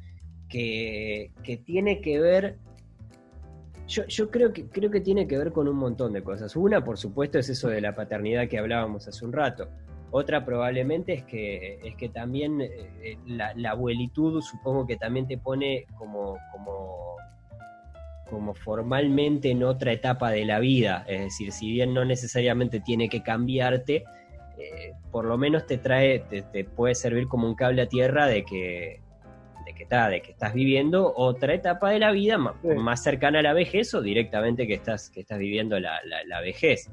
que, 0.49 1.31
que 1.43 1.57
tiene 1.57 2.01
que 2.01 2.19
ver 2.19 2.57
yo, 3.91 4.05
yo, 4.07 4.31
creo, 4.31 4.53
que, 4.53 4.67
creo 4.69 4.89
que 4.89 5.01
tiene 5.01 5.27
que 5.27 5.37
ver 5.37 5.51
con 5.51 5.67
un 5.67 5.75
montón 5.75 6.13
de 6.13 6.23
cosas. 6.23 6.55
Una, 6.55 6.83
por 6.83 6.97
supuesto, 6.97 7.37
es 7.37 7.49
eso 7.49 7.67
de 7.67 7.81
la 7.81 7.93
paternidad 7.93 8.47
que 8.47 8.57
hablábamos 8.57 9.07
hace 9.07 9.25
un 9.25 9.33
rato. 9.33 9.67
Otra 10.11 10.45
probablemente 10.45 11.13
es 11.13 11.23
que, 11.23 11.79
es 11.83 11.95
que 11.95 12.09
también 12.09 12.61
eh, 12.61 13.17
la, 13.27 13.53
la, 13.55 13.71
abuelitud 13.71 14.41
supongo 14.41 14.87
que 14.87 14.97
también 14.97 15.27
te 15.27 15.37
pone 15.37 15.85
como, 15.97 16.37
como, 16.51 17.15
como 18.29 18.53
formalmente 18.53 19.51
en 19.51 19.63
otra 19.63 19.91
etapa 19.91 20.31
de 20.31 20.45
la 20.45 20.59
vida. 20.59 21.05
Es 21.07 21.21
decir, 21.21 21.51
si 21.51 21.71
bien 21.71 21.93
no 21.93 22.05
necesariamente 22.05 22.79
tiene 22.79 23.09
que 23.09 23.21
cambiarte, 23.21 24.03
eh, 24.57 24.93
por 25.11 25.25
lo 25.25 25.37
menos 25.37 25.65
te 25.65 25.77
trae, 25.77 26.19
te, 26.19 26.41
te 26.41 26.63
puede 26.63 26.95
servir 26.95 27.27
como 27.27 27.47
un 27.47 27.55
cable 27.55 27.81
a 27.81 27.87
tierra 27.87 28.27
de 28.27 28.43
que, 28.43 29.01
de 29.91 30.21
que, 30.21 30.31
estás 30.31 30.53
viviendo 30.53 31.13
otra 31.15 31.53
etapa 31.53 31.89
de 31.89 31.99
la 31.99 32.11
vida 32.11 32.37
más, 32.37 32.55
sí. 32.61 32.69
más, 32.69 33.03
cercana 33.03 33.39
a 33.39 33.41
la 33.41 33.53
vejez 33.53 33.93
o 33.93 34.01
directamente 34.01 34.65
que 34.65 34.75
estás, 34.75 35.09
que 35.09 35.21
estás 35.21 35.37
viviendo 35.37 35.79
la, 35.79 35.99
la, 36.05 36.23
la 36.23 36.41
vejez. 36.41 36.89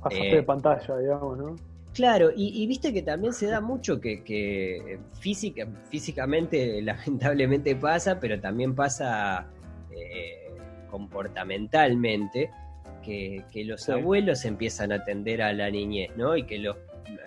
Pasaste 0.00 0.30
eh, 0.30 0.36
de 0.36 0.42
pantalla, 0.42 0.96
digamos, 0.96 1.38
¿no? 1.38 1.56
Claro, 1.92 2.30
y, 2.34 2.62
y, 2.62 2.66
viste 2.66 2.92
que 2.92 3.02
también 3.02 3.32
se 3.32 3.46
da 3.46 3.60
mucho 3.60 4.00
que, 4.00 4.24
que 4.24 4.98
física, 5.20 5.66
físicamente 5.90 6.82
lamentablemente 6.82 7.76
pasa, 7.76 8.18
pero 8.18 8.40
también 8.40 8.74
pasa 8.74 9.46
eh, 9.90 10.50
comportamentalmente, 10.90 12.50
que, 13.02 13.44
que 13.52 13.64
los 13.64 13.82
sí. 13.82 13.92
abuelos 13.92 14.44
empiezan 14.46 14.90
a 14.90 14.96
atender 14.96 15.42
a 15.42 15.52
la 15.52 15.70
niñez, 15.70 16.10
¿no? 16.16 16.36
Y 16.36 16.44
que 16.44 16.58
los 16.58 16.76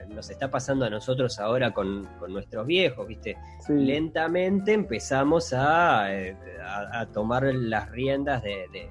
nos 0.10 0.30
está 0.30 0.50
pasando 0.50 0.86
a 0.86 0.90
nosotros 0.90 1.40
ahora 1.40 1.72
con, 1.72 2.06
con 2.20 2.34
nuestros 2.34 2.66
viejos, 2.66 3.08
¿viste? 3.08 3.38
Sí. 3.66 3.74
Lentamente 3.74 4.74
empezamos 4.74 5.54
a, 5.54 6.06
a, 6.06 7.00
a, 7.00 7.06
tomar 7.12 7.44
las 7.44 7.90
riendas 7.92 8.44
de, 8.44 8.66
de, 8.72 8.90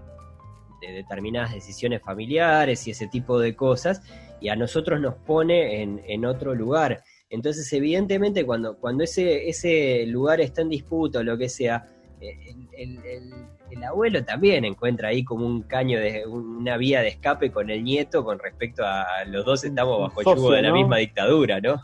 de, 0.80 0.92
determinadas 0.92 1.54
decisiones 1.54 2.02
familiares 2.02 2.86
y 2.86 2.90
ese 2.90 3.08
tipo 3.08 3.38
de 3.38 3.56
cosas, 3.56 4.02
y 4.40 4.48
a 4.48 4.56
nosotros 4.56 5.00
nos 5.00 5.14
pone 5.14 5.82
en, 5.82 6.02
en 6.06 6.24
otro 6.24 6.54
lugar. 6.54 7.02
Entonces, 7.28 7.72
evidentemente, 7.72 8.44
cuando, 8.44 8.76
cuando 8.76 9.02
ese, 9.04 9.48
ese 9.48 10.06
lugar 10.06 10.40
está 10.40 10.62
en 10.62 10.68
disputa 10.68 11.20
o 11.20 11.22
lo 11.22 11.36
que 11.36 11.48
sea, 11.48 11.88
el, 12.20 12.68
el, 12.76 13.04
el 13.06 13.34
el 13.68 13.82
abuelo 13.82 14.24
también 14.24 14.64
encuentra 14.64 15.08
ahí 15.08 15.24
como 15.24 15.44
un 15.44 15.62
caño 15.62 15.98
de 15.98 16.24
una 16.24 16.76
vía 16.76 17.00
de 17.02 17.08
escape 17.08 17.50
con 17.50 17.68
el 17.68 17.82
nieto 17.82 18.24
con 18.24 18.38
respecto 18.38 18.84
a 18.86 19.04
los 19.26 19.44
dos 19.44 19.64
estamos 19.64 20.00
bajo 20.00 20.20
el 20.20 20.26
yugo 20.36 20.52
de 20.52 20.62
la 20.62 20.68
¿no? 20.68 20.74
misma 20.76 20.98
dictadura, 20.98 21.60
¿no? 21.60 21.82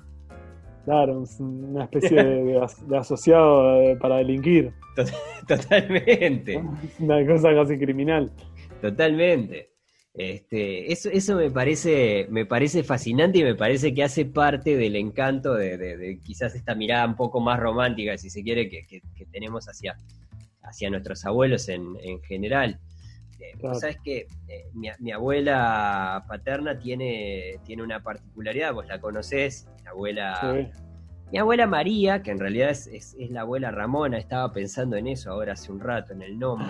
Claro, 0.85 1.25
una 1.41 1.85
especie 1.85 2.23
de, 2.25 2.45
de, 2.45 2.97
asociado 2.97 3.81
eh, 3.83 3.97
para 4.01 4.17
delinquir. 4.19 4.73
Totalmente. 5.49 6.63
Una 7.01 7.27
cosa 7.27 7.55
casi 7.55 7.79
criminal. 7.79 8.31
Totalmente. 8.81 9.71
Este, 10.15 10.93
eso, 10.93 11.09
eso 11.11 11.37
me 11.37 11.51
parece, 11.51 12.27
me 12.31 12.45
parece 12.47 12.83
fascinante 12.85 13.39
y 13.39 13.45
me 13.45 13.55
parece 13.55 13.95
que 13.95 14.03
hace 14.03 14.25
parte 14.27 14.77
del 14.77 14.97
encanto 14.97 15.55
de, 15.55 15.79
de- 15.79 15.97
de 15.97 16.21
quizás 16.21 16.55
esta 16.55 16.75
mirada 16.75 17.07
un 17.07 17.17
poco 17.17 17.41
más 17.41 17.59
romántica, 17.59 18.19
si 18.19 18.29
se 18.29 18.43
quiere, 18.43 18.69
que, 18.69 18.87
que- 18.87 19.01
que 19.17 19.25
tenemos 19.27 19.65
hacia, 19.67 19.97
hacia 20.63 20.91
nuestros 20.91 21.25
abuelos 21.27 21.69
en, 21.69 21.97
en 22.03 22.21
general. 22.23 22.79
Eh, 23.41 23.53
Claro. 23.59 23.75
Sabes 23.75 23.99
que 24.05 24.27
mi, 24.73 24.89
mi 25.01 25.13
abuela 25.13 26.25
paterna 26.29 26.79
tiene, 26.79 27.59
tiene 27.65 27.83
una 27.83 28.01
particularidad, 28.03 28.73
vos 28.73 28.87
la 28.87 29.01
conocés, 29.01 29.69
mi 29.83 29.89
abuela, 29.89 30.39
Sí. 30.41 30.81
mi 31.33 31.39
abuela 31.39 31.67
María, 31.67 32.23
que 32.23 32.31
en 32.31 32.39
realidad 32.39 32.71
es, 32.71 32.87
es- 32.87 33.17
es 33.19 33.31
la 33.31 33.41
abuela 33.43 33.71
Ramona, 33.71 34.19
estaba 34.19 34.53
pensando 34.53 34.97
en 34.97 35.07
eso 35.09 35.31
ahora 35.33 35.53
hace 35.55 35.73
un 35.73 35.81
rato, 35.81 36.13
en 36.13 36.23
el 36.23 36.39
nombre. 36.39 36.69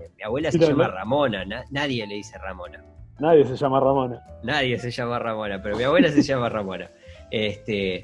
Eh, 0.00 0.10
mi 0.16 0.22
abuela 0.22 0.50
se 0.52 0.58
llama 0.58 0.84
¿no? 0.88 0.90
Ramona, 0.92 1.44
na- 1.44 1.64
nadie 1.70 2.06
le 2.06 2.14
dice 2.16 2.36
Ramona. 2.38 2.84
Nadie 3.18 3.44
se 3.46 3.56
llama 3.56 3.80
Ramona. 3.80 4.20
Nadie 4.42 4.78
se 4.78 4.90
llama 4.90 5.18
Ramona, 5.18 5.62
pero 5.62 5.76
mi 5.76 5.84
abuela 5.84 6.08
se 6.10 6.20
llama 6.22 6.48
Ramona. 6.48 6.90
Este, 7.30 8.02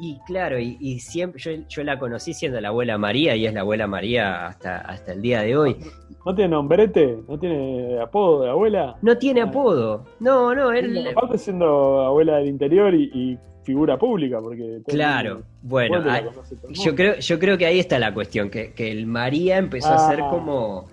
y 0.00 0.18
claro, 0.26 0.58
y, 0.58 0.76
y 0.80 1.00
siempre 1.00 1.40
yo, 1.40 1.50
yo 1.68 1.82
la 1.84 1.98
conocí 1.98 2.32
siendo 2.34 2.60
la 2.60 2.68
abuela 2.68 2.98
María 2.98 3.34
y 3.36 3.46
es 3.46 3.54
la 3.54 3.60
abuela 3.60 3.86
María 3.86 4.46
hasta, 4.46 4.78
hasta 4.78 5.12
el 5.12 5.22
día 5.22 5.42
de 5.42 5.56
hoy. 5.56 5.76
¿No 6.24 6.34
tiene 6.34 6.50
nombrete? 6.50 7.18
¿No 7.28 7.38
tiene 7.38 8.00
apodo 8.00 8.42
de 8.42 8.50
abuela? 8.50 8.96
No 9.02 9.16
tiene 9.18 9.40
apodo. 9.42 10.04
No, 10.20 10.54
no, 10.54 10.72
él. 10.72 11.08
Aparte 11.08 11.38
siendo 11.38 12.00
abuela 12.00 12.36
del 12.38 12.48
interior 12.48 12.94
y, 12.94 13.10
y 13.14 13.38
figura 13.64 13.98
pública, 13.98 14.38
porque... 14.40 14.80
Claro, 14.86 15.42
bueno, 15.62 16.02
ah, 16.08 16.22
yo 16.70 16.94
creo, 16.94 17.16
yo 17.18 17.38
creo 17.38 17.58
que 17.58 17.66
ahí 17.66 17.78
está 17.78 17.98
la 17.98 18.14
cuestión, 18.14 18.50
que, 18.50 18.72
que 18.72 18.90
el 18.90 19.06
María 19.06 19.58
empezó 19.58 19.88
a 19.88 19.96
Ah. 19.96 20.08
ser 20.10 20.20
como, 20.20 20.86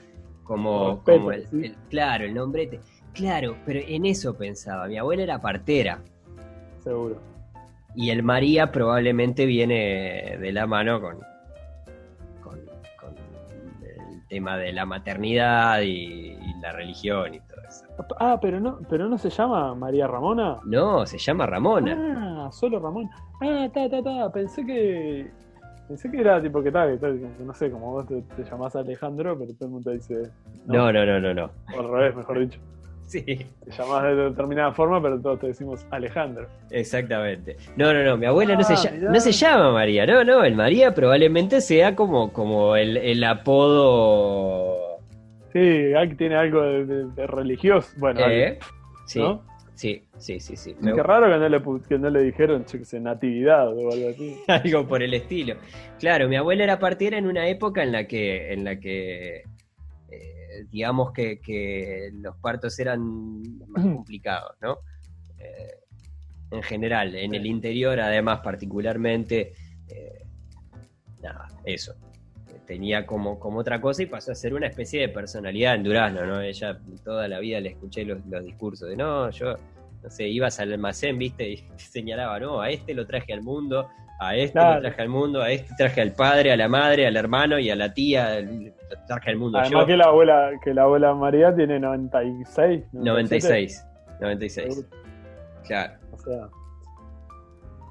como, 0.43 0.89
Respeto, 0.95 1.17
como 1.17 1.31
el, 1.31 1.47
sí. 1.47 1.65
el- 1.67 1.75
claro, 1.89 2.25
el 2.25 2.33
nombrete. 2.33 2.79
Claro, 3.13 3.55
pero 3.65 3.79
en 3.87 4.05
eso 4.05 4.35
pensaba. 4.35 4.87
Mi 4.87 4.97
abuela 4.97 5.23
era 5.23 5.39
partera. 5.39 5.99
Seguro. 6.83 7.17
Y 7.95 8.09
el 8.09 8.23
María 8.23 8.71
probablemente 8.71 9.45
viene 9.45 10.37
de 10.39 10.51
la 10.51 10.67
mano 10.67 10.99
con, 10.99 11.19
con, 12.43 12.59
con 12.99 13.15
el 13.83 14.27
tema 14.27 14.57
de 14.57 14.73
la 14.73 14.85
maternidad 14.85 15.81
y, 15.81 16.33
y 16.33 16.53
la 16.61 16.73
religión 16.73 17.33
y 17.33 17.39
todo 17.39 17.61
eso. 17.67 17.85
Ah, 18.19 18.37
pero 18.41 18.59
no, 18.59 18.79
pero 18.89 19.07
no 19.07 19.17
se 19.17 19.29
llama 19.29 19.73
María 19.75 20.07
Ramona. 20.07 20.59
No, 20.65 21.05
se 21.05 21.17
llama 21.17 21.45
Ramona. 21.45 22.45
Ah, 22.47 22.51
solo 22.51 22.79
Ramón. 22.79 23.09
Ah, 23.41 23.67
ta, 23.73 23.89
ta, 23.89 24.03
ta. 24.03 24.31
Pensé 24.31 24.65
que. 24.65 25.31
Pensé 25.87 26.09
que 26.09 26.19
era 26.19 26.41
tipo 26.41 26.63
que 26.63 26.71
tal, 26.71 26.93
que 26.93 26.97
tal, 26.97 27.21
no 27.45 27.53
sé, 27.53 27.69
como 27.69 27.91
vos 27.91 28.07
te, 28.07 28.19
te 28.35 28.43
llamás 28.43 28.75
Alejandro, 28.75 29.37
pero 29.37 29.53
todo 29.53 29.65
el 29.65 29.71
mundo 29.71 29.91
dice. 29.91 30.31
No, 30.65 30.91
no, 30.91 31.05
no, 31.05 31.19
no, 31.19 31.33
no. 31.33 31.51
O 31.75 31.79
al 31.79 31.91
revés, 31.91 32.15
mejor 32.15 32.39
dicho. 32.39 32.59
Sí, 33.07 33.21
Te 33.23 33.71
llamás 33.71 34.03
de 34.03 34.15
determinada 34.15 34.71
forma, 34.73 34.99
pero 35.01 35.19
todos 35.21 35.39
te 35.39 35.47
decimos 35.47 35.85
Alejandro. 35.91 36.47
exactamente. 36.71 37.55
No, 37.77 37.93
no, 37.93 38.03
no, 38.03 38.17
mi 38.17 38.25
abuela 38.25 38.55
no, 38.55 38.63
se, 38.63 38.73
Ah, 38.73 38.91
no 38.99 39.19
se 39.19 39.31
llama 39.31 39.71
María, 39.71 40.05
no, 40.07 40.23
no, 40.23 40.43
el 40.43 40.55
María 40.55 40.93
probablemente 40.95 41.61
sea 41.61 41.95
como, 41.95 42.33
como 42.33 42.75
el, 42.75 42.97
el 42.97 43.23
apodo... 43.23 44.99
Sí, 45.53 45.91
tiene 46.17 46.35
algo 46.35 46.61
de, 46.63 46.85
de- 46.85 47.05
de 47.11 47.27
religioso. 47.27 47.89
Bueno, 47.97 48.19
¿Eh? 48.27 48.59
Sí, 49.05 49.19
¿no? 49.19 49.41
sí, 49.75 50.03
sí, 50.17 50.39
sí, 50.41 50.57
sí. 50.57 50.73
Qué 50.83 50.93
Me- 50.93 51.01
raro 51.03 51.27
que 51.31 51.37
no 51.37 51.47
le, 51.47 51.61
que 51.87 51.97
no 51.99 52.09
le 52.09 52.21
dijeron, 52.23 52.65
yo 52.65 52.83
sé, 52.83 52.99
natividad 52.99 53.67
o 53.69 53.91
algo 53.91 54.09
así. 54.09 54.35
algo 54.47 54.85
por 54.87 55.01
el 55.01 55.13
estilo. 55.13 55.55
Claro, 55.99 56.27
mi 56.27 56.35
abuela 56.35 56.63
era 56.65 56.79
partera 56.79 57.17
en 57.17 57.25
una 57.27 57.47
época 57.47 57.83
en 57.83 57.91
la 57.93 58.05
que, 58.05 58.51
en 58.51 58.65
la 58.65 58.79
que 58.79 59.43
eh, 60.11 60.44
digamos 60.69 61.11
que, 61.11 61.39
que 61.39 62.09
los 62.13 62.35
partos 62.37 62.77
eran 62.79 63.41
más 63.67 63.83
complicados, 63.83 64.51
¿no? 64.61 64.79
Eh, 65.37 65.85
en 66.51 66.63
general, 66.63 67.15
en 67.15 67.33
el 67.33 67.45
interior, 67.45 67.99
además, 67.99 68.39
particularmente, 68.43 69.53
eh, 69.87 70.25
nada, 71.21 71.47
eso. 71.63 71.95
Tenía 72.65 73.05
como, 73.05 73.39
como 73.39 73.59
otra 73.59 73.79
cosa 73.79 74.03
y 74.03 74.07
pasó 74.07 74.31
a 74.31 74.35
ser 74.35 74.53
una 74.53 74.67
especie 74.67 75.01
de 75.01 75.09
personalidad 75.09 75.75
en 75.75 75.83
Durazno, 75.83 76.25
¿no? 76.25 76.41
Ella 76.41 76.79
toda 77.03 77.27
la 77.27 77.39
vida 77.39 77.59
le 77.59 77.69
escuché 77.69 78.05
los, 78.05 78.25
los 78.25 78.43
discursos 78.43 78.89
de 78.89 78.95
no, 78.95 79.29
yo, 79.29 79.57
no 80.01 80.09
sé, 80.09 80.27
ibas 80.27 80.59
al 80.59 80.71
almacén, 80.71 81.17
viste, 81.17 81.49
y 81.49 81.57
te 81.77 81.83
señalaba, 81.83 82.39
no, 82.39 82.61
a 82.61 82.69
este 82.69 82.93
lo 82.93 83.05
traje 83.05 83.33
al 83.33 83.43
mundo, 83.43 83.89
a 84.19 84.35
este 84.35 84.53
Claro. 84.53 84.75
lo 84.75 84.81
traje 84.81 85.01
al 85.01 85.09
mundo, 85.09 85.41
a 85.41 85.51
este 85.51 85.73
traje 85.77 86.01
al 86.01 86.13
padre, 86.13 86.51
a 86.51 86.57
la 86.57 86.67
madre, 86.69 87.05
al 87.07 87.15
hermano 87.17 87.59
y 87.59 87.69
a 87.69 87.75
la 87.75 87.93
tía, 87.93 88.39
lo 88.41 88.71
traje 89.07 89.31
al 89.31 89.37
mundo 89.37 89.57
Además 89.59 89.81
yo. 89.81 89.85
que 89.87 89.97
la 89.97 90.05
abuela, 90.05 90.51
que 90.63 90.73
la 90.73 90.83
abuela 90.83 91.13
María 91.13 91.53
tiene 91.55 91.79
96. 91.79 92.83
96, 92.93 93.85
96, 94.21 94.73
Seguro. 94.75 94.87
claro. 95.65 95.93
O 96.11 96.17
sea, 96.19 96.43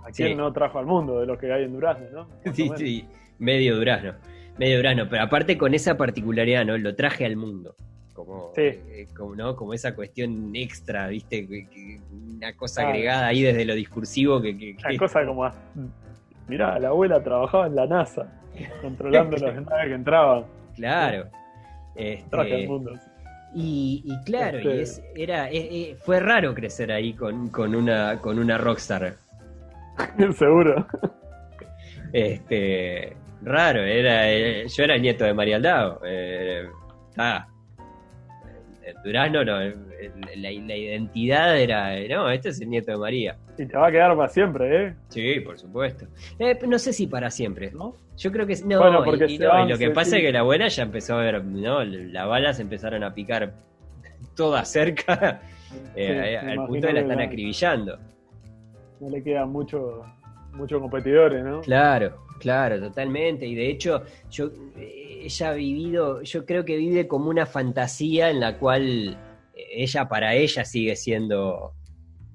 ¿a 0.06 0.12
Sí. 0.12 0.22
quién 0.24 0.38
no 0.38 0.52
trajo 0.52 0.78
al 0.78 0.86
mundo 0.86 1.20
de 1.20 1.26
los 1.26 1.38
que 1.38 1.52
hay 1.52 1.64
en 1.64 1.72
Durazno, 1.72 2.06
no? 2.12 2.28
Más 2.44 2.56
Sí, 2.56 2.70
sí, 2.76 3.08
medio 3.38 3.76
durazno, 3.76 4.14
medio 4.58 4.76
durazno, 4.78 5.08
pero 5.08 5.22
aparte 5.22 5.58
con 5.58 5.74
esa 5.74 5.96
particularidad, 5.96 6.64
¿no? 6.64 6.76
Lo 6.78 6.94
traje 6.94 7.24
al 7.26 7.36
mundo. 7.36 7.74
Como, 8.12 8.52
Sí. 8.54 8.62
eh, 8.62 9.08
como, 9.16 9.34
¿no? 9.34 9.56
como 9.56 9.74
esa 9.74 9.92
cuestión 9.94 10.52
extra, 10.54 11.08
¿viste? 11.08 11.48
Una 12.36 12.54
cosa 12.56 12.86
agregada 12.86 13.26
ahí 13.26 13.42
desde 13.42 13.64
lo 13.64 13.74
discursivo 13.74 14.40
que... 14.40 14.56
que- 14.56 14.76
Una 14.88 14.98
cosa 14.98 15.26
como. 15.26 15.50
Mirá, 16.48 16.78
la 16.78 16.88
abuela 16.88 17.22
trabajaba 17.22 17.66
en 17.66 17.74
la 17.74 17.86
NASA, 17.86 18.26
controlando 18.82 19.36
las 19.36 19.54
naves 19.54 19.86
que 19.88 19.94
entraban. 19.94 20.44
Claro. 20.76 21.28
Traje 22.30 22.64
Este, 22.64 22.68
y, 23.54 24.02
y 24.04 24.24
claro, 24.24 24.58
y 24.58 24.66
Este- 24.66 24.82
es, 24.82 25.02
era, 25.14 25.48
eh, 25.48 25.68
eh, 25.70 25.96
fue 26.00 26.18
raro 26.18 26.54
crecer 26.54 26.90
ahí 26.90 27.12
con, 27.12 27.48
con 27.50 27.74
una, 27.74 28.18
con 28.20 28.38
una 28.38 28.58
rockstar. 28.58 29.14
Seguro. 30.36 30.86
Este, 32.12 33.16
raro, 33.42 33.82
era, 33.82 34.28
eh, 34.30 34.66
yo 34.68 34.84
era 34.84 34.96
el 34.96 35.02
nieto 35.02 35.24
de 35.24 35.34
María 35.34 35.56
Aldao. 35.56 36.00
Eh, 36.04 36.66
ah, 37.16 37.46
Durazno, 39.04 39.44
no, 39.44 39.58
la, 39.60 39.72
la 40.36 40.50
identidad 40.76 41.58
era, 41.58 41.90
no, 42.08 42.28
este 42.30 42.48
es 42.50 42.60
el 42.60 42.70
nieto 42.70 42.92
de 42.92 42.98
María. 42.98 43.36
Y 43.56 43.66
te 43.66 43.76
va 43.76 43.86
a 43.88 43.90
quedar 43.92 44.16
para 44.16 44.28
siempre, 44.28 44.86
¿eh? 44.86 44.94
Sí, 45.08 45.40
por 45.40 45.58
supuesto. 45.58 46.06
Eh, 46.38 46.58
no 46.66 46.78
sé 46.78 46.92
si 46.92 47.06
para 47.06 47.30
siempre. 47.30 47.70
¿No? 47.72 47.94
Yo 48.16 48.32
creo 48.32 48.46
que 48.46 48.56
no, 48.64 48.78
Bueno, 48.78 49.02
porque 49.04 49.26
y, 49.26 49.34
y 49.34 49.36
se 49.38 49.44
no, 49.44 49.50
y 49.50 49.52
van, 49.52 49.68
lo 49.68 49.78
que 49.78 49.90
pasa 49.90 50.16
es 50.16 50.22
que 50.22 50.32
la 50.32 50.40
abuela 50.40 50.68
ya 50.68 50.82
empezó 50.82 51.14
a 51.14 51.22
ver, 51.22 51.44
¿no? 51.44 51.84
Las 51.84 52.28
balas 52.28 52.60
empezaron 52.60 53.02
a 53.04 53.14
picar 53.14 53.52
todas 54.36 54.68
cerca, 54.70 55.40
eh, 55.96 56.38
Sí, 56.40 56.46
al 56.46 56.66
punto 56.66 56.86
de 56.86 56.92
la 56.92 57.00
están 57.00 57.18
la- 57.18 57.24
acribillando. 57.24 57.98
No 59.00 59.10
le 59.10 59.22
quedan 59.22 59.50
muchos 59.50 60.04
muchos 60.52 60.80
competidores, 60.80 61.44
¿no? 61.44 61.60
Claro, 61.62 62.16
claro, 62.38 62.78
totalmente. 62.80 63.44
Y 63.46 63.54
de 63.56 63.68
hecho, 63.70 64.02
yo 64.30 64.50
eh, 64.78 65.22
ella 65.24 65.50
ha 65.50 65.54
vivido, 65.54 66.22
yo 66.22 66.44
creo 66.46 66.64
que 66.64 66.76
vive 66.76 67.08
como 67.08 67.28
una 67.30 67.44
fantasía 67.46 68.30
en 68.30 68.38
la 68.38 68.56
cual 68.58 69.16
eh, 69.54 69.64
ella 69.74 70.08
para 70.08 70.34
ella 70.36 70.64
sigue 70.64 70.94
siendo 70.94 71.72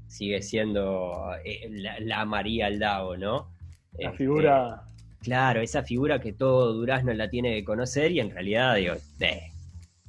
sigue 0.09 0.41
siendo 0.41 1.13
eh, 1.45 1.67
la, 1.69 1.99
la 2.01 2.25
María 2.25 2.65
Aldao, 2.65 3.15
¿no? 3.15 3.51
La 3.97 4.07
Este, 4.09 4.17
figura. 4.17 4.81
Claro, 5.21 5.61
esa 5.61 5.83
figura 5.83 6.19
que 6.19 6.33
todo 6.33 6.73
Durazno 6.73 7.13
la 7.13 7.29
tiene 7.29 7.53
que 7.55 7.63
conocer 7.63 8.11
y 8.11 8.19
en 8.19 8.31
realidad, 8.31 8.75
digo, 8.75 8.95
eh, 9.19 9.41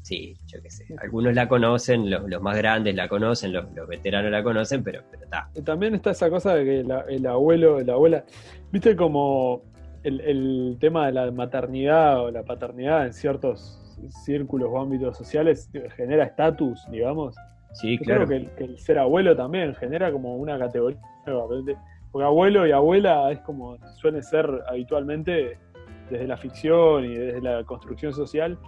sí, 0.03 0.37
yo 0.47 0.63
qué 0.63 0.71
sé. 0.71 0.87
Algunos 1.03 1.35
la 1.35 1.49
conocen, 1.49 2.09
los, 2.11 2.29
los 2.29 2.41
más 2.41 2.57
grandes 2.57 2.95
la 2.95 3.09
conocen, 3.09 3.53
los, 3.53 3.67
los 3.75 3.89
veteranos 3.89 4.31
la 4.31 4.43
conocen, 4.43 4.83
pero 4.85 5.03
está. 5.21 5.49
Y 5.55 5.63
También 5.63 5.95
está 5.95 6.13
esa 6.13 6.31
cosa 6.31 6.55
de 6.55 6.65
que 6.65 6.85
la- 6.85 7.05
el 7.09 7.27
abuelo, 7.27 7.81
la 7.81 7.93
abuela, 7.95 8.25
viste 8.73 8.95
como 8.97 9.63
el, 10.05 10.21
el 10.21 10.77
tema 10.81 11.07
de 11.07 11.13
la 11.13 11.31
maternidad 11.33 12.21
o 12.25 12.31
la 12.31 12.45
paternidad 12.45 13.07
en 13.07 13.13
ciertos 13.13 13.77
círculos 14.25 14.71
o 14.73 14.81
ámbitos 14.81 15.19
sociales 15.19 15.69
genera 15.97 16.25
estatus, 16.25 16.87
digamos. 16.91 17.35
Sí, 17.73 17.99
Yo 17.99 18.05
claro. 18.05 18.27
creo 18.27 18.29
que 18.41 18.45
el, 18.47 18.51
que 18.57 18.65
el 18.65 18.79
ser 18.79 18.99
abuelo 18.99 19.37
también 19.37 19.75
genera 19.75 20.11
como 20.13 20.37
una 20.37 20.59
categoría 20.59 20.99
nueva, 21.27 21.47
porque 22.11 22.25
abuelo 22.25 22.67
y 22.67 22.73
abuela 22.73 23.31
es 23.31 23.41
como 23.41 23.79
suele 23.97 24.23
ser 24.23 24.49
habitualmente 24.69 25.59
desde 26.11 26.27
la 26.27 26.37
ficción 26.37 27.05
y 27.05 27.15
desde 27.15 27.41
la 27.41 27.63
construcción 27.65 28.13
social, 28.13 28.59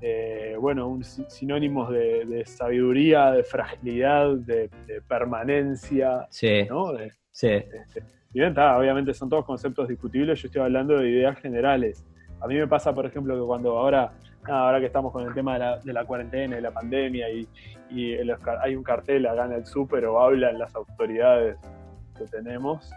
eh, 0.00 0.56
bueno, 0.60 0.86
un 0.88 1.02
si- 1.02 1.24
sinónimos 1.28 1.90
de, 1.90 2.24
de 2.24 2.44
sabiduría, 2.44 3.32
de 3.32 3.42
fragilidad, 3.42 4.36
de, 4.36 4.68
de 4.86 5.02
permanencia, 5.08 6.26
Sí, 6.30 6.64
¿no? 6.68 6.92
De- 6.92 7.12
sí. 7.32 7.48
este, 7.48 8.04
y 8.34 8.38
bien, 8.38 8.50
está, 8.50 8.78
obviamente 8.78 9.12
son 9.14 9.28
todos 9.28 9.44
conceptos 9.44 9.88
discutibles, 9.88 10.40
yo 10.40 10.46
estoy 10.46 10.62
hablando 10.62 10.96
de 10.98 11.08
ideas 11.10 11.38
generales. 11.40 12.06
A 12.40 12.46
mí 12.46 12.54
me 12.54 12.66
pasa, 12.68 12.94
por 12.94 13.04
ejemplo, 13.06 13.34
que 13.34 13.44
cuando 13.46 13.76
ahora, 13.78 14.12
ahora 14.46 14.80
que 14.80 14.86
estamos 14.86 15.12
con 15.12 15.26
el 15.26 15.34
tema 15.34 15.54
de 15.54 15.58
la, 15.60 15.78
de 15.78 15.92
la 15.92 16.04
cuarentena 16.04 16.58
y 16.58 16.60
la 16.60 16.70
pandemia 16.72 17.30
y, 17.30 17.48
y 17.90 18.16
car- 18.42 18.58
hay 18.62 18.74
un 18.74 18.82
cartel 18.82 19.26
acá 19.26 19.44
en 19.46 19.52
el 19.52 19.66
súper 19.66 20.04
o 20.06 20.20
hablan 20.20 20.58
las 20.58 20.74
autoridades 20.74 21.56
que 22.18 22.24
tenemos, 22.26 22.90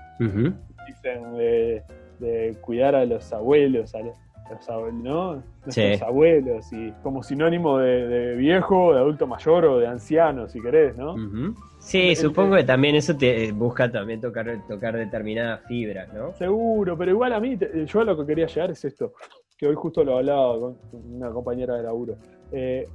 dicen 0.88 1.34
de, 1.38 1.84
de 2.20 2.58
cuidar 2.62 2.96
a 2.96 3.06
los 3.06 3.32
abuelos, 3.34 3.93
a 3.96 4.00
los- 4.00 4.18
los, 4.52 4.70
abue- 4.70 4.93
¿no? 4.93 5.34
Nuestros 5.66 5.74
Sí. 5.98 6.04
abuelos, 6.04 6.72
y 6.72 6.91
como 7.02 7.24
sinónimo 7.24 7.80
de, 7.80 8.08
de 8.08 8.36
viejo, 8.36 8.93
de 8.93 9.00
adulto 9.00 9.26
mayor 9.26 9.66
o 9.66 9.80
de 9.80 9.88
anciano, 9.88 10.48
si 10.48 10.62
querés, 10.62 10.96
¿no? 10.98 11.14
Ujú. 11.14 11.56
Sí, 11.86 12.16
supongo 12.16 12.56
que 12.56 12.64
también 12.64 12.96
eso 12.96 13.16
te 13.16 13.46
eh, 13.46 13.52
busca 13.52 13.92
también 13.92 14.20
tocar, 14.20 14.60
tocar 14.68 14.98
determinadas 14.98 15.62
fibras, 15.68 16.12
¿no? 16.12 16.34
Seguro, 16.34 16.98
pero 16.98 17.12
igual 17.12 17.32
a 17.34 17.40
mí, 17.40 17.56
te- 17.58 17.86
yo 17.86 18.02
a 18.02 18.04
lo 18.04 18.18
que 18.18 18.26
quería 18.26 18.48
llegar 18.48 18.72
es 18.72 18.84
esto, 18.84 19.14
que 19.56 19.68
hoy 19.68 19.76
justo 19.76 20.04
lo 20.04 20.18
hablaba 20.18 20.60
con 20.60 20.78
una 20.92 21.30
compañera 21.30 21.76
de 21.76 21.84
laburo. 21.84 22.18
Eh, 22.52 22.88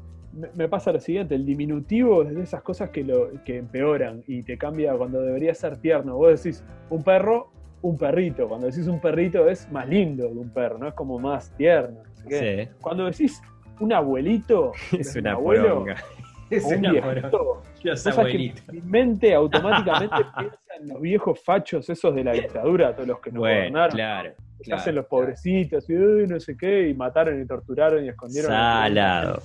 me, 0.54 0.68
pasa 0.68 0.92
lo 0.92 0.98
siguiente, 0.98 1.36
el 1.36 1.46
diminutivo 1.46 2.24
es 2.24 2.34
de 2.34 2.42
esas 2.42 2.62
cosas 2.62 2.90
que, 2.90 3.04
lo, 3.04 3.30
que 3.44 3.58
empeoran 3.58 4.24
y 4.26 4.42
te 4.42 4.58
cambia 4.58 4.92
cuando 4.94 5.20
debería 5.22 5.54
ser 5.54 5.76
tierno. 5.76 6.16
Vos 6.16 6.42
decís 6.42 6.64
un 6.88 7.04
perro, 7.04 7.50
un 7.82 7.96
perrito. 7.96 8.48
Cuando 8.48 8.66
decís 8.66 8.88
un 8.88 9.00
perrito 9.00 9.48
es 9.48 9.70
más 9.70 9.88
lindo 9.88 10.28
que 10.28 10.38
un 10.38 10.50
perro, 10.50 10.78
¿no? 10.78 10.88
Es 10.88 10.94
como 10.94 11.18
más 11.18 11.54
tierno. 11.56 12.00
Sí, 12.28 12.68
Cuando 12.80 13.06
decís 13.06 13.40
un 13.78 13.92
abuelito, 13.92 14.72
es 14.92 15.14
un 15.14 15.22
una 15.22 15.32
abuelo, 15.32 15.62
poronga. 15.68 15.96
Es 16.50 16.64
un 16.64 16.80
viejito, 16.80 17.62
Los 17.82 18.02
Cosa 18.02 18.24
que 18.24 18.52
mi 18.72 18.80
mente 18.82 19.34
automáticamente 19.34 20.16
piensa 20.38 20.74
en 20.80 20.88
los 20.88 21.00
viejos 21.00 21.40
fachos 21.44 21.88
esos 21.88 22.14
de 22.14 22.24
la 22.24 22.32
dictadura, 22.32 22.94
todos 22.94 23.08
los 23.08 23.20
que 23.20 23.30
nos 23.32 23.40
Bueno, 23.40 23.58
gobernaron. 23.60 23.96
claro. 23.96 24.30
que 24.58 24.64
se 24.64 24.64
claro, 24.64 24.80
hacen 24.80 24.94
los 24.96 25.06
claro. 25.06 25.22
pobrecitos 25.24 25.88
y 25.90 25.96
"Uy, 25.96 26.26
no 26.26 26.38
sé 26.40 26.56
qué, 26.56 26.88
y 26.88 26.94
mataron 26.94 27.40
y 27.40 27.46
torturaron 27.46 28.04
y 28.04 28.08
escondieron. 28.08 28.50
Salado. 28.50 29.42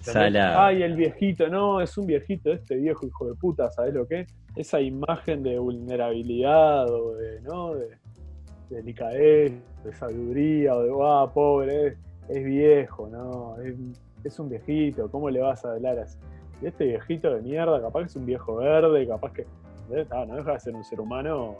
Salado. 0.00 0.60
Ay, 0.60 0.82
el 0.82 0.94
viejito, 0.96 1.48
no, 1.48 1.80
es 1.80 1.96
un 1.98 2.06
viejito, 2.06 2.52
este 2.52 2.76
viejo 2.76 3.06
hijo 3.06 3.26
de 3.28 3.34
puta, 3.34 3.70
¿sabes 3.70 3.94
lo 3.94 4.06
que 4.06 4.20
es? 4.20 4.34
Esa 4.54 4.80
imagen 4.80 5.42
de 5.42 5.58
vulnerabilidad 5.58 6.88
o 6.90 7.14
de, 7.16 7.40
¿no? 7.40 7.74
De, 7.74 7.86
de 8.70 8.76
delicadez, 8.76 9.52
de 9.82 9.92
sabiduría, 9.94 10.74
o 10.74 10.82
de, 10.82 10.90
ah, 11.02 11.30
pobre, 11.32 11.86
es, 11.88 11.94
es 12.28 12.44
viejo, 12.44 13.08
¿no? 13.10 13.56
Es, 13.62 13.74
es 14.24 14.38
un 14.38 14.48
viejito, 14.50 15.10
¿cómo 15.10 15.30
le 15.30 15.40
vas 15.40 15.64
a 15.64 15.72
hablar 15.72 15.98
así? 15.98 16.18
Y 16.62 16.66
este 16.66 16.84
viejito 16.86 17.34
de 17.34 17.42
mierda, 17.42 17.80
capaz 17.80 18.00
que 18.00 18.06
es 18.06 18.16
un 18.16 18.26
viejo 18.26 18.56
verde, 18.56 19.06
capaz 19.06 19.32
que. 19.32 19.46
Ah, 20.10 20.24
no 20.26 20.36
deja 20.36 20.52
de 20.52 20.60
ser 20.60 20.74
un 20.74 20.84
ser 20.84 21.00
humano 21.00 21.58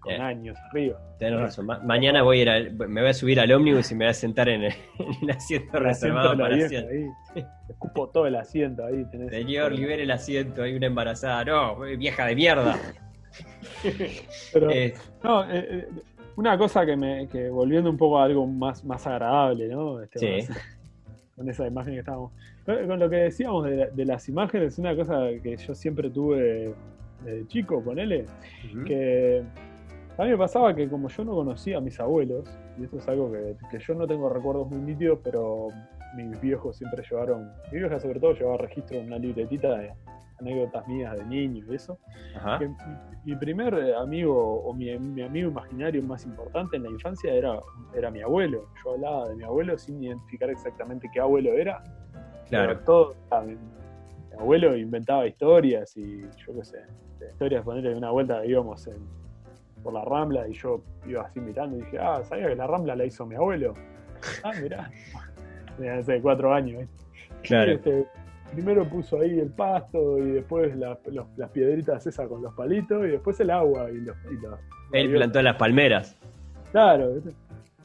con 0.00 0.12
Eh. 0.12 0.18
años 0.20 0.56
arriba. 0.70 0.98
Tenés 1.18 1.38
razón. 1.40 1.66
Ma- 1.66 1.78
mañana 1.80 2.22
voy 2.22 2.38
a 2.38 2.42
ir 2.42 2.50
al- 2.50 2.72
me 2.88 3.00
voy 3.02 3.10
a 3.10 3.14
subir 3.14 3.38
al 3.38 3.52
ómnibus 3.52 3.90
y 3.92 3.94
me 3.94 4.06
voy 4.06 4.10
a 4.10 4.14
sentar 4.14 4.48
en 4.48 4.62
el, 4.64 4.72
en 4.98 5.06
el 5.22 5.30
asiento 5.30 5.30
El 5.30 5.36
asiento 5.36 5.78
reservado 5.80 6.34
la 6.34 6.44
para 6.44 6.68
siempre. 6.68 7.10
ahí. 7.34 7.44
Escupo 7.68 8.08
todo 8.08 8.26
el 8.26 8.34
asiento 8.36 8.84
ahí. 8.84 9.04
Tenés 9.10 9.30
Señor, 9.30 9.72
libere 9.72 10.02
el 10.04 10.10
asiento, 10.10 10.62
hay 10.62 10.74
una 10.74 10.86
embarazada. 10.86 11.44
No, 11.44 11.78
vieja 11.80 12.26
de 12.26 12.34
mierda. 12.34 12.76
Pero, 14.52 14.70
Eh, 14.70 14.94
no, 15.22 15.44
eh, 15.44 15.48
eh, 15.70 15.88
una 16.36 16.56
cosa 16.58 16.84
que 16.86 16.96
me 16.96 17.28
que 17.28 17.48
volviendo 17.50 17.90
un 17.90 17.96
poco 17.96 18.18
a 18.18 18.24
algo 18.24 18.46
más, 18.46 18.84
más 18.84 19.06
agradable, 19.06 19.68
¿no? 19.68 20.00
Este, 20.02 20.18
Sí. 20.42 20.48
más- 20.48 20.58
con 21.40 21.48
esa 21.48 21.66
imagen 21.66 21.94
que 21.94 22.00
estábamos. 22.00 22.32
Con, 22.66 22.86
con 22.86 22.98
lo 23.00 23.08
que 23.08 23.16
decíamos 23.16 23.64
de, 23.64 23.76
la- 23.76 23.86
de 23.88 24.04
las 24.04 24.28
imágenes, 24.28 24.78
una 24.78 24.94
cosa 24.94 25.28
que 25.42 25.56
yo 25.56 25.74
siempre 25.74 26.10
tuve 26.10 26.74
de 27.24 27.46
chico, 27.46 27.82
ponele, 27.82 28.26
ujú. 28.74 28.84
que 28.84 29.42
a 30.18 30.24
mí 30.24 30.30
me 30.30 30.36
pasaba 30.36 30.74
que 30.76 30.86
como 30.86 31.08
yo 31.08 31.24
no 31.24 31.34
conocía 31.34 31.78
a 31.78 31.80
mis 31.80 31.98
abuelos, 31.98 32.44
y 32.78 32.84
esto 32.84 32.98
es 32.98 33.08
algo 33.08 33.32
que, 33.32 33.56
que 33.70 33.78
yo 33.78 33.94
no 33.94 34.06
tengo 34.06 34.28
recuerdos 34.28 34.68
muy 34.70 34.80
nítidos, 34.80 35.18
pero 35.24 35.68
mis 36.14 36.38
viejos 36.42 36.76
siempre 36.76 37.02
llevaron, 37.10 37.50
mi 37.72 37.78
vieja 37.78 37.98
sobre 37.98 38.20
todo 38.20 38.34
llevaba 38.34 38.58
registro 38.58 38.98
en 38.98 39.06
una 39.06 39.18
libretita 39.18 39.78
de 39.78 39.92
anécdotas 40.40 40.86
mías 40.88 41.16
de 41.16 41.24
niño 41.26 41.64
y 41.68 41.74
eso, 41.74 41.98
que 42.58 42.68
mi, 42.68 42.74
mi 43.24 43.36
primer 43.36 43.74
eh, 43.74 43.94
amigo 43.94 44.62
o 44.62 44.72
mi, 44.72 44.96
mi 44.98 45.22
amigo 45.22 45.50
imaginario 45.50 46.02
más 46.02 46.24
importante 46.24 46.76
en 46.76 46.84
la 46.84 46.90
infancia 46.90 47.32
era, 47.32 47.60
era 47.94 48.10
mi 48.10 48.20
abuelo. 48.20 48.68
Yo 48.84 48.92
hablaba 48.92 49.28
de 49.28 49.36
mi 49.36 49.44
abuelo 49.44 49.76
sin 49.78 50.02
identificar 50.02 50.50
exactamente 50.50 51.08
qué 51.12 51.20
abuelo 51.20 51.52
era. 51.52 51.82
Claro. 52.48 52.72
Pero 52.72 52.84
todo, 52.84 53.14
ah, 53.30 53.42
mi, 53.42 53.54
mi 53.54 54.38
abuelo 54.38 54.76
inventaba 54.76 55.26
historias 55.26 55.96
y 55.96 56.22
yo 56.22 56.54
qué 56.54 56.64
sé, 56.64 56.78
historias, 57.28 57.64
ponerle 57.64 57.94
una 57.94 58.10
vuelta 58.10 58.44
íbamos 58.44 58.86
en, 58.86 58.98
por 59.82 59.92
la 59.92 60.04
Rambla 60.04 60.48
y 60.48 60.52
yo 60.52 60.82
iba 61.06 61.22
así 61.22 61.40
mirando 61.40 61.76
y 61.76 61.80
dije, 61.82 61.98
ah, 61.98 62.22
¿sabía 62.24 62.48
que 62.48 62.56
la 62.56 62.66
Rambla 62.66 62.96
la 62.96 63.04
hizo 63.04 63.26
mi 63.26 63.34
abuelo? 63.34 63.74
Ah, 64.42 64.52
mirá. 64.60 64.90
Sé, 66.02 66.20
cuatro 66.20 66.52
años. 66.52 66.80
¿viste? 66.80 66.96
Claro. 67.42 67.72
Este, 67.72 68.06
primero 68.52 68.88
puso 68.88 69.20
ahí 69.20 69.38
el 69.38 69.50
pasto 69.50 70.18
y 70.18 70.32
después 70.32 70.76
la- 70.76 70.98
los- 71.06 71.26
las 71.36 71.50
piedritas 71.50 72.06
esas 72.06 72.28
con 72.28 72.42
los 72.42 72.54
palitos 72.54 73.04
y 73.06 73.10
después 73.10 73.38
el 73.40 73.50
agua 73.50 73.90
y 73.90 73.98
los. 73.98 74.16
y 74.30 74.34
los- 74.42 74.58
Él 74.92 75.10
plantó 75.10 75.40
las 75.42 75.56
palmeras. 75.56 76.16
Claro, 76.72 77.14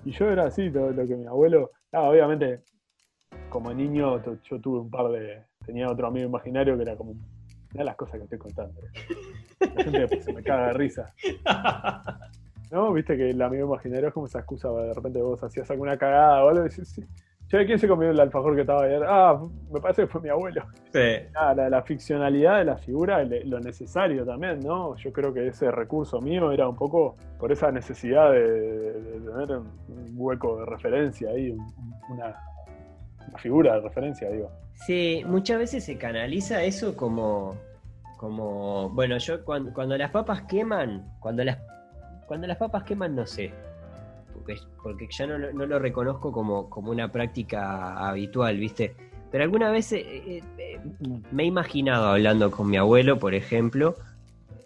y 0.03 0.11
yo 0.11 0.29
era 0.29 0.45
así, 0.45 0.69
todo 0.71 0.91
lo 0.91 1.07
que 1.07 1.15
mi 1.15 1.25
abuelo. 1.25 1.71
Ah, 1.91 2.03
obviamente, 2.03 2.61
como 3.49 3.73
niño 3.73 4.21
yo 4.43 4.59
tuve 4.59 4.79
un 4.79 4.89
par 4.89 5.09
de. 5.09 5.41
Tenía 5.65 5.89
otro 5.89 6.07
amigo 6.07 6.27
imaginario 6.27 6.75
que 6.75 6.83
era 6.83 6.95
como. 6.95 7.13
Mirá 7.71 7.85
las 7.85 7.95
cosas 7.95 8.17
que 8.17 8.23
estoy 8.23 8.37
contando. 8.39 8.79
La 9.75 9.83
gente 9.83 10.21
se 10.21 10.33
me 10.33 10.43
caga 10.43 10.67
de 10.67 10.73
risa. 10.73 11.13
¿No? 12.71 12.91
Viste 12.93 13.15
que 13.15 13.29
el 13.29 13.41
amigo 13.41 13.65
imaginario 13.67 14.07
es 14.09 14.13
como 14.13 14.25
esa 14.25 14.39
excusa 14.39 14.69
de 14.71 14.93
repente 14.93 15.21
vos 15.21 15.41
hacías 15.43 15.69
alguna 15.71 15.97
cagada 15.97 16.43
o 16.43 16.49
algo 16.49 16.65
y 16.65 16.69
decís, 16.69 16.89
sí. 16.89 17.03
Che, 17.47 17.63
¿quién 17.65 17.77
se 17.77 17.87
comió 17.87 18.09
el 18.09 18.19
alfajor 18.19 18.55
que 18.55 18.61
estaba 18.61 18.83
ayer? 18.85 19.03
Ah, 19.07 19.39
me 19.71 19.79
parece 19.79 20.01
que 20.03 20.07
fue 20.07 20.19
mi 20.21 20.29
abuelo. 20.29 20.63
Sí. 20.91 20.99
Ah, 21.35 21.53
la, 21.53 21.69
la 21.69 21.83
ficcionalidad 21.83 22.57
de 22.57 22.65
la 22.65 22.77
figura, 22.77 23.23
le- 23.23 23.45
lo 23.45 23.59
necesario 23.59 24.25
también, 24.25 24.61
¿no? 24.61 24.95
Yo 24.95 25.13
creo 25.13 25.31
que 25.31 25.47
ese 25.47 25.69
recurso 25.69 26.19
mío 26.21 26.51
era 26.51 26.67
un 26.67 26.75
poco 26.75 27.17
por 27.39 27.51
esa 27.51 27.71
necesidad 27.71 28.31
de, 28.31 28.93
tener 29.23 29.57
un, 29.57 29.67
hueco 30.15 30.59
de 30.59 30.65
referencia 30.65 31.29
ahí, 31.29 31.51
un- 31.51 31.71
una, 32.09 32.35
una 33.29 33.37
figura 33.37 33.75
de 33.75 33.81
referencia, 33.81 34.27
digo. 34.29 34.49
Sí, 34.73 35.21
muchas 35.27 35.59
veces 35.59 35.83
se 35.85 35.97
canaliza 35.99 36.63
eso 36.63 36.95
como, 36.97 37.55
como 38.17 38.89
bueno, 38.89 39.17
yo 39.19 39.45
cuando, 39.45 39.71
cuando 39.71 39.95
las 39.97 40.09
papas 40.09 40.41
queman, 40.43 41.05
cuando 41.19 41.43
las, 41.43 41.59
cuando 42.25 42.47
las 42.47 42.57
papas 42.57 42.83
queman 42.83 43.15
no 43.15 43.25
sé, 43.27 43.53
porque, 44.45 44.61
porque 44.83 45.07
ya 45.09 45.27
no, 45.27 45.37
lo- 45.37 45.53
no 45.53 45.65
lo 45.65 45.79
reconozco 45.79 46.31
como, 46.31 46.69
como 46.69 46.91
una 46.91 47.11
práctica 47.11 48.07
habitual, 48.07 48.57
¿viste? 48.57 48.95
Pero 49.31 49.43
alguna 49.43 49.71
vez 49.71 49.91
eh, 49.91 49.99
eh, 50.37 50.43
eh, 50.57 50.79
me 51.31 51.43
he 51.43 51.45
imaginado 51.47 52.07
hablando 52.09 52.51
con 52.51 52.69
mi 52.69 52.77
abuelo, 52.77 53.17
por 53.19 53.33
ejemplo, 53.33 53.95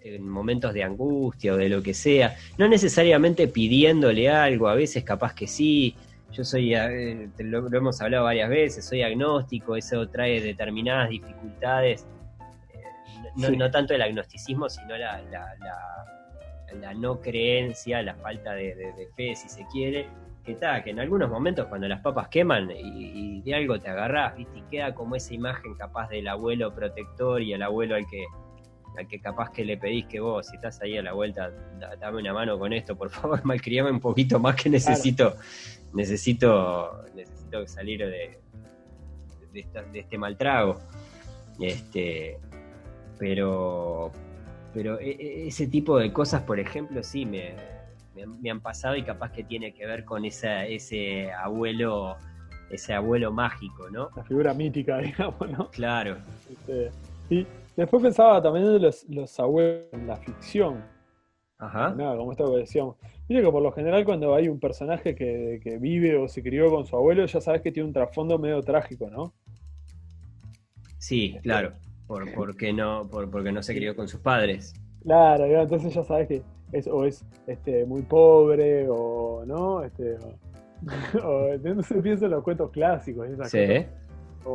en 0.03 0.27
momentos 0.27 0.73
de 0.73 0.83
angustia 0.83 1.53
o 1.53 1.57
de 1.57 1.69
lo 1.69 1.81
que 1.81 1.93
sea, 1.93 2.35
no 2.57 2.67
necesariamente 2.67 3.47
pidiéndole 3.47 4.29
algo, 4.29 4.67
a 4.67 4.75
veces 4.75 5.03
capaz 5.03 5.33
que 5.33 5.47
sí, 5.47 5.95
yo 6.31 6.43
soy, 6.43 6.75
eh, 6.75 7.29
lo, 7.39 7.61
lo 7.69 7.77
hemos 7.77 7.99
hablado 8.01 8.25
varias 8.25 8.49
veces, 8.49 8.85
soy 8.85 9.01
agnóstico, 9.01 9.75
eso 9.75 10.07
trae 10.09 10.41
determinadas 10.41 11.09
dificultades, 11.09 12.05
no, 13.35 13.47
Sí. 13.47 13.57
no 13.57 13.71
tanto 13.71 13.93
el 13.93 14.01
agnosticismo, 14.01 14.69
sino 14.69 14.97
la, 14.97 15.21
la, 15.23 15.55
la- 15.59 16.18
la 16.73 16.93
no 16.93 17.19
creencia, 17.21 18.01
la 18.01 18.15
falta 18.15 18.53
de, 18.53 18.75
de- 18.75 18.93
de 18.93 19.07
fe, 19.15 19.35
si 19.35 19.49
se 19.49 19.65
quiere, 19.71 20.07
que 20.43 20.53
está, 20.53 20.83
que 20.83 20.89
en 20.91 20.99
algunos 20.99 21.29
momentos 21.29 21.67
cuando 21.67 21.87
las 21.87 22.01
papas 22.01 22.27
queman 22.29 22.71
y, 22.71 23.37
y 23.37 23.41
de 23.41 23.55
algo 23.55 23.79
te 23.79 23.89
agarrás, 23.89 24.35
¿viste? 24.37 24.59
Y 24.59 24.61
queda 24.63 24.93
como 24.93 25.15
esa 25.15 25.33
imagen 25.33 25.73
capaz 25.75 26.09
del 26.09 26.27
abuelo 26.27 26.73
protector 26.73 27.41
y 27.41 27.53
el 27.53 27.61
abuelo 27.61 27.95
al 27.95 28.05
que 28.07 28.25
al 28.97 29.07
que 29.07 29.19
capaz 29.21 29.51
que 29.51 29.63
le 29.63 29.77
pedís 29.77 30.07
que 30.07 30.19
vos, 30.19 30.47
si 30.47 30.55
estás 30.55 30.81
ahí 30.81 30.97
a 30.97 31.03
la 31.03 31.13
vuelta, 31.13 31.51
da- 31.79 31.95
dame 31.95 32.17
una 32.19 32.33
mano 32.33 32.57
con 32.57 32.73
esto, 32.73 32.97
por 32.97 33.09
favor, 33.09 33.39
malcriame 33.45 33.91
un 33.91 33.99
poquito 33.99 34.39
más 34.39 34.55
que 34.55 34.69
necesito, 34.69 35.35
necesito, 35.93 37.03
necesito 37.15 37.67
salir 37.67 37.99
de, 37.99 38.39
de, 39.53 39.59
esta- 39.59 39.83
de 39.83 39.99
este 39.99 40.17
mal 40.17 40.35
trago. 40.37 40.79
Este, 41.61 42.39
pero, 43.17 44.11
pero 44.73 44.99
e- 44.99 45.09
e- 45.11 45.47
ese 45.47 45.67
tipo 45.67 45.97
de 45.97 46.11
cosas, 46.13 46.43
por 46.43 46.59
ejemplo, 46.59 47.01
sí 47.03 47.25
me, 47.25 47.53
me 48.15 48.23
han- 48.23 48.41
me 48.41 48.49
han 48.51 48.61
pasado 48.61 48.95
y 48.95 49.03
capaz 49.03 49.31
que 49.31 49.43
tiene 49.43 49.73
que 49.73 49.85
ver 49.85 50.05
con 50.05 50.25
esa, 50.25 50.65
ese 50.65 51.31
abuelo, 51.31 52.15
ese 52.69 52.93
abuelo 52.93 53.31
mágico, 53.31 53.89
¿no? 53.89 54.09
La 54.15 54.23
figura 54.23 54.53
mítica, 54.53 54.97
digamos, 54.99 55.49
¿no? 55.51 55.69
Claro. 55.71 56.17
Este, 56.49 56.91
y 57.29 57.47
después 57.75 58.01
pensaba 58.01 58.41
también 58.41 58.65
de 58.73 58.79
los, 58.79 59.07
los 59.09 59.39
abuelos 59.39 59.85
en 59.93 60.07
la 60.07 60.15
ficción. 60.17 60.83
Ajá. 61.57 61.93
Nada, 61.93 62.15
como 62.15 62.31
esto 62.31 62.49
que 62.51 62.59
decíamos. 62.59 62.95
Viste 63.27 63.43
que 63.43 63.51
por 63.51 63.61
lo 63.61 63.71
general 63.73 64.05
cuando 64.05 64.33
hay 64.33 64.47
un 64.47 64.59
personaje 64.59 65.13
que, 65.13 65.59
que 65.61 65.77
vive 65.77 66.15
o 66.17 66.27
se 66.29 66.41
crió 66.41 66.69
con 66.71 66.85
su 66.85 66.95
abuelo, 66.95 67.25
ya 67.25 67.41
sabes 67.41 67.61
que 67.61 67.71
tiene 67.71 67.87
un 67.87 67.93
trasfondo 67.93 68.39
medio 68.39 68.61
trágico, 68.61 69.09
¿no? 69.09 69.33
Sí, 70.97 71.37
claro. 71.43 71.73
Por, 72.09 72.33
porque 72.33 72.73
no, 72.73 73.07
por, 73.07 73.29
porque 73.29 73.51
no 73.51 73.61
se 73.61 73.75
crió 73.75 73.95
con 73.95 74.07
sus 74.07 74.19
padres. 74.19 74.73
Claro, 75.03 75.45
entonces 75.45 75.93
ya 75.93 76.03
sabes 76.03 76.27
que 76.27 76.41
es, 76.71 76.87
o 76.87 77.05
es 77.05 77.23
este, 77.45 77.85
muy 77.85 78.01
pobre 78.01 78.87
o 78.89 79.43
no, 79.45 79.83
este, 79.83 80.17
o, 80.17 80.33
o- 81.23 81.57
no 81.75 81.83
se 81.83 82.01
piensa 82.01 82.25
en 82.25 82.31
los 82.31 82.43
cuentos 82.43 82.71
clásicos 82.71 83.29
esas 83.29 83.51
Sí. 83.51 83.59
cosas. 83.67 83.85
O, 84.43 84.53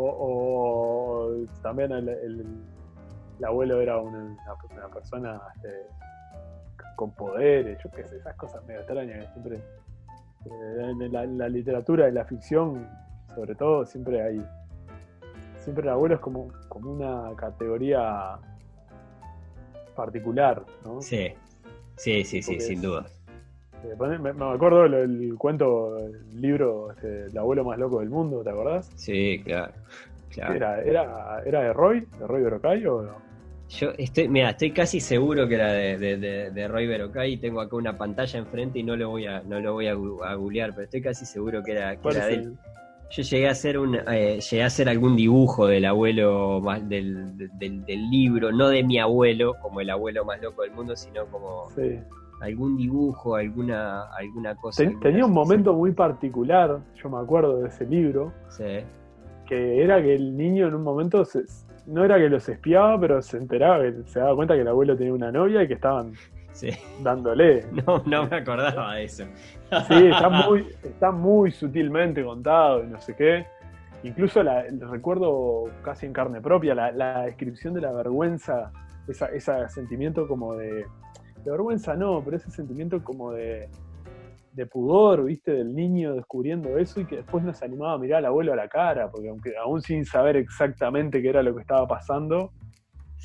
o 1.29 1.47
también 1.63 1.93
el, 1.93 2.09
el- 2.09 2.45
el 3.39 3.45
abuelo 3.45 3.81
era 3.81 3.99
una, 4.01 4.19
una- 4.25 4.89
persona 4.93 5.41
este, 5.55 5.69
con 6.97 7.13
poderes, 7.13 7.79
yo 7.85 7.91
qué 7.93 8.03
sé, 8.05 8.17
esas 8.17 8.35
cosas 8.35 8.65
medio 8.67 8.81
extrañas 8.81 9.27
que 9.27 9.33
siempre 9.33 9.61
Eh, 10.47 10.91
en 10.91 11.13
la, 11.13 11.23
en 11.25 11.39
la 11.39 11.49
literatura 11.49 12.09
y 12.09 12.13
la 12.13 12.25
ficción, 12.25 12.87
sobre 13.35 13.55
todo, 13.55 13.87
siempre 13.87 14.21
hay. 14.23 14.45
Siempre 15.65 15.83
el 15.85 15.89
abuelo 15.91 16.17
es 16.17 16.21
como, 16.21 16.49
como 16.69 16.93
una 16.93 17.35
categoría 17.37 18.37
particular, 19.97 20.62
¿no? 20.85 21.01
Sí, 21.01 21.33
sí, 21.97 22.23
sí, 22.25 22.43
sí, 22.43 22.51
Porque 22.53 22.61
sin 22.61 22.77
es- 22.77 22.83
duda. 22.83 23.07
Eh, 23.83 24.19
Me, 24.19 24.33
me 24.33 24.45
acuerdo 24.53 24.85
el, 24.85 24.95
el 24.95 25.35
cuento, 25.39 25.99
el 25.99 26.41
libro 26.41 26.91
este, 26.93 27.27
El 27.27 27.39
abuelo 27.39 27.65
más 27.65 27.79
loco 27.79 28.01
del 28.01 28.09
mundo, 28.11 28.43
¿te 28.43 28.51
acordás? 28.51 28.91
Sí, 28.95 29.41
claro. 29.45 29.73
claro. 30.31 30.55
Era, 30.55 30.83
era, 30.83 31.43
¿Era 31.45 31.61
de 31.62 31.73
Roy? 31.73 32.07
¿De 32.19 32.27
Roy 32.27 32.43
Brocay 32.43 32.87
o 32.87 33.03
no? 33.03 33.25
Yo 33.71 33.91
estoy, 33.99 34.29
mira, 34.29 34.51
estoy 34.51 34.73
casi 34.73 35.01
seguro 35.01 35.49
que 35.49 35.55
era 35.55 35.73
de, 35.73 35.97
de, 35.99 36.17
de, 36.19 36.51
de 36.51 36.69
Roy 36.69 36.87
Berocay. 36.87 37.39
Tengo 37.39 37.61
acá 37.61 37.77
una 37.77 37.97
pantalla 37.97 38.39
enfrente 38.39 38.79
y 38.79 38.83
no 38.83 38.95
lo 38.97 39.09
voy 39.11 39.27
a, 39.27 39.43
no 39.43 39.59
lo 39.61 39.73
voy 39.73 39.87
a, 39.89 39.93
a 39.93 40.35
googlear, 40.35 40.71
pero 40.71 40.85
estoy 40.85 41.01
casi 41.03 41.25
seguro 41.27 41.62
que 41.62 41.73
era, 41.73 41.97
que 41.97 42.03
¿Cuál 42.03 42.17
era 42.17 42.27
de 42.27 42.35
él. 42.35 42.59
Yo 43.11 43.23
llegué 43.23 43.49
a 43.49 43.53
hacer 43.53 43.79
un, 43.79 43.95
eh, 43.95 44.41
llegué 44.41 44.63
a 44.63 44.67
hacer 44.67 44.89
algún 44.89 45.15
dibujo 45.15 45.67
del 45.67 45.85
abuelo 45.85 46.61
más 46.61 46.87
del, 46.89 47.37
del, 47.59 47.85
del 47.85 48.11
libro, 48.11 48.51
no 48.51 48.69
de 48.69 48.83
mi 48.83 48.99
abuelo, 48.99 49.55
como 49.63 49.81
el 49.81 49.91
abuelo 49.91 50.25
más 50.25 50.41
loco 50.43 50.63
del 50.63 50.73
mundo, 50.73 50.97
sino 50.97 51.27
como 51.27 51.69
sí. 51.77 52.01
algún 52.41 52.77
dibujo, 52.77 53.37
alguna, 53.37 54.03
alguna 54.19 54.57
cosa. 54.57 54.79
Ten- 54.83 54.89
alguna 54.95 55.03
tenía 55.11 55.27
un 55.27 55.33
momento 55.33 55.75
muy 55.75 55.93
particular, 55.93 56.81
yo 57.01 57.09
me 57.11 57.19
acuerdo 57.19 57.61
de 57.61 57.69
ese 57.69 57.87
libro, 57.87 58.33
Sí, 58.49 58.65
que 59.47 59.83
era 59.83 60.03
que 60.03 60.15
el 60.15 60.37
niño 60.37 60.67
en 60.67 60.75
un 60.75 60.83
momento 60.83 61.25
se- 61.25 61.45
no 61.87 62.05
era 62.05 62.17
que 62.17 62.29
los 62.31 62.49
espiaba, 62.49 62.99
pero 62.99 63.21
se 63.23 63.37
enteraba, 63.37 63.83
que 63.83 63.93
se 64.07 64.19
daba 64.19 64.35
cuenta 64.35 64.55
que 64.55 64.63
el 64.63 64.69
abuelo 64.69 64.97
tenía 64.97 65.13
una 65.13 65.31
novia 65.31 65.63
y 65.63 65.69
que 65.69 65.75
estaban 65.75 66.15
sí. 66.55 66.71
dándole. 67.03 67.67
No, 67.87 68.03
no 68.07 68.27
me 68.27 68.37
acordaba 68.37 68.95
de 68.95 69.05
eso. 69.05 69.25
Sí, 69.89 70.07
está 70.07 70.29
muy, 70.29 70.67
está 70.83 71.11
muy 71.11 71.51
sutilmente 71.51 72.25
contado 72.25 72.83
y 72.83 72.87
no 72.87 73.01
sé 73.01 73.15
qué. 73.15 73.47
Incluso 74.03 74.43
la, 74.43 74.65
recuerdo 74.91 75.65
casi 75.83 76.07
en 76.07 76.13
carne 76.13 76.41
propia, 76.41 76.75
la, 76.75 76.93
la 76.93 77.23
descripción 77.23 77.75
de 77.75 77.81
la 77.81 77.93
vergüenza, 77.93 78.71
esa, 79.09 79.27
ese 79.27 79.69
sentimiento 79.69 80.29
como 80.29 80.55
de, 80.55 80.87
de 81.45 81.51
vergüenza 81.51 81.95
no, 81.95 82.23
pero 82.25 82.37
ese 82.37 82.51
sentimiento 82.51 83.03
como 83.03 83.33
de, 83.33 83.69
de 84.55 84.67
pudor, 84.67 85.25
viste, 85.25 85.53
del 85.53 85.75
niño 85.75 86.15
descubriendo 86.15 86.79
eso 86.79 87.01
y 87.01 87.07
que 87.07 87.17
después 87.17 87.45
no 87.45 87.53
se 87.53 87.65
animaba 87.65 87.95
a 87.95 87.99
mirar 87.99 88.19
al 88.19 88.27
abuelo 88.27 88.53
a 88.53 88.57
la 88.57 88.69
cara, 88.69 89.11
porque 89.11 89.29
aunque 89.29 89.57
aún 89.57 89.83
sin 89.83 90.05
saber 90.05 90.37
exactamente 90.37 91.21
qué 91.21 91.29
era 91.29 91.43
lo 91.43 91.55
que 91.55 91.63
estaba 91.63 91.87
pasando, 91.87 92.53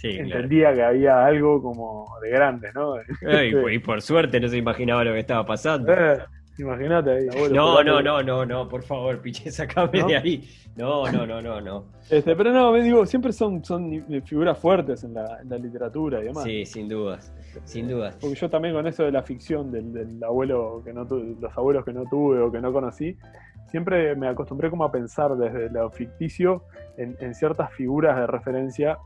Sí, 0.02 0.12
claro. 0.16 0.24
entendía 0.26 0.74
que 0.74 0.84
había 0.84 1.26
algo 1.26 1.62
como 1.62 2.08
de 2.22 2.30
grande, 2.30 2.70
¿no? 2.74 2.93
Ay, 3.28 3.54
y 3.72 3.80
por 3.80 4.02
suerte 4.02 4.39
no 4.39 4.47
se 4.47 4.58
imaginaba 4.58 5.04
lo 5.04 5.14
que 5.14 5.20
estaba 5.20 5.45
pasando. 5.45 5.91
Eh, 5.93 6.20
Imagínate 6.58 7.12
ahí, 7.12 7.28
abuelo. 7.30 7.56
No, 7.56 7.84
no, 7.84 8.02
no, 8.02 8.22
no, 8.22 8.45
no, 8.45 8.68
por 8.68 8.84
favor, 8.84 9.22
piche, 9.22 9.50
sacame 9.52 10.00
¿No? 10.02 10.08
de 10.08 10.18
ahí. 10.18 10.50
No, 10.76 11.10
no, 11.10 11.26
no, 11.26 11.41
no, 11.41 11.62
no. 11.62 11.86
Este, 12.10 12.36
pero 12.36 12.52
no, 12.52 12.72
me 12.74 12.82
digo, 12.82 13.06
siempre 13.06 13.32
son, 13.32 13.64
son 13.64 13.89
figuras 14.26 14.58
fuertes 14.58 15.04
en 15.06 15.14
la, 15.14 15.39
en 15.41 15.50
la 15.50 15.58
literatura 15.58 16.20
y 16.22 16.26
demás. 16.26 16.43
Sí, 16.43 16.66
sin 16.66 16.88
dudas, 16.89 17.34
sin 17.64 17.88
dudas. 17.88 18.18
Porque 18.20 18.36
yo 18.36 18.50
también 18.50 18.74
con 18.74 18.86
eso 18.88 19.04
de 19.04 19.12
la 19.12 19.22
ficción, 19.24 19.72
del, 19.72 19.93
del 19.93 20.22
abuelo 20.24 20.82
que 20.84 20.91
no 20.93 21.06
tu- 21.08 21.38
los 21.39 21.58
abuelos 21.58 21.86
que 21.86 21.93
no 21.93 22.04
tuve 22.10 22.39
o 22.41 22.52
que 22.52 22.60
no 22.60 22.74
conocí, 22.74 23.16
siempre 23.72 24.16
me 24.16 24.28
acostumbré 24.28 24.70
como 24.70 24.84
a 24.84 24.91
pensar 24.91 25.36
desde 25.38 25.70
lo 25.70 25.89
ficticio 25.91 26.64
en, 26.97 27.16
en 27.22 27.34
ciertas 27.36 27.72
figuras 27.74 28.18
de 28.18 28.28
referencia 28.28 28.97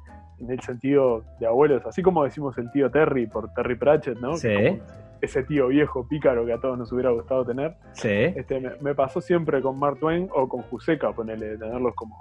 en 0.43 0.51
el 0.51 0.59
sentido 0.61 1.23
de 1.39 1.47
abuelos, 1.47 1.85
así 1.85 2.01
como 2.01 2.23
decimos 2.23 2.57
el 2.57 2.71
tío 2.71 2.91
Terry 2.91 3.27
por 3.27 3.53
Terry 3.53 3.75
Pratchett, 3.75 4.19
¿no? 4.19 4.35
Sí. 4.35 4.79
Ese 5.21 5.43
tío 5.43 5.67
viejo 5.67 6.05
pícaro 6.07 6.45
que 6.45 6.53
a 6.53 6.57
todos 6.59 6.77
nos 6.77 6.91
hubiera 6.91 7.09
gustado 7.11 7.45
tener. 7.45 7.75
Sí. 7.93 8.09
Este, 8.09 8.59
me, 8.59 8.71
me 8.81 8.93
pasó 8.93 9.21
siempre 9.21 9.61
con 9.61 9.79
Mark 9.79 9.99
Twain 9.99 10.29
o 10.33 10.49
con 10.49 10.63
Juseca, 10.63 11.13
ponele, 11.13 11.49
de 11.49 11.57
tenerlos 11.57 11.95
como, 11.95 12.19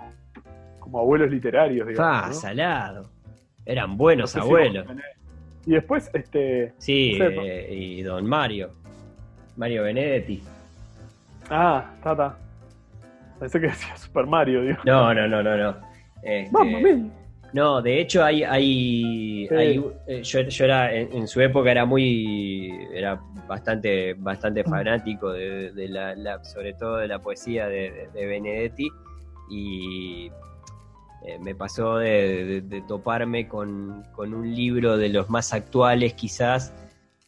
como 0.78 1.00
abuelos 1.00 1.30
literarios, 1.30 1.88
digamos. 1.88 2.28
¿no? 2.28 2.34
salado. 2.34 3.10
Eran 3.66 3.96
buenos 3.96 4.34
No 4.34 4.40
sé 4.40 4.46
si 4.46 4.52
abuelos. 4.52 4.86
Y 5.66 5.72
después, 5.72 6.10
este. 6.14 6.74
Sí, 6.78 7.18
no 7.18 7.26
sé, 7.26 7.34
eh, 7.44 7.74
y 7.74 8.02
don 8.02 8.26
Mario. 8.26 8.70
Mario 9.56 9.82
Benedetti. 9.84 10.42
Ah, 11.50 11.90
Tata. 12.02 12.36
Pensé 13.38 13.60
que 13.60 13.66
decía 13.66 13.96
Super 13.96 14.26
Mario, 14.26 14.62
digo. 14.62 14.78
No, 14.84 15.12
no, 15.12 15.26
no, 15.26 15.42
no, 15.42 15.56
no. 15.56 15.76
Este, 16.22 16.50
Mamma. 16.52 16.78
No, 17.52 17.82
de 17.82 18.00
hecho 18.00 18.24
hay, 18.24 18.42
hay, 18.44 19.46
Sí. 19.48 19.54
hay- 19.54 19.84
eh, 20.06 20.22
yo, 20.22 20.40
yo 20.40 20.64
era 20.64 20.94
en, 20.94 21.12
en 21.12 21.28
su 21.28 21.40
época 21.40 21.70
era 21.70 21.84
muy, 21.84 22.70
era 22.94 23.20
bastante, 23.46 24.14
bastante 24.14 24.64
fanático 24.64 25.32
de, 25.32 25.70
de 25.72 25.88
la, 25.88 26.14
la- 26.14 26.42
sobre 26.44 26.72
todo 26.74 26.96
de 26.96 27.08
la 27.08 27.18
poesía 27.18 27.66
de, 27.68 27.90
de- 27.90 28.08
de 28.14 28.26
Benedetti 28.26 28.88
y 29.50 30.30
eh, 31.26 31.38
me 31.40 31.54
pasó 31.54 31.98
de 31.98 32.82
toparme 32.88 33.46
con, 33.48 34.02
con 34.12 34.32
un 34.32 34.54
libro 34.54 34.96
de 34.96 35.10
los 35.10 35.28
más 35.28 35.52
actuales 35.52 36.14
quizás 36.14 36.72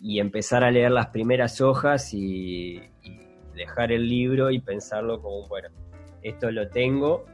y 0.01 0.21
empezar 0.21 0.65
a 0.65 0.71
leer 0.71 0.91
las 0.91 1.09
primeras 1.09 1.61
hojas 1.61 2.15
y, 2.15 2.81
y 3.03 3.21
dejar 3.55 3.93
el 3.93 4.09
libro 4.09 4.51
y 4.51 4.59
pensarlo 4.59 5.21
como 5.21 5.47
bueno, 5.49 5.69
esto 6.23 6.51
lo 6.51 6.69
tengo, 6.69 7.25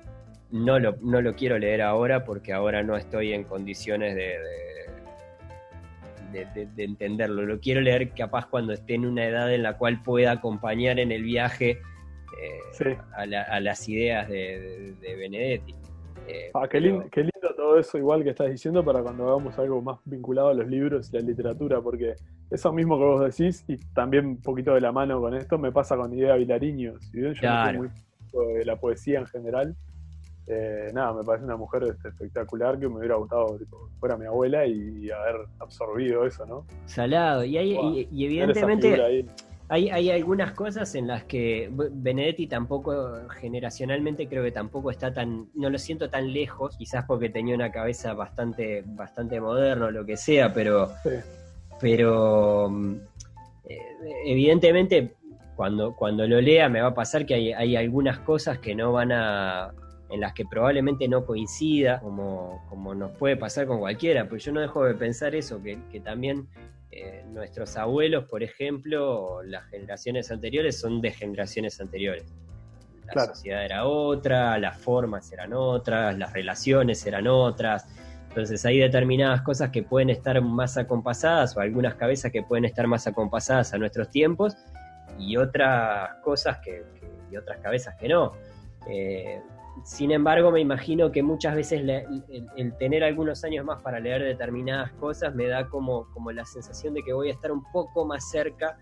no 0.53 0.79
lo, 0.79 0.97
no 1.01 1.21
lo 1.21 1.35
quiero 1.35 1.59
leer 1.59 1.83
ahora 1.83 2.25
porque 2.25 2.53
ahora 2.53 2.83
no 2.83 2.97
estoy 2.97 3.33
en 3.33 3.45
condiciones 3.45 4.15
de, 4.15 4.23
de, 4.23 4.41
de- 6.33 6.47
de- 6.55 6.67
de 6.75 6.85
entenderlo. 6.85 7.43
Lo 7.43 7.61
quiero 7.61 7.81
leer 7.81 8.11
capaz 8.11 8.47
cuando 8.47 8.73
esté 8.73 8.95
en 8.95 9.07
una 9.07 9.27
edad 9.27 9.53
en 9.53 9.63
la 9.63 9.77
cual 9.77 10.03
pueda 10.03 10.33
acompañar 10.33 10.99
en 10.99 11.13
el 11.13 11.23
viaje 11.23 11.79
eh, 12.43 12.61
Sí. 12.73 12.85
a, 13.17 13.27
la- 13.27 13.43
a 13.43 13.61
las 13.61 13.89
ideas 13.89 14.29
de, 14.29 14.61
de- 14.61 14.95
de 15.01 15.17
Benedetti. 15.17 15.75
Eh, 16.29 16.51
Ah, 16.55 16.63
qué, 16.63 16.81
pero- 16.81 16.85
lindo, 16.85 17.09
qué 17.11 17.21
lindo 17.23 17.55
todo 17.57 17.79
eso, 17.79 17.99
igual 17.99 18.23
que 18.23 18.31
estás 18.31 18.51
diciendo, 18.51 18.85
para 18.85 19.03
cuando 19.03 19.27
hagamos 19.29 19.59
algo 19.59 19.83
más 19.83 19.99
vinculado 20.05 20.49
a 20.49 20.55
los 20.55 20.67
libros 20.69 21.11
y 21.13 21.17
la 21.17 21.23
literatura, 21.23 21.81
porque 21.81 22.15
eso 22.51 22.73
mismo 22.73 22.99
que 22.99 23.05
vos 23.05 23.37
decís, 23.37 23.65
y 23.69 23.77
también 23.95 24.27
un 24.27 24.41
poquito 24.41 24.75
de 24.75 24.81
la 24.81 24.93
mano 24.93 25.21
con 25.21 25.35
esto, 25.35 25.59
me 25.59 25.73
pasa 25.73 25.97
con 25.97 26.13
Idea 26.15 26.37
Vilariño. 26.37 27.01
Si 27.01 27.19
bien 27.19 27.35
yo 27.35 27.41
Claro. 27.41 27.83
no 27.83 27.91
soy 28.31 28.47
muy 28.47 28.55
de 28.59 28.65
la 28.65 28.77
poesía 28.77 29.19
en 29.19 29.27
general, 29.27 29.77
eh, 30.53 30.91
nada, 30.93 31.13
me 31.13 31.23
parece 31.23 31.45
una 31.45 31.57
mujer 31.57 31.85
espectacular 32.05 32.79
que 32.79 32.89
me 32.89 32.97
hubiera 32.99 33.15
gustado 33.15 33.57
tipo, 33.57 33.89
fuera 34.01 34.17
mi 34.17 34.27
abuela 34.27 34.67
y, 34.67 35.07
y 35.07 35.11
haber 35.11 35.47
absorbido 35.61 36.27
eso, 36.27 36.45
¿no? 36.45 36.67
Salado. 36.87 37.45
Y, 37.45 37.57
hay, 37.57 37.75
Wow. 37.75 37.93
y, 37.95 38.09
y 38.11 38.29
Tener 38.29 38.51
esa 38.51 38.61
evidentemente. 38.67 39.27
Hay, 39.73 39.89
hay 39.89 40.11
algunas 40.11 40.51
cosas 40.51 40.93
en 40.97 41.07
las 41.07 41.23
que 41.23 41.71
Benedetti 41.73 42.49
tampoco, 42.49 43.09
generacionalmente 43.39 44.27
creo 44.27 44.43
que 44.43 44.51
tampoco 44.51 44.91
está 44.91 45.13
tan, 45.13 45.47
no 45.55 45.71
lo 45.71 45.79
siento 45.79 46.11
tan 46.11 46.33
lejos, 46.33 46.77
quizás 46.77 47.05
porque 47.07 47.29
tenía 47.29 47.55
una 47.55 47.71
cabeza 47.71 48.13
bastante, 48.15 48.83
bastante 48.85 49.41
moderna 49.41 49.87
o 49.87 49.91
lo 49.93 50.05
que 50.05 50.17
sea, 50.17 50.53
pero, 50.53 50.89
Sí. 51.05 51.11
pero 51.81 52.69
mm, 52.69 52.95
eh, 53.67 53.79
evidentemente 54.27 55.15
cuando, 55.55 55.95
cuando 55.95 56.27
lo 56.27 56.41
lea 56.41 56.69
me 56.69 56.81
va 56.81 56.89
a 56.89 56.95
pasar 56.95 57.25
que 57.25 57.35
hay, 57.35 57.53
hay 57.53 57.77
algunas 57.77 58.19
cosas 58.19 58.59
que 58.59 58.75
no 58.75 58.91
van 58.93 59.13
a 59.13 59.73
en 60.11 60.21
las 60.21 60.33
que 60.35 60.45
probablemente 60.45 61.07
no 61.09 61.25
coincida, 61.25 62.01
como, 62.01 62.65
como 62.69 62.95
nos 62.95 63.13
puede 63.13 63.37
pasar 63.37 63.67
con 63.67 63.79
cualquiera, 63.79 64.25
pero 64.25 64.37
yo 64.39 64.53
no 64.53 64.61
dejo 64.61 64.85
de 64.85 64.95
pensar 64.95 65.35
eso, 65.35 65.63
que, 65.63 65.79
que 65.91 66.01
también 66.01 66.49
eh, 66.91 67.25
nuestros 67.29 67.77
abuelos, 67.77 68.25
por 68.25 68.43
ejemplo, 68.43 69.43
las 69.45 69.65
generaciones 69.67 70.31
anteriores 70.31 70.79
son 70.81 71.01
de 71.01 71.13
generaciones 71.13 71.81
anteriores. 71.81 72.25
La 73.07 73.13
Claro. 73.13 73.35
sociedad 73.35 73.65
era 73.65 73.87
otra, 73.87 74.59
las 74.59 74.79
formas 74.79 75.31
eran 75.33 75.53
otras, 75.53 76.17
las 76.19 76.33
relaciones 76.33 77.05
eran 77.07 77.27
otras. 77.27 77.87
Entonces 78.29 78.65
hay 78.65 78.79
determinadas 78.79 79.43
cosas 79.43 79.71
que 79.71 79.83
pueden 79.83 80.11
estar 80.11 80.41
más 80.41 80.77
acompasadas 80.77 81.57
o 81.57 81.61
algunas 81.61 81.95
cabezas 81.97 82.31
que 82.31 82.43
pueden 82.45 82.65
estar 82.65 82.87
más 82.87 83.07
acompasadas 83.09 83.75
a 83.75 83.79
nuestros 83.79 84.11
tiempos 84.11 84.57
y 85.19 85.37
otras 85.37 86.15
cosas 86.23 86.59
que, 86.59 86.85
que- 87.01 87.11
y 87.33 87.37
otras 87.37 87.59
cabezas 87.59 87.95
que 87.97 88.09
no. 88.09 88.33
Eh, 88.89 89.41
sin 89.85 90.11
embargo, 90.11 90.51
me 90.51 90.61
imagino 90.61 91.11
que 91.11 91.23
muchas 91.23 91.55
veces 91.55 91.81
el, 91.81 91.91
el 92.57 92.77
tener 92.77 93.03
algunos 93.05 93.43
años 93.45 93.65
más 93.65 93.83
para 93.83 94.01
leer 94.01 94.23
determinadas 94.23 94.93
cosas 94.93 95.35
me 95.35 95.47
da 95.47 95.69
como, 95.69 96.07
como 96.13 96.33
la 96.33 96.45
sensación 96.45 96.95
de 96.95 97.03
que 97.03 97.13
voy 97.13 97.29
a 97.29 97.33
estar 97.33 97.51
un 97.53 97.65
poco 97.73 98.05
más 98.05 98.31
cerca 98.31 98.79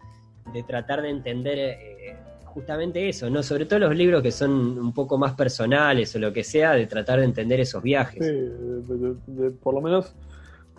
de 0.52 0.62
tratar 0.62 1.02
de 1.02 1.10
entender 1.10 1.58
eh, 1.58 2.16
justamente 2.46 3.08
eso, 3.08 3.28
¿no? 3.30 3.42
Sobre 3.42 3.66
todo 3.66 3.78
los 3.80 3.94
libros 3.94 4.22
que 4.22 4.32
son 4.32 4.50
un 4.78 4.92
poco 4.92 5.18
más 5.18 5.34
personales 5.34 6.14
o 6.16 6.18
lo 6.18 6.32
que 6.32 6.42
sea, 6.42 6.72
de 6.72 6.86
tratar 6.86 7.18
de 7.20 7.26
entender 7.26 7.60
esos 7.60 7.82
viajes. 7.82 8.24
Sí, 8.26 8.32
de- 8.32 9.50
por 9.50 9.74
lo 9.74 9.80
menos 9.80 10.14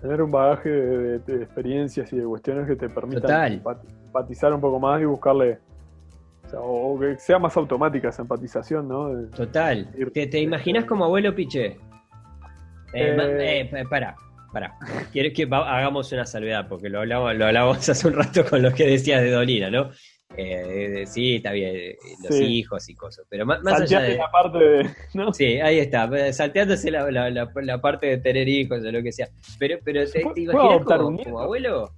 tener 0.02 0.22
un 0.22 0.32
bagaje 0.32 0.70
de, 0.70 1.20
de 1.20 1.44
experiencias 1.44 2.12
y 2.14 2.18
de 2.18 2.24
cuestiones 2.26 2.68
que 2.68 2.76
te 2.76 2.90
permitan 2.90 3.22
Total. 3.22 3.62
empatizar 4.08 4.54
un 4.54 4.62
poco 4.62 4.80
más 4.80 5.02
y 5.02 5.06
buscarle, 5.06 5.60
o, 6.50 6.52
sea, 6.52 6.60
o- 6.62 6.94
o 6.96 7.00
que 7.00 7.18
sea 7.18 7.40
más 7.40 7.56
automática 7.58 8.10
esa 8.10 8.24
empatización, 8.24 8.88
¿no? 8.88 9.28
Total. 9.36 9.88
¿Te, 10.14 10.28
te 10.28 10.40
imaginas 10.40 10.86
como 10.86 11.06
abuelo 11.06 11.34
Piché? 11.36 11.66
Eh, 12.94 13.16
Eh. 13.18 13.60
eh, 13.62 13.66
pa- 13.72 13.90
pará, 13.90 14.16
pará. 14.52 14.76
Quiero 15.12 15.30
que 15.36 15.44
hagamos 15.44 16.12
una 16.12 16.26
salvedad, 16.26 16.68
porque 16.68 16.90
lo 16.90 17.00
hablamos, 17.00 17.36
lo 17.36 17.46
hablábamos 17.46 17.78
hace 17.90 18.08
un 18.08 18.14
rato 18.16 18.44
con 18.46 18.62
lo 18.64 18.74
que 18.74 18.88
decías 18.88 19.22
de 19.22 19.32
Dolina, 19.32 19.70
¿no? 19.70 19.92
Eh, 20.38 21.06
sí, 21.08 21.38
está 21.38 21.52
bien, 21.52 21.76
eh, 21.76 21.96
los 22.24 22.36
Sí. 22.38 22.44
hijos 22.46 22.88
y 22.90 22.96
cosas. 22.96 23.26
Pero 23.30 23.46
más, 23.46 23.62
más 23.64 23.82
allá 23.82 24.02
de. 24.02 24.16
la 24.18 24.30
parte 24.32 24.58
de. 24.60 24.90
¿no? 25.16 25.34
Sí, 25.34 25.60
ahí 25.60 25.80
está, 25.80 26.06
eh, 26.18 26.32
salteándose 26.34 26.92
la, 26.92 27.10
la, 27.12 27.30
la- 27.30 27.52
la 27.56 27.82
parte 27.82 28.08
de 28.08 28.18
tener 28.20 28.48
hijos 28.48 28.84
o 28.86 28.92
lo 28.92 29.02
que 29.04 29.12
sea. 29.12 29.28
Pero, 29.58 29.78
pero 29.84 30.06
¿te, 30.10 30.22
¿Puedo- 30.22 30.34
te 30.36 30.42
imaginas 30.42 30.84
como, 30.86 31.18
como 31.24 31.40
abuelo? 31.42 31.92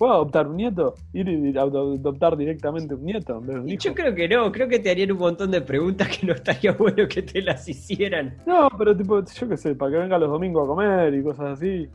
¿Puedo 0.00 0.14
adoptar 0.14 0.46
un 0.48 0.56
nieto? 0.56 0.94
Ir 1.12 1.28
y 1.28 1.54
ado- 1.58 1.92
adoptar 1.94 2.34
directamente 2.34 2.94
un 2.94 3.04
nieto 3.04 3.38
un 3.38 3.68
Y 3.68 3.76
yo 3.76 3.92
creo 3.92 4.14
que 4.14 4.26
no, 4.30 4.50
creo 4.50 4.66
que 4.66 4.78
te 4.78 4.90
harían 4.90 5.12
un 5.12 5.18
montón 5.18 5.50
de 5.50 5.60
preguntas 5.60 6.08
que 6.08 6.26
no 6.26 6.32
estaría 6.32 6.72
bueno 6.78 7.06
que 7.06 7.20
te 7.20 7.42
las 7.42 7.68
hicieran. 7.68 8.34
No, 8.46 8.70
pero 8.78 8.96
tipo, 8.96 9.22
yo 9.22 9.48
qué 9.50 9.58
sé, 9.58 9.74
para 9.74 9.92
que 9.92 9.98
venga 9.98 10.18
los 10.18 10.30
domingos 10.30 10.64
a 10.64 10.68
comer 10.68 11.12
y 11.12 11.22
cosas 11.22 11.58
así. 11.58 11.86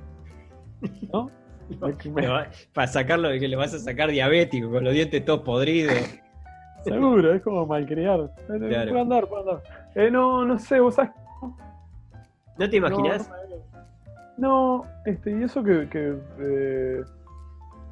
¿No? 1.11 1.31
Me- 2.13 2.27
va- 2.27 2.45
para 2.75 2.85
sacarlo 2.87 3.29
de 3.29 3.39
que 3.39 3.47
le 3.47 3.55
vas 3.55 3.73
a 3.73 3.79
sacar 3.79 4.11
diabético, 4.11 4.69
con 4.69 4.83
los 4.83 4.93
dientes 4.93 5.25
todos 5.25 5.39
podridos. 5.41 5.95
Seguro, 6.83 7.33
es 7.33 7.41
como 7.41 7.65
malcriar. 7.65 8.19
Eh, 8.49 8.59
Claro. 8.69 8.91
Puede 8.91 9.01
andar, 9.01 9.27
puede 9.27 9.41
andar. 9.41 9.63
Eh, 9.95 10.11
no, 10.11 10.45
no 10.45 10.59
sé, 10.59 10.79
vos 10.79 10.93
sabés. 10.93 11.09
¿No 12.59 12.69
te 12.69 12.77
imaginas? 12.77 13.31
No, 14.37 14.83
no, 14.83 14.85
este, 15.07 15.31
y 15.31 15.41
eso 15.41 15.63
que, 15.63 15.89
que, 15.89 16.13
eh, 16.39 17.03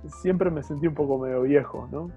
siempre 0.08 0.50
me 0.50 0.64
sentí 0.64 0.88
un 0.88 0.94
poco 0.96 1.18
medio 1.18 1.42
viejo, 1.44 1.88
¿no? 1.92 2.10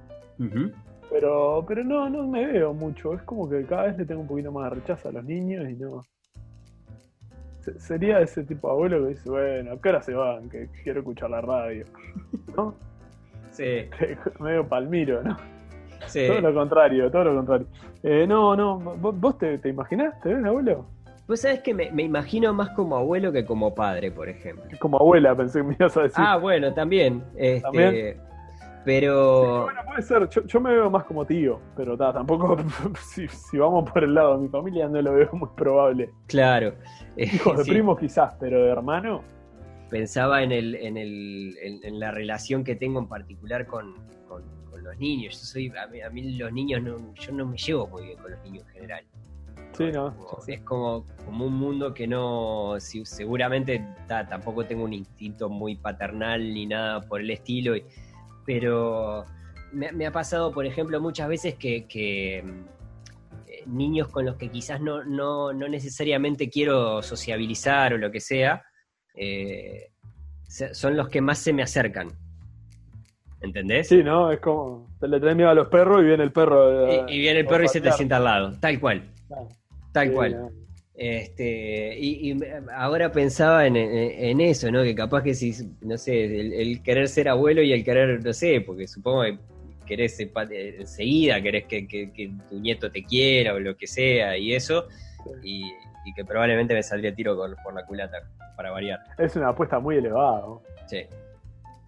Pero, 1.11 1.65
pero 1.67 1.85
no, 1.85 2.09
no 2.11 2.27
me 2.27 2.45
veo 2.47 2.75
mucho. 2.75 3.15
Es 3.15 3.23
como 3.23 3.49
que 3.49 3.65
cada 3.65 3.85
vez 3.85 3.97
le 3.99 4.05
tengo 4.05 4.21
un 4.23 4.27
poquito 4.27 4.51
más 4.53 4.71
de 4.71 4.77
rechazo 4.81 5.09
a 5.09 5.13
los 5.13 5.25
niños 5.25 5.69
y 5.71 5.75
no. 5.75 6.05
Se- 7.61 7.79
Sería 7.81 8.21
ese 8.21 8.43
tipo 8.45 8.69
de 8.69 8.73
abuelo 8.75 9.03
que 9.05 9.09
dice, 9.11 9.31
bueno, 9.31 9.73
¿a 9.73 9.81
qué 9.81 9.89
hora 9.89 10.03
se 10.03 10.15
van? 10.15 10.49
Que 10.49 10.69
quiero 10.83 11.01
escuchar 11.01 11.31
la 11.31 11.41
radio. 11.41 11.85
¿No? 12.57 12.75
Sí, 13.51 13.89
Medio 14.41 14.67
palmiro, 14.69 15.23
¿no? 15.23 15.37
sí. 16.07 16.27
Todo 16.29 16.41
lo 16.41 16.55
contrario, 16.55 17.11
todo 17.11 17.25
lo 17.25 17.35
contrario. 17.37 17.67
Eh, 18.03 18.27
no, 18.27 18.55
no, 18.57 18.79
¿vos, 18.79 19.19
vos 19.19 19.39
te, 19.39 19.59
te 19.59 19.69
imaginás? 19.71 20.21
¿Te 20.21 20.35
ves 20.35 20.45
abuelo? 20.45 20.87
Vos 21.29 21.41
sabés 21.41 21.61
que 21.61 21.75
me, 21.75 21.91
me 21.91 22.05
imagino 22.05 22.53
más 22.55 22.71
como 22.71 22.97
abuelo 22.97 23.33
que 23.33 23.45
como 23.45 23.75
padre, 23.75 24.11
por 24.13 24.29
ejemplo. 24.29 24.65
Como 24.79 24.97
abuela, 24.99 25.37
pensé 25.37 25.59
que 25.61 25.65
me 25.65 25.75
ibas 25.79 25.97
a 25.97 26.03
decir. 26.03 26.25
Ah, 26.25 26.37
bueno, 26.37 26.73
también. 26.73 27.25
Este, 27.37 27.61
¿También? 27.63 28.21
Pero. 28.85 29.63
Bueno, 29.65 29.81
puede 29.85 30.03
ser. 30.03 30.29
Yo, 30.29 30.43
yo 30.45 30.61
me 30.61 30.71
veo 30.73 30.89
más 30.89 31.05
como 31.05 31.25
tío, 31.27 31.61
pero 31.77 31.97
ta, 31.97 32.13
tampoco, 32.13 32.57
si, 33.01 33.27
si 33.27 33.59
vamos 33.59 33.91
por 33.91 34.05
el 34.05 34.15
lado 34.15 34.37
de 34.37 34.43
mi 34.45 34.49
familia, 34.49 34.89
no 34.89 35.03
lo 35.03 35.13
veo 35.15 35.29
muy 35.33 35.49
probable. 35.57 36.11
Claro. 36.29 36.75
Hijos 37.17 37.59
de 37.59 37.65
Sí, 37.65 37.71
primos 37.73 37.99
quizás, 37.99 38.35
pero 38.39 38.63
de 38.63 38.71
hermano, 38.71 39.23
Pensaba 39.91 40.43
en, 40.43 40.51
el, 40.51 40.75
en, 40.75 40.97
el, 40.97 41.57
en, 41.63 41.81
en 41.85 42.01
la 42.01 42.11
relación 42.11 42.65
que 42.65 42.75
tengo 42.75 42.99
en 42.99 43.07
particular 43.09 43.67
con, 43.67 43.95
con- 44.29 44.43
con 44.69 44.83
los 44.83 44.99
niños. 44.99 45.35
Yo 45.41 45.47
soy, 45.47 45.73
a 45.81 45.87
mí, 45.87 46.01
a 46.03 46.11
mí 46.11 46.37
los 46.37 46.53
niños, 46.53 46.83
no, 46.83 47.15
yo 47.15 47.33
no 47.33 47.47
me 47.47 47.57
llevo 47.57 47.87
muy 47.87 48.05
bien 48.07 48.19
con 48.19 48.33
los 48.33 48.43
niños 48.43 48.65
en 48.69 48.73
general. 48.75 49.05
Sí, 49.77 49.93
no. 49.93 50.17
Como- 50.17 50.43
sí. 50.43 50.53
Es 50.55 50.61
como, 50.63 51.05
como 51.25 51.47
un 51.47 51.55
mundo 51.55 51.93
que 51.95 52.07
no, 52.07 52.75
si- 52.79 53.05
seguramente 53.05 53.85
ta, 54.07 54.27
tampoco 54.29 54.65
tengo 54.65 54.85
un 54.85 54.93
instinto 54.93 55.49
muy 55.49 55.77
paternal 55.77 56.41
ni 56.55 56.67
nada 56.67 57.01
por 57.01 57.21
el 57.21 57.31
estilo, 57.31 57.77
y- 57.77 57.85
pero 58.45 59.25
me, 59.73 59.93
me 59.93 60.07
ha 60.07 60.13
pasado, 60.13 60.53
por 60.53 60.65
ejemplo, 60.67 61.01
muchas 61.01 61.29
veces 61.29 61.55
que, 61.57 61.87
que, 61.87 62.43
mm, 62.45 63.49
eh, 63.49 63.63
niños 63.67 64.09
con 64.09 64.25
los 64.25 64.37
que 64.37 64.49
quizás 64.49 64.81
no, 64.81 65.05
no, 65.05 65.53
no 65.53 65.69
necesariamente 65.69 66.49
quiero 66.49 67.03
sociabilizar 67.03 67.95
o 67.95 67.99
lo 67.99 68.11
que 68.11 68.21
sea, 68.21 68.63
eh, 69.15 69.91
son 70.49 70.97
los 70.97 71.09
que 71.09 71.21
más 71.21 71.39
se 71.39 71.53
me 71.53 71.63
acercan. 71.63 72.09
¿Entendés? 73.41 73.89
Sí, 73.89 74.03
¿no? 74.03 74.31
Es 74.33 74.41
como, 74.41 74.89
te 75.01 75.09
le 75.09 75.21
tenés 75.21 75.37
miedo 75.37 75.51
a 75.51 75.55
los 75.55 75.69
perros 75.69 76.01
y 76.03 76.05
viene 76.07 76.23
el 76.23 76.33
perro. 76.33 76.89
Y, 76.89 76.95
eh, 76.95 77.05
y 77.09 77.19
viene 77.19 77.41
el 77.41 77.47
perro 77.47 77.65
y 77.65 77.69
se 77.69 77.81
te 77.81 77.93
sienta 77.93 78.17
al 78.17 78.25
lado, 78.25 78.53
tal 78.61 78.81
cual, 78.81 79.03
tal 79.97 80.13
cual. 80.13 80.51
Este, 80.95 81.99
y, 81.99 82.31
y 82.31 82.35
me- 82.35 82.49
ahora 82.75 83.13
pensaba 83.13 83.67
en, 83.67 83.77
eso, 84.41 84.71
¿no? 84.71 84.83
Que 84.83 84.95
capaz 84.95 85.23
que 85.23 85.35
si, 85.35 85.53
no 85.83 85.97
sé, 85.99 86.25
el, 86.25 86.53
el 86.55 86.83
querer 86.83 87.07
ser 87.09 87.29
abuelo 87.29 87.61
y 87.63 87.73
el 87.73 87.85
querer, 87.85 88.25
no 88.25 88.33
sé, 88.33 88.63
porque 88.67 88.87
supongo 88.89 89.23
que 89.25 89.39
querés 89.87 90.19
eh, 90.21 90.31
eh, 90.51 90.77
enseguida, 90.81 91.41
querés 91.43 91.65
que, 91.67 91.87
que- 91.87 92.13
que 92.13 92.33
tu 92.49 92.59
nieto 92.59 92.91
te 92.91 93.05
quiera 93.05 93.55
o 93.55 93.61
lo 93.61 93.77
que 93.77 93.87
sea, 93.87 94.37
y 94.39 94.55
eso, 94.55 94.87
y, 95.43 95.65
y 96.05 96.15
que 96.15 96.25
probablemente 96.25 96.73
me 96.75 96.83
saldría 96.83 97.15
tiro 97.15 97.37
con- 97.37 97.55
por 97.63 97.75
la 97.75 97.85
culata, 97.85 98.17
para 98.57 98.71
variar. 98.71 99.01
Es 99.19 99.37
una 99.37 99.49
apuesta 99.49 99.79
muy 99.79 99.97
elevada, 99.97 100.41
¿no? 100.41 100.63
Sí. 100.87 101.03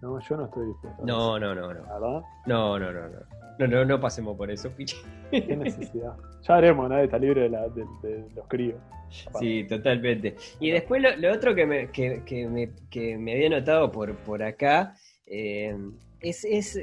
No, 0.01 0.19
yo 0.21 0.37
no 0.37 0.45
estoy 0.45 0.67
dispuesto. 0.67 1.03
No, 1.05 1.37
no, 1.39 1.53
no, 1.55 1.73
no. 1.73 1.81
¿Verdad? 1.81 2.21
No, 2.45 2.79
no, 2.79 2.91
no, 2.93 3.09
no. 3.09 3.19
No, 3.59 3.67
no, 3.67 3.83
no 3.85 3.99
pasemos 3.99 4.37
por 4.37 4.49
eso, 4.49 4.69
piche. 4.71 4.95
Qué 5.31 5.55
necesidad. 5.55 6.13
Ya 6.47 6.55
haremos, 6.55 6.89
nadie 6.89 7.03
está 7.03 7.19
libre 7.19 7.41
de, 7.41 7.49
la- 7.49 7.67
de- 7.67 7.85
de 8.01 8.25
los 8.33 8.47
críos. 8.47 8.79
Sí, 9.37 9.65
totalmente. 9.67 10.35
Y 10.61 10.71
después 10.71 11.01
lo, 11.01 11.15
lo 11.17 11.33
otro 11.33 11.53
que 11.53 11.65
me, 11.65 11.91
que, 11.91 12.23
que 12.25 12.47
me, 12.47 12.71
que 12.89 13.17
me 13.17 13.33
había 13.33 13.49
notado 13.49 13.91
por, 13.91 14.15
por 14.17 14.41
acá 14.43 14.95
eh, 15.25 15.75
es, 16.21 16.45
es 16.45 16.79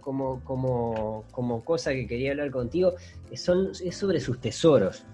como, 0.00 0.44
como, 0.44 1.24
como 1.32 1.64
cosa 1.64 1.92
que 1.92 2.06
quería 2.06 2.30
hablar 2.30 2.50
contigo, 2.52 2.92
son, 3.34 3.70
es 3.84 3.96
sobre 3.96 4.20
sus 4.20 4.40
tesoros. 4.40 5.04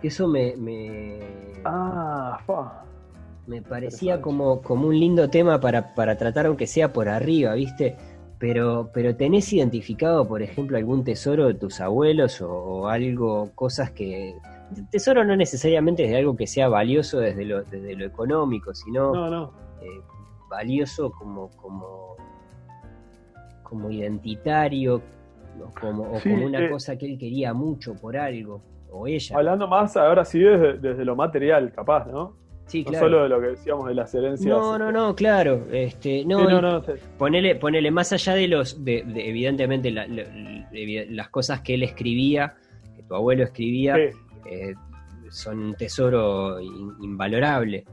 Que 0.00 0.08
eso 0.08 0.26
me, 0.26 0.56
me, 0.56 1.18
Ah, 1.64 2.40
fa. 2.46 2.84
me 3.46 3.60
parecía 3.60 4.22
como, 4.22 4.62
como 4.62 4.86
un 4.88 4.98
lindo 4.98 5.28
tema 5.28 5.60
para, 5.60 5.92
para 5.94 6.16
tratar, 6.16 6.46
aunque 6.46 6.66
sea 6.66 6.92
por 6.92 7.08
arriba, 7.10 7.52
¿viste? 7.54 7.96
Pero, 8.38 8.90
pero 8.94 9.16
¿tenés 9.16 9.52
identificado, 9.52 10.26
por 10.28 10.42
ejemplo, 10.42 10.76
algún 10.76 11.02
tesoro 11.02 11.48
de 11.48 11.54
tus 11.54 11.80
abuelos 11.80 12.40
o, 12.40 12.50
o 12.50 12.86
algo, 12.88 13.50
cosas 13.54 13.90
que... 13.90 14.36
Tesoro 14.90 15.24
no 15.24 15.34
necesariamente 15.34 16.04
es 16.04 16.10
de 16.10 16.18
algo 16.18 16.36
que 16.36 16.46
sea 16.46 16.68
valioso 16.68 17.18
desde 17.18 17.44
lo, 17.44 17.64
desde 17.64 17.96
lo 17.96 18.04
económico, 18.04 18.74
sino 18.74 19.12
No, 19.14 19.30
no. 19.30 19.52
eh, 19.82 20.00
valioso 20.48 21.10
como, 21.10 21.48
como, 21.56 22.16
como 23.62 23.90
identitario, 23.90 25.02
o 25.60 25.80
como, 25.80 26.12
o 26.12 26.20
Sí, 26.20 26.30
como 26.30 26.46
una 26.46 26.64
eh, 26.66 26.70
cosa 26.70 26.96
que 26.96 27.06
él 27.06 27.18
quería 27.18 27.52
mucho 27.54 27.94
por 27.94 28.16
algo, 28.16 28.60
o 28.90 29.06
ella. 29.06 29.36
Hablando 29.36 29.66
más 29.66 29.96
ahora 29.96 30.24
sí 30.24 30.38
desde, 30.38 30.78
desde 30.78 31.04
lo 31.04 31.16
material, 31.16 31.72
capaz, 31.72 32.06
¿no? 32.06 32.34
Sí, 32.68 32.84
No 32.84 32.90
claro. 32.90 33.06
solo 33.06 33.22
de 33.24 33.28
lo 33.30 33.40
que 33.40 33.46
decíamos 33.48 33.88
de 33.88 33.94
las 33.94 34.14
herencias. 34.14 34.46
No, 34.48 34.78
no, 34.78 34.88
este. 34.88 34.98
no, 34.98 35.16
claro. 35.16 35.66
Este, 35.72 36.24
no, 36.24 36.40
Sí, 36.40 36.46
no, 36.48 36.60
no, 36.62 36.82
sí. 36.84 36.92
Ponele, 37.16 37.54
ponele 37.56 37.90
más 37.90 38.12
allá 38.12 38.34
de 38.34 38.46
los, 38.46 38.84
de, 38.84 39.02
de, 39.06 39.28
evidentemente 39.28 39.90
la- 39.90 40.06
la- 40.06 40.24
de- 40.24 41.06
las 41.10 41.30
cosas 41.30 41.62
que 41.62 41.74
él 41.74 41.82
escribía, 41.82 42.54
que 42.94 43.02
tu 43.02 43.14
abuelo 43.14 43.42
escribía, 43.44 43.96
Sí, 43.96 44.16
eh, 44.50 44.74
son 45.30 45.58
un 45.60 45.74
tesoro 45.74 46.60
in- 46.60 46.92
invalorable. 47.02 47.84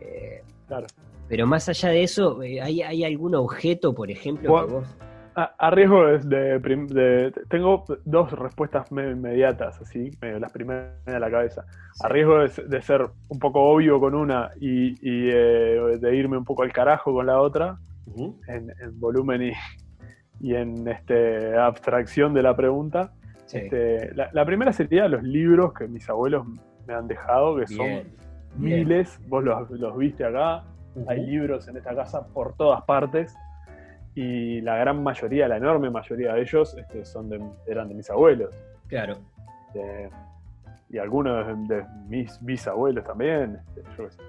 Eh, 0.00 0.42
claro. 0.66 0.86
pero 1.28 1.46
más 1.46 1.68
allá 1.68 1.88
de 1.90 2.02
eso, 2.04 2.42
eh, 2.42 2.60
¿hay, 2.60 2.82
hay 2.82 3.04
algún 3.04 3.34
objeto, 3.34 3.92
por 3.94 4.10
ejemplo, 4.10 4.66
que 4.66 4.72
vos... 4.72 4.86
A, 5.34 5.54
a 5.58 5.70
riesgo 5.70 6.04
de, 6.06 6.18
de 6.18 6.58
de- 6.58 7.32
Tengo 7.48 7.84
dos 8.04 8.32
respuestas 8.32 8.92
medio 8.92 9.12
inmediatas, 9.12 9.80
así, 9.80 10.10
medio 10.20 10.38
las 10.38 10.52
primeras 10.52 11.04
de 11.06 11.18
la 11.20 11.30
cabeza. 11.30 11.64
A 12.02 12.08
riesgo 12.08 12.38
de, 12.40 12.50
de 12.68 12.82
ser 12.82 13.06
un 13.28 13.38
poco 13.38 13.62
obvio 13.62 13.98
con 13.98 14.14
una 14.14 14.50
y, 14.60 14.90
y, 15.00 15.30
eh, 15.32 15.98
de 15.98 16.16
irme 16.16 16.36
un 16.36 16.44
poco 16.44 16.62
al 16.64 16.72
carajo 16.72 17.12
con 17.14 17.26
la 17.26 17.40
otra, 17.40 17.78
en, 18.46 18.70
en 18.80 19.00
volumen 19.00 19.42
y, 19.42 19.52
y 20.40 20.54
en 20.54 20.86
este 20.86 21.56
abstracción 21.56 22.34
de 22.34 22.42
la 22.42 22.54
pregunta. 22.54 23.12
Sí. 23.46 23.58
Este, 23.58 24.14
la, 24.14 24.28
la 24.32 24.44
primera 24.44 24.72
sería 24.72 25.08
los 25.08 25.22
libros 25.22 25.72
que 25.72 25.86
mis 25.88 26.08
abuelos 26.10 26.46
me 26.86 26.94
han 26.94 27.06
dejado, 27.06 27.56
que 27.56 27.66
son 27.68 27.86
bien. 27.86 28.06
miles, 28.56 29.18
vos 29.28 29.42
los, 29.44 29.70
los 29.70 29.96
viste 29.96 30.24
acá, 30.24 30.64
hay 31.06 31.24
libros 31.26 31.68
en 31.68 31.78
esta 31.78 31.94
casa 31.94 32.26
por 32.28 32.54
todas 32.54 32.82
partes 32.82 33.34
y 34.14 34.60
la 34.60 34.76
gran 34.76 35.02
mayoría, 35.02 35.48
la 35.48 35.56
enorme 35.56 35.90
mayoría 35.90 36.34
de 36.34 36.42
ellos 36.42 36.74
este, 36.76 37.04
son 37.04 37.28
de- 37.30 37.40
eran 37.66 37.88
de 37.88 37.94
mis 37.94 38.10
abuelos 38.10 38.54
Claro. 38.88 39.16
y 40.90 40.98
algunos 40.98 41.46
de, 41.68 41.76
de 41.76 41.84
mis 42.08 42.38
bisabuelos 42.44 43.04
también, 43.04 43.58
este, 43.68 43.82
yo 43.96 44.04
qué 44.04 44.10
sé. 44.10 44.22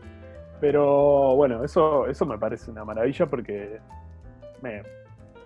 Pero 0.61 1.36
bueno, 1.36 1.63
eso, 1.63 2.07
eso 2.07 2.25
me 2.25 2.38
parece 2.38 2.71
una 2.71 2.86
maravilla 2.86 3.25
porque 3.25 3.79
me, 4.61 4.81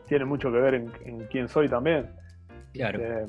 tiene 0.06 0.26
mucho 0.26 0.52
que 0.52 0.60
ver 0.60 0.76
en, 0.76 0.92
en 1.06 1.26
quién 1.26 1.48
soy 1.48 1.68
también. 1.68 2.08
Claro. 2.74 3.00
Eh, 3.02 3.26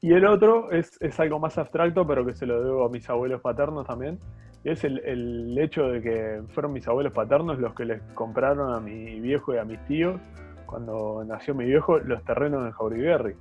y 0.00 0.12
el 0.14 0.26
otro 0.26 0.70
es, 0.72 0.96
es 1.02 1.20
algo 1.20 1.38
más 1.38 1.58
abstracto, 1.58 2.06
pero 2.06 2.24
que 2.24 2.34
se 2.34 2.46
lo 2.46 2.62
debo 2.64 2.86
a 2.86 2.88
mis 2.88 3.08
abuelos 3.10 3.42
paternos 3.42 3.86
también. 3.86 4.18
Y 4.66 4.70
es 4.70 4.82
el, 4.82 4.98
el 5.04 5.56
hecho 5.60 5.86
de 5.90 6.02
que 6.02 6.42
fueron 6.48 6.72
mis 6.72 6.88
abuelos 6.88 7.12
paternos 7.12 7.56
los 7.60 7.72
que 7.74 7.84
les 7.84 8.02
compraron 8.14 8.74
a 8.74 8.80
mi 8.80 9.20
viejo 9.20 9.54
y 9.54 9.58
a 9.58 9.64
mis 9.64 9.78
tíos, 9.86 10.20
cuando 10.66 11.22
nació 11.24 11.54
mi 11.54 11.66
viejo, 11.66 12.00
los 12.00 12.24
terrenos 12.24 12.66
en 12.66 12.72
Jauriberry, 12.72 13.36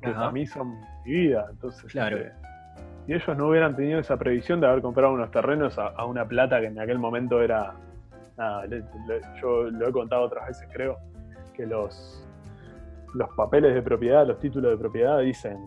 que 0.00 0.06
Ajá. 0.06 0.20
para 0.20 0.30
mí 0.30 0.46
son 0.46 0.78
mi 1.04 1.10
vida. 1.12 1.48
Entonces, 1.50 1.90
Claro. 1.90 2.16
este, 2.16 2.30
si 3.06 3.12
ellos 3.12 3.36
no 3.36 3.48
hubieran 3.48 3.74
tenido 3.74 3.98
esa 3.98 4.16
previsión 4.16 4.60
de 4.60 4.68
haber 4.68 4.82
comprado 4.82 5.12
unos 5.12 5.32
terrenos 5.32 5.76
a, 5.80 5.88
a 5.88 6.04
una 6.04 6.24
plata 6.28 6.60
que 6.60 6.66
en 6.66 6.78
aquel 6.78 7.00
momento 7.00 7.42
era. 7.42 7.74
Nada, 8.38 8.64
le- 8.66 8.84
le- 9.08 9.20
yo 9.42 9.64
lo 9.64 9.88
he 9.88 9.90
contado 9.92 10.22
otras 10.22 10.46
veces, 10.46 10.68
creo, 10.72 10.96
que 11.54 11.66
los 11.66 12.24
los 13.14 13.28
papeles 13.36 13.74
de 13.74 13.82
propiedad, 13.82 14.24
los 14.24 14.38
títulos 14.38 14.70
de 14.70 14.76
propiedad 14.78 15.18
dicen 15.18 15.58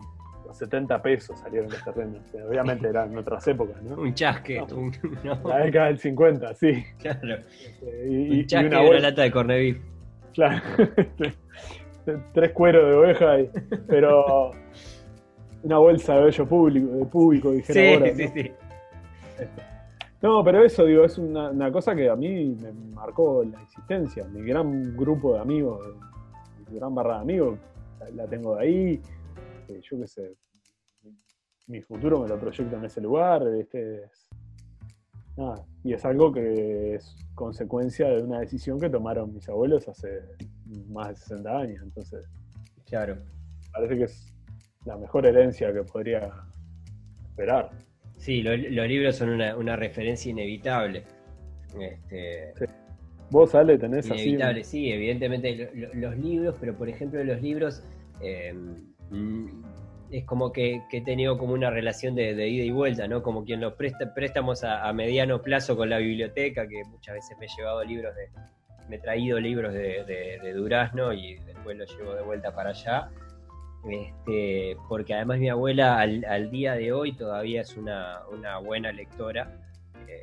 70 0.54 1.02
pesos 1.02 1.38
salieron 1.40 1.70
los 1.70 1.82
terrenos. 1.84 2.20
Obviamente 2.48 2.88
eran 2.88 3.16
otras 3.16 3.46
épocas, 3.48 3.82
¿no? 3.82 3.96
Un 3.96 4.14
chasque. 4.14 4.58
No. 4.68 4.76
un- 4.76 4.92
no, 5.24 5.48
La 5.48 5.58
década 5.58 5.86
del 5.86 5.98
50, 5.98 6.54
sí. 6.54 6.84
claro. 6.98 7.36
Este, 7.36 8.08
Y, 8.10 8.40
Un 8.40 8.46
chasque 8.46 8.64
y 8.66 8.68
una 8.68 8.80
de 8.82 8.88
una 8.90 8.98
lata 9.00 9.22
de 9.22 9.30
corned 9.30 9.76
claro. 10.34 10.62
Tres 12.34 12.52
cueros 12.52 12.88
de 12.88 12.94
oveja, 12.94 13.40
y- 13.40 13.50
pero 13.88 14.52
una 15.62 15.78
bolsa 15.78 16.14
de 16.16 16.24
vello 16.24 16.46
público, 16.46 16.86
de 16.92 17.04
público, 17.06 17.52
Sí, 17.64 17.94
ahora, 17.94 18.14
sí, 18.14 18.22
¿no? 18.24 18.32
sí. 18.32 18.50
No, 20.22 20.42
pero 20.44 20.64
eso, 20.64 20.84
digo, 20.84 21.04
es 21.04 21.18
una, 21.18 21.50
una 21.50 21.70
cosa 21.70 21.94
que 21.94 22.08
a 22.08 22.16
mí 22.16 22.56
me 22.60 22.72
marcó 22.94 23.44
la 23.44 23.60
existencia. 23.62 24.24
Mi 24.28 24.42
gran 24.42 24.96
grupo 24.96 25.34
de 25.34 25.40
amigos, 25.40 25.80
mi 26.70 26.78
gran 26.78 26.94
barra 26.94 27.16
de 27.16 27.20
amigos, 27.20 27.58
la, 28.00 28.10
la 28.10 28.26
tengo 28.26 28.56
de 28.56 28.62
ahí. 28.62 29.00
Eh, 29.68 29.80
yo 29.82 29.98
qué 30.00 30.06
sé, 30.06 30.34
mi, 31.66 31.80
futuro 31.82 32.20
me 32.22 32.28
lo 32.28 32.38
proyecto 32.38 32.76
en 32.76 32.84
ese 32.84 33.00
lugar. 33.00 33.42
Este, 33.58 34.04
es- 34.04 34.28
nada, 35.36 35.64
y 35.84 35.92
es 35.92 36.04
algo 36.04 36.32
que 36.32 36.94
es 36.94 37.16
consecuencia 37.34 38.08
de 38.08 38.22
una 38.22 38.40
decisión 38.40 38.78
que 38.80 38.88
tomaron 38.88 39.34
mis 39.34 39.48
abuelos 39.48 39.88
hace 39.88 40.22
más 40.88 41.08
de 41.08 41.16
60 41.16 41.58
años. 41.58 41.82
Entonces, 41.82 42.24
Claro. 42.86 43.16
parece 43.72 43.96
que 43.98 44.04
es 44.04 44.32
la 44.84 44.96
mejor 44.96 45.26
herencia 45.26 45.72
que 45.72 45.82
podría 45.82 46.30
esperar. 47.28 47.70
Sí, 48.16 48.42
lo- 48.42 48.56
los 48.56 48.88
libros 48.88 49.16
son 49.16 49.30
una, 49.30 49.56
una 49.56 49.76
referencia 49.76 50.30
inevitable. 50.30 51.04
Este, 51.78 52.54
Vos, 53.28 53.54
Ale, 53.56 53.76
tenés 53.76 54.08
así. 54.08 54.22
Inevitable, 54.22 54.62
sí, 54.64 54.90
evidentemente 54.90 55.56
lo- 55.56 55.88
lo- 55.88 55.94
los 55.94 56.16
libros, 56.16 56.54
pero 56.60 56.74
por 56.76 56.88
ejemplo 56.88 57.22
los 57.24 57.42
libros 57.42 57.82
eh, 58.22 58.54
es 60.10 60.24
como 60.24 60.52
que, 60.52 60.82
que 60.90 60.98
he 60.98 61.00
tenido 61.02 61.36
como 61.38 61.52
una 61.54 61.70
relación 61.70 62.14
de, 62.14 62.34
de 62.34 62.48
ida 62.48 62.64
y 62.64 62.70
vuelta, 62.70 63.08
¿no? 63.08 63.22
Como 63.22 63.44
quien 63.44 63.60
los 63.60 63.74
presta, 63.74 64.14
préstamos 64.14 64.62
a, 64.64 64.86
a 64.88 64.92
mediano 64.92 65.42
plazo 65.42 65.76
con 65.76 65.90
la 65.90 65.98
biblioteca, 65.98 66.66
que 66.68 66.82
muchas 66.84 67.14
veces 67.16 67.36
me 67.38 67.46
he 67.46 67.48
llevado 67.56 67.82
libros 67.84 68.14
de, 68.14 68.28
me 68.88 68.96
he 68.96 68.98
traído 69.00 69.40
libros 69.40 69.72
de, 69.72 70.04
de- 70.04 70.38
de 70.42 70.52
Durazno 70.52 71.12
y 71.12 71.36
después 71.40 71.76
los 71.76 71.90
llevo 71.96 72.14
de 72.14 72.22
vuelta 72.22 72.54
para 72.54 72.70
allá. 72.70 73.10
Este, 73.88 74.76
porque 74.88 75.14
además 75.14 75.38
mi 75.38 75.48
abuela 75.48 75.98
al, 76.00 76.24
al 76.24 76.50
día 76.50 76.74
de 76.74 76.92
hoy 76.92 77.12
todavía 77.12 77.60
es 77.60 77.76
una, 77.76 78.20
una 78.32 78.58
buena 78.58 78.92
lectora. 78.92 79.60
Eh, 80.08 80.22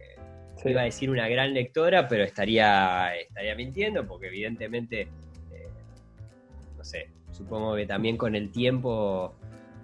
Sí. 0.55 0.69
Iba 0.69 0.81
a 0.81 0.83
decir 0.85 1.09
una 1.09 1.27
gran 1.27 1.51
lectora, 1.53 2.07
pero 2.07 2.23
estaría, 2.23 3.15
estaría 3.15 3.55
mintiendo, 3.55 4.05
porque 4.07 4.27
evidentemente, 4.27 5.01
eh, 5.51 5.67
no 6.77 6.83
sé, 6.83 7.09
supongo 7.33 7.75
que 7.75 7.85
también 7.85 8.17
con 8.17 8.35
el 8.35 8.51
tiempo 8.51 9.35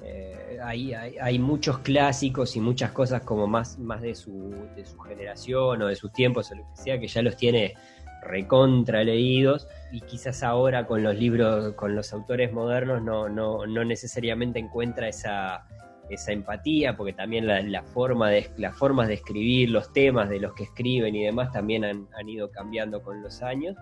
eh, 0.04 0.58
hay, 0.64 0.94
hay, 0.94 1.40
muchos 1.40 1.80
clásicos 1.80 2.56
y 2.56 2.62
muchas 2.62 2.92
cosas 2.92 3.24
como 3.24 3.48
más, 3.48 3.78
más 3.80 4.02
de, 4.02 4.16
su, 4.16 4.54
de 4.76 4.86
su 4.86 4.98
generación 5.00 5.82
o 5.82 5.88
de 5.88 5.96
sus 5.96 6.14
tiempos 6.14 6.52
o 6.52 6.56
lo 6.56 6.64
que 6.64 6.82
sea, 6.82 7.00
que 7.00 7.08
ya 7.08 7.22
los 7.22 7.36
tiene 7.36 7.74
recontra 8.22 9.04
leídos 9.04 9.68
y 9.92 10.02
quizás 10.02 10.44
ahora 10.44 10.86
con 10.86 11.04
los 11.04 11.16
libros, 11.16 11.74
con 11.74 11.96
los 11.96 12.14
autores 12.14 12.52
modernos 12.54 13.02
no, 13.02 13.28
no, 13.28 13.66
no 13.66 13.84
necesariamente 13.84 14.60
encuentra 14.60 15.10
esa, 15.10 15.66
esa 16.10 16.32
empatía, 16.32 16.96
porque 16.96 17.14
también 17.14 17.48
la, 17.48 17.62
la 17.62 17.84
forma 17.84 18.30
de, 18.30 18.50
las 18.58 18.78
formas 18.78 19.10
de 19.10 19.16
escribir, 19.16 19.70
los 19.70 19.92
temas 19.92 20.30
de 20.30 20.40
los 20.40 20.54
que 20.54 20.64
escriben 20.64 21.16
y 21.16 21.26
demás 21.26 21.52
también 21.52 21.84
han, 21.84 22.08
han 22.18 22.30
ido 22.30 22.52
cambiando 22.52 23.02
con 23.02 23.22
los 23.22 23.42
años. 23.42 23.76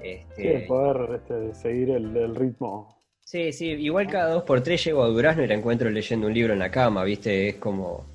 Este, 0.00 0.60
Sí, 0.60 0.66
poder 0.68 1.16
este, 1.16 1.54
seguir 1.54 1.90
el 1.90 2.34
ritmo. 2.36 2.97
Sí, 3.30 3.52
sí, 3.52 3.66
igual 3.66 4.06
cada 4.06 4.32
dos 4.32 4.42
por 4.44 4.62
tres 4.62 4.82
llego 4.82 5.02
a 5.02 5.08
Durazno 5.08 5.44
y 5.44 5.48
la 5.48 5.52
encuentro 5.54 5.90
leyendo 5.90 6.28
un 6.28 6.32
libro 6.32 6.54
en 6.54 6.60
la 6.60 6.70
cama, 6.70 7.04
¿viste? 7.04 7.50
Es 7.50 7.56
como, 7.56 8.06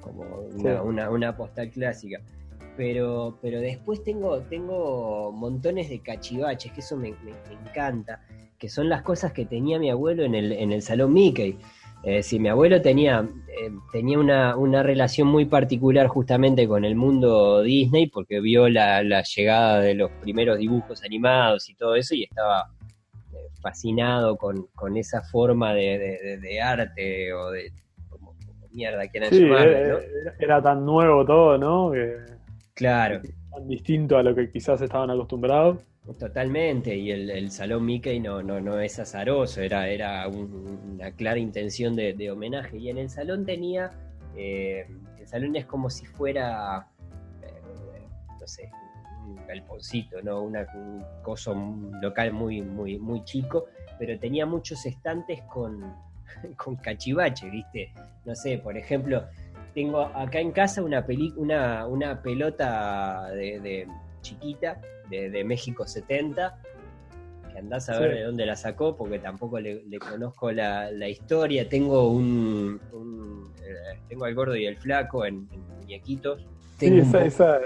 como 0.00 0.22
una, 0.22 0.72
Sí. 0.80 0.80
una, 0.86 1.10
una 1.10 1.36
postal 1.36 1.68
clásica. 1.70 2.18
Pero, 2.74 3.38
pero 3.42 3.60
después 3.60 4.02
tengo, 4.02 4.38
tengo 4.44 5.32
montones 5.32 5.90
de 5.90 5.98
cachivaches, 6.00 6.72
que 6.72 6.80
eso 6.80 6.96
me, 6.96 7.10
me- 7.10 7.32
me 7.46 7.68
encanta, 7.68 8.22
que 8.58 8.70
son 8.70 8.88
las 8.88 9.02
cosas 9.02 9.34
que 9.34 9.44
tenía 9.44 9.78
mi 9.78 9.90
abuelo 9.90 10.22
en 10.24 10.34
el, 10.34 10.52
en 10.52 10.72
el 10.72 10.80
Salón 10.80 11.12
Mickey. 11.12 11.58
Es 12.02 12.14
decir, 12.14 12.40
mi 12.40 12.48
abuelo 12.48 12.80
tenía, 12.80 13.28
eh, 13.48 13.70
tenía 13.92 14.18
una, 14.18 14.56
una 14.56 14.82
relación 14.82 15.28
muy 15.28 15.44
particular 15.44 16.06
justamente 16.06 16.66
con 16.66 16.86
el 16.86 16.94
mundo 16.94 17.60
Disney, 17.60 18.06
porque 18.06 18.40
vio 18.40 18.70
la, 18.70 19.02
la 19.02 19.22
llegada 19.24 19.80
de 19.80 19.94
los 19.94 20.10
primeros 20.22 20.56
dibujos 20.58 21.02
animados 21.04 21.68
y 21.68 21.74
todo 21.74 21.96
eso, 21.96 22.14
y 22.14 22.22
estaba 22.22 22.70
eh, 22.77 22.77
fascinado 23.60 24.36
con, 24.36 24.66
con 24.74 24.96
esa 24.96 25.22
forma 25.22 25.74
de, 25.74 25.98
de- 25.98 26.18
de- 26.22 26.38
de 26.38 26.60
arte 26.60 27.32
o 27.32 27.50
de 27.50 27.72
como, 28.08 28.34
como 28.46 28.68
mierda 28.70 29.06
quieran 29.08 29.30
Sí, 29.30 29.40
llamarlo, 29.42 29.76
era, 29.76 29.88
¿no? 29.88 29.98
era 30.38 30.62
tan 30.62 30.84
nuevo 30.86 31.24
todo, 31.24 31.58
¿no? 31.58 31.90
Que 31.92 32.16
Claro, 32.74 33.20
tan 33.50 33.66
distinto 33.66 34.16
a 34.16 34.22
lo 34.22 34.34
que 34.34 34.50
quizás 34.50 34.80
estaban 34.80 35.10
acostumbrados. 35.10 35.78
totalmente. 36.18 36.94
Y 36.96 37.10
el, 37.10 37.28
el 37.30 37.50
Salón 37.50 37.84
Mickey 37.84 38.20
no, 38.20 38.42
no, 38.42 38.60
no 38.60 38.80
es 38.80 38.98
azaroso, 38.98 39.60
era, 39.60 39.88
era 39.88 40.26
un- 40.28 40.92
una 40.94 41.10
clara 41.12 41.38
intención 41.38 41.96
de, 41.96 42.12
de 42.14 42.30
homenaje. 42.30 42.78
Y 42.78 42.88
en 42.88 42.98
el 42.98 43.10
salón 43.10 43.44
tenía, 43.44 43.90
eh, 44.36 44.86
el 45.18 45.26
salón 45.26 45.56
es 45.56 45.66
como 45.66 45.90
si 45.90 46.06
fuera, 46.06 46.86
eh, 47.42 47.60
no 48.40 48.46
sé, 48.46 48.70
un 49.36 49.46
galponcito, 49.46 50.22
¿no? 50.22 50.42
Una, 50.42 50.66
un 50.74 51.04
coso 51.22 51.52
un 51.52 51.98
local 52.00 52.32
muy, 52.32 52.62
muy, 52.62 52.98
muy 52.98 53.22
chico, 53.24 53.66
pero 53.98 54.18
tenía 54.18 54.46
muchos 54.46 54.84
estantes 54.86 55.42
con, 55.42 55.94
con 56.56 56.76
cachivache, 56.76 57.48
¿viste? 57.50 57.92
No 58.24 58.34
sé, 58.34 58.58
por 58.58 58.76
ejemplo, 58.76 59.24
tengo 59.74 60.00
acá 60.00 60.40
en 60.40 60.52
casa 60.52 60.82
una, 60.82 61.04
peli, 61.04 61.32
una, 61.36 61.86
una 61.86 62.20
pelota 62.22 63.28
de, 63.30 63.60
de 63.60 63.86
chiquita 64.22 64.80
de, 65.08 65.30
de 65.30 65.44
México 65.44 65.86
70, 65.86 66.58
que 67.52 67.58
andás 67.58 67.88
a 67.88 67.94
Sí. 67.94 68.00
ver 68.00 68.14
de 68.14 68.22
dónde 68.24 68.46
la 68.46 68.56
sacó, 68.56 68.96
porque 68.96 69.18
tampoco 69.18 69.58
le, 69.60 69.82
le 69.84 69.98
conozco 69.98 70.50
la, 70.52 70.90
la 70.90 71.08
historia. 71.08 71.68
Tengo 71.68 72.10
un, 72.10 72.80
un, 72.92 73.52
eh, 73.62 73.98
tengo 74.08 74.24
al 74.26 74.34
gordo 74.34 74.56
y 74.56 74.66
el 74.66 74.76
flaco 74.76 75.24
en, 75.24 75.48
en 75.52 75.60
muñequitos. 75.78 76.44
Tengo 76.78 77.02
Sí, 77.04 77.16
esa 77.26 77.58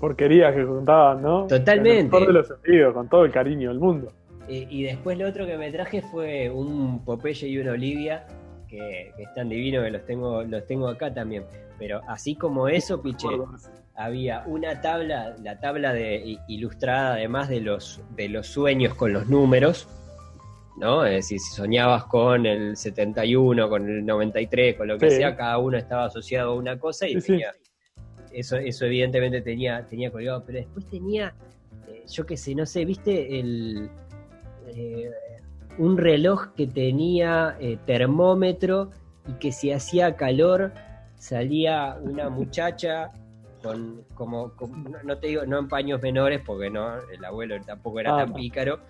porquería 0.00 0.54
que 0.54 0.64
contaban, 0.64 1.22
¿no? 1.22 1.46
Totalmente. 1.46 1.90
En 1.90 1.98
el 1.98 2.04
mejor 2.10 2.26
de 2.26 2.32
los 2.32 2.48
sentidos, 2.48 2.94
con 2.94 3.08
todo 3.08 3.24
el 3.24 3.30
cariño 3.30 3.68
del 3.68 3.78
mundo. 3.78 4.08
Y 4.48 4.82
después 4.82 5.16
lo 5.16 5.28
otro 5.28 5.46
que 5.46 5.56
me 5.56 5.70
traje 5.70 6.02
fue 6.02 6.50
un 6.50 7.04
Popeye 7.04 7.46
y 7.46 7.58
una 7.58 7.70
Olivia, 7.72 8.26
que, 8.66 9.12
que 9.16 9.22
están 9.22 9.48
divinos, 9.48 9.84
que 9.84 9.90
los 9.92 10.04
tengo, 10.04 10.42
los 10.42 10.66
tengo 10.66 10.88
acá 10.88 11.14
también. 11.14 11.44
Pero 11.78 12.00
así 12.08 12.34
como 12.34 12.66
eso, 12.66 13.00
piche, 13.00 13.28
había 13.94 14.42
una 14.46 14.80
tabla, 14.80 15.36
la 15.42 15.60
tabla 15.60 15.92
de, 15.92 16.38
ilustrada 16.48 17.14
además 17.14 17.48
de 17.48 17.60
los, 17.60 18.00
de 18.16 18.28
los 18.28 18.48
sueños 18.48 18.94
con 18.94 19.12
los 19.12 19.28
números, 19.28 19.86
¿no? 20.78 21.04
Es 21.04 21.12
decir, 21.12 21.38
si 21.38 21.54
soñabas 21.54 22.04
con 22.06 22.44
el 22.44 22.76
71, 22.76 23.68
con 23.68 23.88
el 23.88 24.04
93, 24.04 24.76
con 24.76 24.88
lo 24.88 24.98
que 24.98 25.10
Sí. 25.10 25.16
sea, 25.18 25.36
cada 25.36 25.58
uno 25.58 25.76
estaba 25.76 26.06
asociado 26.06 26.52
a 26.52 26.54
una 26.54 26.78
cosa 26.78 27.06
y 27.06 27.20
Sí, 27.20 27.36
sí. 27.38 27.42
Eso, 28.32 28.56
eso 28.56 28.84
evidentemente 28.86 29.42
tenía, 29.42 29.86
tenía 29.86 30.10
colgado, 30.10 30.42
pero 30.46 30.58
después 30.58 30.86
tenía, 30.88 31.34
eh, 31.88 32.04
yo 32.10 32.24
qué 32.26 32.36
sé, 32.36 32.54
no 32.54 32.66
sé, 32.66 32.84
viste 32.84 33.38
el 33.40 33.90
eh, 34.68 35.10
un 35.78 35.96
reloj 35.96 36.54
que 36.54 36.66
tenía 36.66 37.56
eh, 37.60 37.78
termómetro 37.86 38.90
y 39.28 39.32
que 39.34 39.52
si 39.52 39.70
hacía 39.72 40.16
calor 40.16 40.72
salía 41.16 41.96
una 42.02 42.28
muchacha 42.28 43.10
con 43.62 44.04
como, 44.14 44.52
con- 44.56 44.84
no, 44.84 45.02
no 45.02 45.18
te 45.18 45.28
digo 45.28 45.44
no 45.46 45.58
en 45.58 45.68
paños 45.68 46.00
menores 46.02 46.40
porque 46.44 46.70
no 46.70 46.96
el 47.10 47.24
abuelo 47.24 47.56
tampoco 47.64 48.00
era 48.00 48.14
Ah, 48.14 48.18
tan 48.20 48.30
no. 48.30 48.34
pícaro 48.36 48.80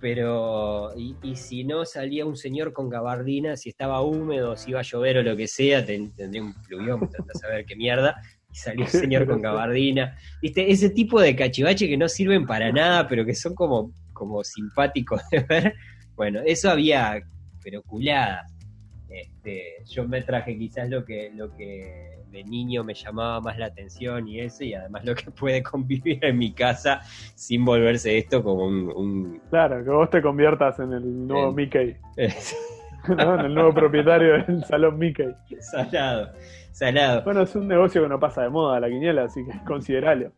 pero 0.00 0.92
y, 0.96 1.16
y 1.22 1.34
si 1.36 1.64
no 1.64 1.84
salía 1.84 2.24
un 2.26 2.36
señor 2.36 2.72
con 2.72 2.88
gabardina 2.88 3.56
si 3.56 3.68
estaba 3.70 4.00
húmedo 4.02 4.56
si 4.56 4.70
iba 4.70 4.80
a 4.80 4.84
llover 4.84 5.18
o 5.18 5.22
lo 5.22 5.36
que 5.36 5.48
sea 5.48 5.84
ten- 5.84 6.12
tendría 6.14 6.42
un 6.42 6.54
pluviómetro 6.62 7.24
a 7.34 7.38
saber 7.38 7.64
qué 7.66 7.74
mierda 7.74 8.16
y 8.52 8.54
salió 8.56 8.84
un 8.84 8.90
señor 8.90 9.26
con 9.26 9.40
gabardina. 9.42 10.16
Viste 10.42 10.70
ese 10.70 10.90
tipo 10.90 11.20
de 11.20 11.34
cachivache 11.36 11.88
que 11.88 11.96
no 11.96 12.08
sirven 12.08 12.46
para 12.46 12.72
nada 12.72 13.06
pero 13.08 13.24
que 13.24 13.34
son 13.34 13.54
como 13.54 13.92
como 14.12 14.42
simpáticos 14.44 15.20
de 15.30 15.40
ver. 15.40 15.74
Bueno 16.16 16.40
eso 16.44 16.70
había 16.70 17.20
pero 17.62 17.82
culadas 17.82 18.52
este, 19.10 19.62
yo 19.86 20.06
me 20.06 20.20
traje 20.22 20.56
quizás 20.58 20.88
lo 20.90 21.04
que, 21.04 21.30
lo 21.34 21.54
que 21.56 22.18
de 22.30 22.44
niño 22.44 22.84
me 22.84 22.92
llamaba 22.92 23.40
más 23.40 23.58
la 23.58 23.64
atención 23.66 24.28
y 24.28 24.40
eso, 24.40 24.64
y 24.64 24.74
además 24.74 25.02
lo 25.04 25.14
que 25.14 25.30
puede 25.30 25.62
convivir 25.62 26.22
en 26.22 26.36
mi 26.36 26.52
casa 26.52 27.00
sin 27.34 27.64
volverse 27.64 28.18
esto 28.18 28.42
como 28.42 28.66
un... 28.66 28.90
un- 28.94 29.40
Claro, 29.48 29.82
que 29.82 29.88
vos 29.90 30.10
te 30.10 30.20
conviertas 30.20 30.78
en 30.80 30.92
el 30.92 31.26
nuevo 31.26 31.48
En- 31.48 31.54
Mickey, 31.54 31.96
¿no? 33.16 33.34
En 33.38 33.46
el 33.46 33.54
nuevo 33.54 33.74
propietario 33.74 34.44
del 34.44 34.64
salón 34.64 34.98
Mickey. 34.98 35.34
salado, 35.60 36.32
salado. 36.72 37.22
Bueno, 37.22 37.42
es 37.42 37.54
un 37.54 37.68
negocio 37.68 38.02
que 38.02 38.08
no 38.08 38.20
pasa 38.20 38.42
de 38.42 38.50
moda 38.50 38.80
la 38.80 38.88
quiniela, 38.88 39.24
así 39.24 39.44
que 39.44 39.52
consideralo. 39.64 40.32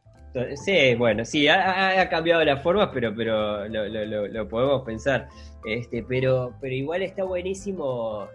Sí, 0.54 0.94
bueno, 0.94 1.24
sí, 1.24 1.48
ha, 1.48 2.08
cambiado 2.08 2.44
las 2.44 2.62
formas, 2.62 2.90
pero, 2.94 3.12
pero 3.14 3.66
lo, 3.66 4.48
podemos 4.48 4.82
pensar. 4.82 5.28
Este, 5.64 6.04
pero, 6.04 6.54
pero 6.60 6.72
igual 6.72 7.02
está 7.02 7.24
buenísimo. 7.24 8.28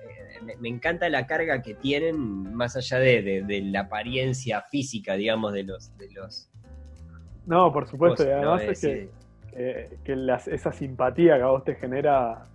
Eh, 0.44 0.56
me, 0.60 0.68
encanta 0.68 1.08
la 1.08 1.26
carga 1.26 1.62
que 1.62 1.74
tienen, 1.74 2.54
más 2.54 2.76
allá 2.76 3.00
de, 3.00 3.62
la 3.72 3.82
apariencia 3.82 4.62
física, 4.64 5.14
digamos, 5.14 5.54
de 5.54 5.64
los, 5.64 5.98
de 5.98 6.12
los. 6.12 6.50
No, 7.46 7.72
por 7.72 7.88
supuesto, 7.88 8.24
además 8.24 8.64
es 8.64 8.82
que, 8.82 9.10
esa 10.52 10.74
simpatía 10.74 11.38
que 11.38 11.44
a 11.44 11.48
vos 11.48 11.64
te 11.64 11.76
genera 11.76 12.46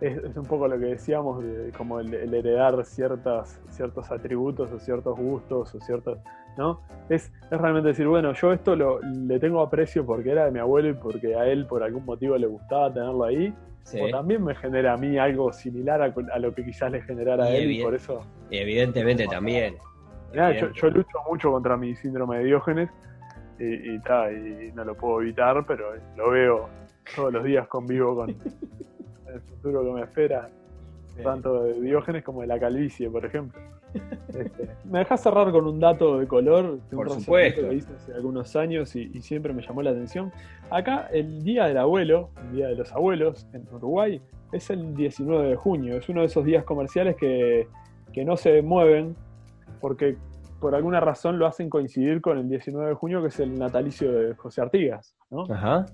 es, 0.00 0.36
un 0.36 0.44
poco 0.44 0.68
lo 0.68 0.78
que 0.78 0.86
decíamos 0.86 1.42
de 1.42 1.72
como 1.76 2.00
el, 2.00 2.12
heredar 2.12 2.84
ciertas, 2.84 3.60
ciertos 3.70 4.10
atributos 4.10 4.70
o 4.70 4.78
ciertos 4.78 5.18
gustos 5.18 5.74
o 5.74 5.80
ciertos, 5.80 6.18
¿no? 6.56 6.80
Es, 7.08 7.32
es 7.50 7.58
realmente 7.58 7.88
decir, 7.88 8.06
bueno, 8.06 8.32
yo 8.32 8.52
esto 8.52 8.76
lo, 8.76 9.00
le 9.00 9.38
tengo 9.38 9.60
aprecio 9.60 10.06
porque 10.06 10.30
era 10.30 10.44
de 10.44 10.50
mi 10.50 10.60
abuelo 10.60 10.90
y 10.90 10.94
porque 10.94 11.34
a 11.34 11.46
él 11.46 11.66
por 11.66 11.82
algún 11.82 12.04
motivo 12.04 12.36
le 12.36 12.46
gustaba 12.46 12.92
tenerlo 12.92 13.24
ahí. 13.24 13.52
O 13.98 14.10
también 14.10 14.44
me 14.44 14.54
genera 14.54 14.92
a 14.92 14.96
mmí 14.98 15.16
algo 15.16 15.50
similar 15.50 16.02
a, 16.02 16.38
lo 16.38 16.54
que 16.54 16.62
quizás 16.62 16.92
le 16.92 17.00
generara 17.00 17.44
a 17.44 17.50
él 17.50 17.70
y 17.70 17.82
por 17.82 17.94
eso... 17.94 18.20
Evidentemente 18.50 19.26
también. 19.26 19.76
Yo, 20.34 20.70
yo, 20.74 20.90
lucho 20.90 21.18
mucho 21.26 21.50
contra 21.50 21.74
mi 21.78 21.94
síndrome 21.96 22.36
de 22.36 22.44
Diógenes 22.44 22.90
y, 23.58 23.94
y 23.94 24.72
no 24.74 24.84
lo 24.84 24.94
puedo 24.94 25.22
evitar, 25.22 25.64
pero 25.66 25.94
lo 26.16 26.30
veo 26.30 26.68
todos 27.16 27.32
los 27.32 27.44
días 27.44 27.66
convivo 27.66 28.14
con, 28.14 28.36
el 29.32 29.40
futuro 29.40 29.84
que 29.84 29.90
me 29.90 30.02
espera, 30.02 30.50
tanto 31.22 31.64
de 31.64 31.80
Diógenes 31.80 32.24
como 32.24 32.42
de 32.42 32.46
la 32.46 32.58
calvicie, 32.58 33.10
por 33.10 33.24
ejemplo. 33.24 33.60
Este, 34.28 34.68
me 34.84 34.98
dejas 34.98 35.22
cerrar 35.22 35.50
con 35.50 35.66
un 35.66 35.80
dato 35.80 36.18
de 36.18 36.28
color, 36.28 36.78
de 36.90 36.94
por 36.94 37.08
supuesto. 37.10 37.68
que 37.70 37.76
hice 37.76 37.94
hace 37.94 38.12
algunos 38.12 38.54
años 38.54 38.94
y, 38.94 39.08
siempre 39.22 39.54
me 39.54 39.62
llamó 39.62 39.80
la 39.82 39.90
atención. 39.90 40.30
Acá, 40.68 41.08
el 41.10 41.42
Día 41.42 41.64
del 41.64 41.78
Abuelo, 41.78 42.28
el 42.44 42.52
Día 42.52 42.68
de 42.68 42.76
los 42.76 42.92
Abuelos, 42.92 43.48
en 43.54 43.66
Uruguay, 43.72 44.20
es 44.52 44.68
el 44.68 44.94
19 44.94 45.48
de 45.48 45.56
junio. 45.56 45.96
Es 45.96 46.08
uno 46.10 46.20
de 46.20 46.26
esos 46.26 46.44
días 46.44 46.64
comerciales 46.64 47.16
que, 47.16 47.66
que 48.12 48.24
no 48.26 48.36
se 48.36 48.60
mueven 48.60 49.16
porque 49.80 50.18
por 50.60 50.74
alguna 50.74 51.00
razón 51.00 51.38
lo 51.38 51.46
hacen 51.46 51.70
coincidir 51.70 52.20
con 52.20 52.38
el 52.38 52.48
19 52.48 52.90
de 52.90 52.94
junio, 52.94 53.22
que 53.22 53.28
es 53.28 53.40
el 53.40 53.58
natalicio 53.58 54.12
de 54.12 54.34
José 54.34 54.60
Artigas. 54.60 55.14
¿no? 55.30 55.44
Ajá. 55.50 55.86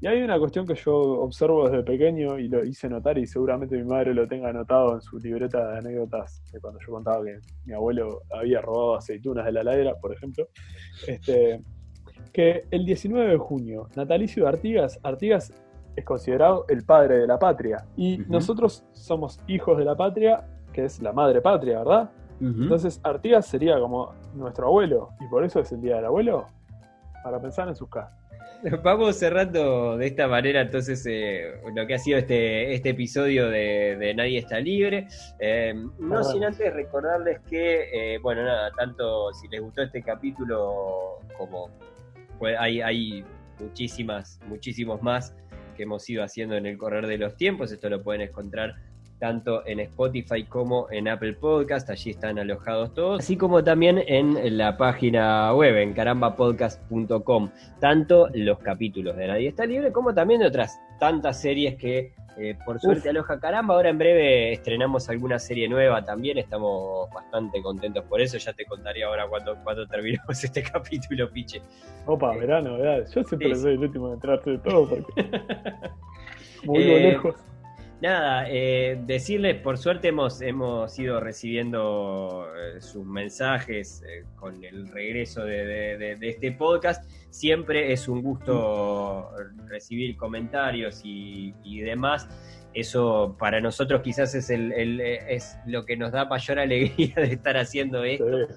Y 0.00 0.06
hay 0.06 0.22
una 0.22 0.38
cuestión 0.38 0.66
que 0.66 0.74
yo 0.74 0.94
observo 0.94 1.68
desde 1.68 1.82
pequeño 1.82 2.38
y 2.38 2.48
lo 2.48 2.62
hice 2.64 2.88
notar 2.88 3.16
y 3.16 3.26
seguramente 3.26 3.76
mi 3.76 3.84
madre 3.84 4.12
lo 4.12 4.28
tenga 4.28 4.50
anotado 4.50 4.94
en 4.94 5.00
su 5.00 5.18
libreta 5.18 5.72
de 5.72 5.78
anécdotas 5.78 6.42
de 6.52 6.60
cuando 6.60 6.78
yo 6.80 6.92
contaba 6.92 7.24
que 7.24 7.38
mi 7.64 7.72
abuelo 7.72 8.22
había 8.30 8.60
robado 8.60 8.96
aceitunas 8.96 9.46
de 9.46 9.52
la 9.52 9.64
ladera, 9.64 9.94
por 9.94 10.12
ejemplo. 10.12 10.48
Este, 11.06 11.62
que 12.32 12.64
el 12.70 12.84
19 12.84 13.30
de 13.30 13.38
junio, 13.38 13.88
natalicio 13.96 14.42
de 14.42 14.50
Artigas, 14.50 15.00
Artigas 15.02 15.52
es 15.96 16.04
considerado 16.04 16.66
el 16.68 16.84
padre 16.84 17.18
de 17.20 17.26
la 17.26 17.38
patria 17.38 17.86
y 17.96 18.18
nosotros 18.28 18.84
somos 18.92 19.40
hijos 19.46 19.78
de 19.78 19.86
la 19.86 19.96
patria, 19.96 20.46
que 20.74 20.84
es 20.84 21.00
la 21.00 21.14
madre 21.14 21.40
patria, 21.40 21.78
¿verdad? 21.78 22.10
Entonces 22.38 23.00
Artigas 23.02 23.46
sería 23.46 23.80
como 23.80 24.12
nuestro 24.34 24.66
abuelo 24.66 25.08
y 25.20 25.26
por 25.28 25.42
eso 25.42 25.60
es 25.60 25.72
el 25.72 25.80
día 25.80 25.96
del 25.96 26.04
abuelo, 26.04 26.44
para 27.24 27.40
pensar 27.40 27.66
en 27.68 27.74
sus 27.74 27.88
casas. 27.88 28.25
Vamos 28.82 29.16
cerrando 29.16 29.96
de 29.96 30.06
esta 30.06 30.28
manera 30.28 30.60
entonces 30.60 31.04
eh, 31.06 31.60
lo 31.74 31.86
que 31.86 31.94
ha 31.94 31.98
sido 31.98 32.18
este, 32.18 32.74
este 32.74 32.90
episodio 32.90 33.48
de, 33.48 34.14
Nadie 34.16 34.38
está 34.38 34.60
libre. 34.60 35.06
Eh, 35.38 35.74
no 35.98 36.24
sin 36.24 36.44
antes 36.44 36.72
recordarles 36.72 37.40
que, 37.48 38.14
eh, 38.14 38.18
bueno, 38.18 38.44
nada, 38.44 38.70
tanto 38.76 39.32
si 39.34 39.48
les 39.48 39.60
gustó 39.60 39.82
este 39.82 40.02
capítulo 40.02 41.20
como 41.36 41.70
pues, 42.38 42.56
hay, 42.58 42.80
hay 42.80 43.24
muchísimas, 43.60 44.40
muchísimos 44.46 45.02
más 45.02 45.34
que 45.76 45.82
hemos 45.82 46.08
ido 46.08 46.22
haciendo 46.22 46.56
en 46.56 46.66
el 46.66 46.78
correr 46.78 47.06
de 47.06 47.18
los 47.18 47.36
tiempos. 47.36 47.72
Esto 47.72 47.90
lo 47.90 48.02
pueden 48.02 48.22
encontrar 48.22 48.74
tanto 49.18 49.66
en 49.66 49.80
Spotify 49.80 50.44
como 50.44 50.88
en 50.90 51.08
Apple 51.08 51.34
Podcast, 51.34 51.88
allí 51.90 52.10
están 52.10 52.38
alojados 52.38 52.94
todos, 52.94 53.20
así 53.20 53.36
como 53.36 53.64
también 53.64 54.02
en 54.06 54.58
la 54.58 54.76
página 54.76 55.52
web, 55.54 55.76
en 55.76 55.94
carambapodcast.com, 55.94 57.50
tanto 57.80 58.28
los 58.34 58.58
capítulos 58.58 59.16
de 59.16 59.26
Nadie 59.26 59.48
está 59.48 59.66
libre 59.66 59.92
como 59.92 60.14
también 60.14 60.40
de 60.40 60.46
otras 60.46 60.78
tantas 60.98 61.40
series 61.40 61.76
que 61.76 62.12
eh, 62.38 62.54
por 62.66 62.78
suerte 62.78 63.08
aloja 63.08 63.40
Caramba. 63.40 63.74
Ahora 63.74 63.88
en 63.88 63.96
breve 63.96 64.52
estrenamos 64.52 65.08
alguna 65.08 65.38
serie 65.38 65.68
nueva 65.68 66.04
también, 66.04 66.36
estamos 66.36 67.08
bastante 67.10 67.62
contentos 67.62 68.04
por 68.04 68.20
eso, 68.20 68.36
ya 68.36 68.52
te 68.52 68.66
contaré 68.66 69.04
ahora 69.04 69.26
cuando, 69.26 69.56
cuando 69.64 69.86
terminemos 69.86 70.28
este 70.44 70.62
capítulo, 70.62 71.30
Piche. 71.30 71.62
Opa, 72.04 72.34
eh, 72.34 72.40
verano, 72.40 72.76
¿verdad? 72.76 73.08
Yo 73.10 73.24
siempre 73.24 73.54
soy 73.54 73.72
el 73.74 73.80
último 73.80 74.08
de 74.08 74.14
entrarte 74.14 74.50
de 74.50 74.58
todo 74.58 74.88
porque... 74.88 75.30
Muy 76.64 76.82
eh, 76.82 77.00
lejos 77.00 77.36
nada, 78.00 78.46
eh, 78.48 78.98
decirles, 79.06 79.56
por 79.56 79.78
suerte 79.78 80.08
hemos, 80.08 80.40
hemos 80.42 80.98
ido 80.98 81.20
recibiendo 81.20 82.46
eh, 82.56 82.80
sus 82.80 83.04
mensajes 83.04 84.02
eh, 84.06 84.24
con 84.36 84.62
el 84.62 84.88
regreso 84.88 85.44
de, 85.44 86.16
este 86.20 86.52
podcast. 86.52 87.08
Siempre 87.30 87.92
es 87.92 88.08
un 88.08 88.22
gusto 88.22 89.30
recibir 89.66 90.16
comentarios 90.16 91.00
y, 91.04 91.52
demás. 91.80 92.28
Eso 92.74 93.36
para 93.38 93.60
nosotros 93.60 94.02
quizás 94.02 94.34
es, 94.34 94.50
el, 94.50 95.00
es 95.00 95.56
lo 95.66 95.84
que 95.86 95.96
nos 95.96 96.12
da 96.12 96.26
mayor 96.26 96.58
alegría 96.60 97.14
de 97.16 97.32
estar 97.32 97.56
haciendo 97.56 98.04
esto, 98.04 98.48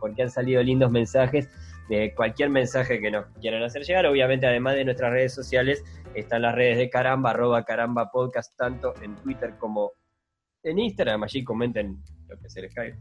porque 0.00 0.22
han 0.22 0.30
salido 0.30 0.62
lindos 0.62 0.90
mensajes 0.90 1.48
de 1.88 2.14
cualquier 2.14 2.48
mensaje 2.48 3.00
que 3.00 3.10
nos 3.10 3.26
quieran 3.40 3.62
hacer 3.62 3.82
llegar. 3.82 4.06
Obviamente, 4.06 4.46
además 4.46 4.74
de 4.74 4.84
nuestras 4.84 5.12
redes 5.12 5.34
sociales, 5.34 5.84
están 6.14 6.42
las 6.42 6.54
redes 6.54 6.78
de 6.78 6.90
Caramba, 6.90 7.30
arroba 7.30 7.64
Caramba 7.64 8.10
Podcast, 8.10 8.56
tanto 8.56 8.94
en 9.02 9.16
Twitter 9.16 9.54
como 9.58 9.92
en 10.62 10.78
Instagram. 10.78 11.22
Allí 11.24 11.44
comenten 11.44 12.02
lo 12.28 12.38
que 12.38 12.48
se 12.48 12.62
les 12.62 12.74
cae, 12.74 12.96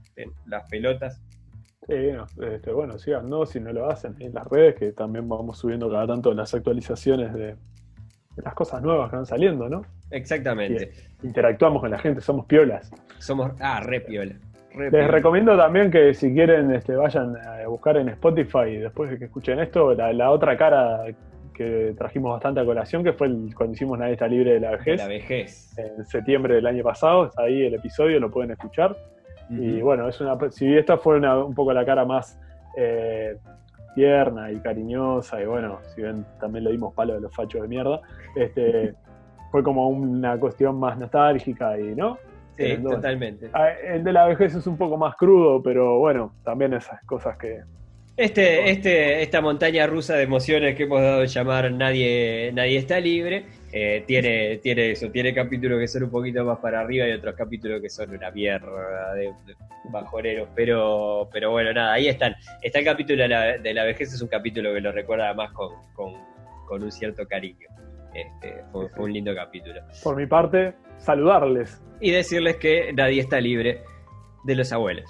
las 0.45 0.64
pelotas. 0.70 1.22
Sí, 1.88 2.12
este, 2.41 2.72
bueno, 2.72 2.99
síganos 2.99 3.49
si 3.49 3.59
no 3.59 3.74
lo 3.74 3.89
hacen 3.89 4.16
en 4.20 4.34
las 4.34 4.45
redes, 4.47 4.76
que 4.76 4.91
también 4.91 5.28
vamos 5.28 5.57
subiendo 5.57 5.89
cada 5.89 6.07
tanto 6.07 6.34
las 6.34 6.53
actualizaciones 6.53 7.34
de, 7.34 7.55
las 8.38 8.53
cosas 8.53 8.82
nuevas 8.82 9.09
que 9.09 9.16
van 9.16 9.26
saliendo, 9.26 9.68
¿no? 9.68 9.84
Exactamente. 10.12 10.91
interactuamos 11.24 11.82
con 11.82 11.91
la 11.91 11.97
gente, 11.97 12.22
somos 12.22 12.45
piolas. 12.45 12.91
Somos, 13.18 13.51
ah, 13.59 13.80
re 13.82 14.01
piola. 14.01 14.36
Les 14.76 15.07
recomiendo 15.07 15.57
también 15.57 15.91
que 15.91 16.14
si 16.14 16.34
quieren 16.34 16.74
este, 16.74 16.95
vayan 16.95 17.36
a 17.36 17.68
buscar 17.68 17.97
en 17.97 18.07
Spotify 18.09 18.78
después 18.78 19.12
de 19.12 19.20
que 19.20 19.26
escuchen 19.26 19.59
esto, 19.59 19.93
la, 19.93 20.32
otra 20.32 20.55
cara 20.55 21.03
que 21.62 21.93
trajimos 21.97 22.32
bastante 22.32 22.59
a 22.59 22.66
colación, 22.66 23.03
que 23.03 23.14
fue 23.14 23.30
cuando 23.55 23.74
hicimos 23.74 23.99
Nadie 23.99 24.14
está 24.14 24.28
libre 24.28 24.53
de 24.53 24.59
la 24.59 24.72
vejez. 24.72 24.99
la 24.99 25.07
vejez. 25.07 25.78
En 25.78 26.03
septiembre 26.05 26.55
del 26.55 26.66
año 26.66 26.84
pasado, 26.84 27.26
está 27.26 27.43
ahí 27.43 27.66
el 27.66 27.74
episodio, 27.76 28.20
lo 28.20 28.32
pueden 28.32 28.51
escuchar. 28.51 28.95
Y 29.49 29.82
bueno, 29.82 30.07
es 30.07 30.22
una, 30.22 30.38
si 30.49 30.78
esta 30.78 30.97
fue 30.97 31.20
un 31.20 31.53
poco 31.53 31.74
la 31.74 31.86
cara 31.86 32.05
más 32.05 32.39
eh, 32.78 33.36
tierna 33.95 34.49
y 34.49 34.59
cariñosa, 34.59 35.41
y 35.41 35.45
bueno, 35.45 35.80
si 35.93 36.01
ven, 36.01 36.26
también 36.39 36.64
le 36.64 36.72
dimos 36.72 36.93
palo 36.93 37.16
de 37.16 37.20
los 37.20 37.36
fachos 37.36 37.62
de 37.62 37.68
mierda, 37.68 37.99
este, 38.36 38.93
fue 39.51 39.62
como 39.62 39.89
una 39.89 40.39
cuestión 40.39 40.80
más 40.80 40.97
nostálgica 40.97 41.78
y, 41.78 41.93
¿no? 41.95 42.18
Sí, 42.57 42.78
totalmente. 42.78 43.49
Ah, 43.53 43.72
el 43.72 44.03
de 44.03 44.14
la 44.14 44.26
vejez 44.28 44.55
es 44.55 44.66
un 44.68 44.78
poco 44.78 44.95
más 44.95 45.16
crudo, 45.16 45.62
pero 45.62 45.99
bueno, 45.99 46.34
también 46.43 46.74
esas 46.74 47.03
cosas 47.03 47.38
que. 47.38 47.62
Este, 48.22 48.69
este, 48.69 49.24
esta 49.24 49.41
montaña 49.41 49.88
rusa 49.88 50.13
de 50.13 50.22
emociones 50.22 50.76
que 50.76 50.84
hemos 50.84 51.01
dado 51.01 51.22
a 51.22 51.26
llamar 51.26 51.72
Nadie, 51.72 52.51
nadie 52.53 52.78
está 52.78 52.99
libre, 52.99 53.47
eh, 53.72 54.03
tiene, 54.05 54.57
tiene 54.57 54.91
eso, 54.91 55.09
tiene 55.09 55.34
capítulos 55.34 55.80
que 55.80 55.88
son 55.88 56.03
un 56.03 56.11
poquito 56.11 56.45
más 56.45 56.59
para 56.59 56.82
arriba 56.82 57.07
y 57.07 57.13
otros 57.13 57.34
capítulos 57.34 57.82
que 57.82 57.89
son 57.89 58.11
una 58.11 58.30
mierda 58.30 59.15
de, 59.15 59.34
bajoneros, 59.86 60.49
pero, 60.55 61.30
pero 61.34 61.49
bueno, 61.49 61.74
nada, 61.74 61.93
ahí 61.93 62.09
están. 62.09 62.36
Está 62.61 62.78
el 62.78 62.86
capítulo 62.86 63.24
de 63.24 63.28
la, 63.28 63.57
de 63.57 63.74
la 63.74 63.86
vejez, 63.86 64.13
es 64.13 64.22
un 64.22 64.28
capítulo 64.28 64.72
que 64.72 64.82
lo 64.82 64.91
recuerda 64.91 65.34
más 65.34 65.51
con, 65.53 65.72
con, 65.95 66.13
con 66.67 66.84
un 66.84 66.91
cierto 66.91 67.28
cariño. 67.28 67.69
Este, 68.13 68.63
fue, 68.72 68.88
un 68.99 69.13
lindo 69.13 69.34
capítulo. 69.34 69.82
Por 70.03 70.15
mi 70.15 70.28
parte, 70.28 70.76
saludarles. 70.99 71.82
Y 71.99 72.11
decirles 72.11 72.57
que 72.57 72.93
nadie 72.93 73.19
está 73.19 73.41
libre 73.41 73.82
de 74.43 74.53
los 74.53 74.72
abuelos. 74.72 75.09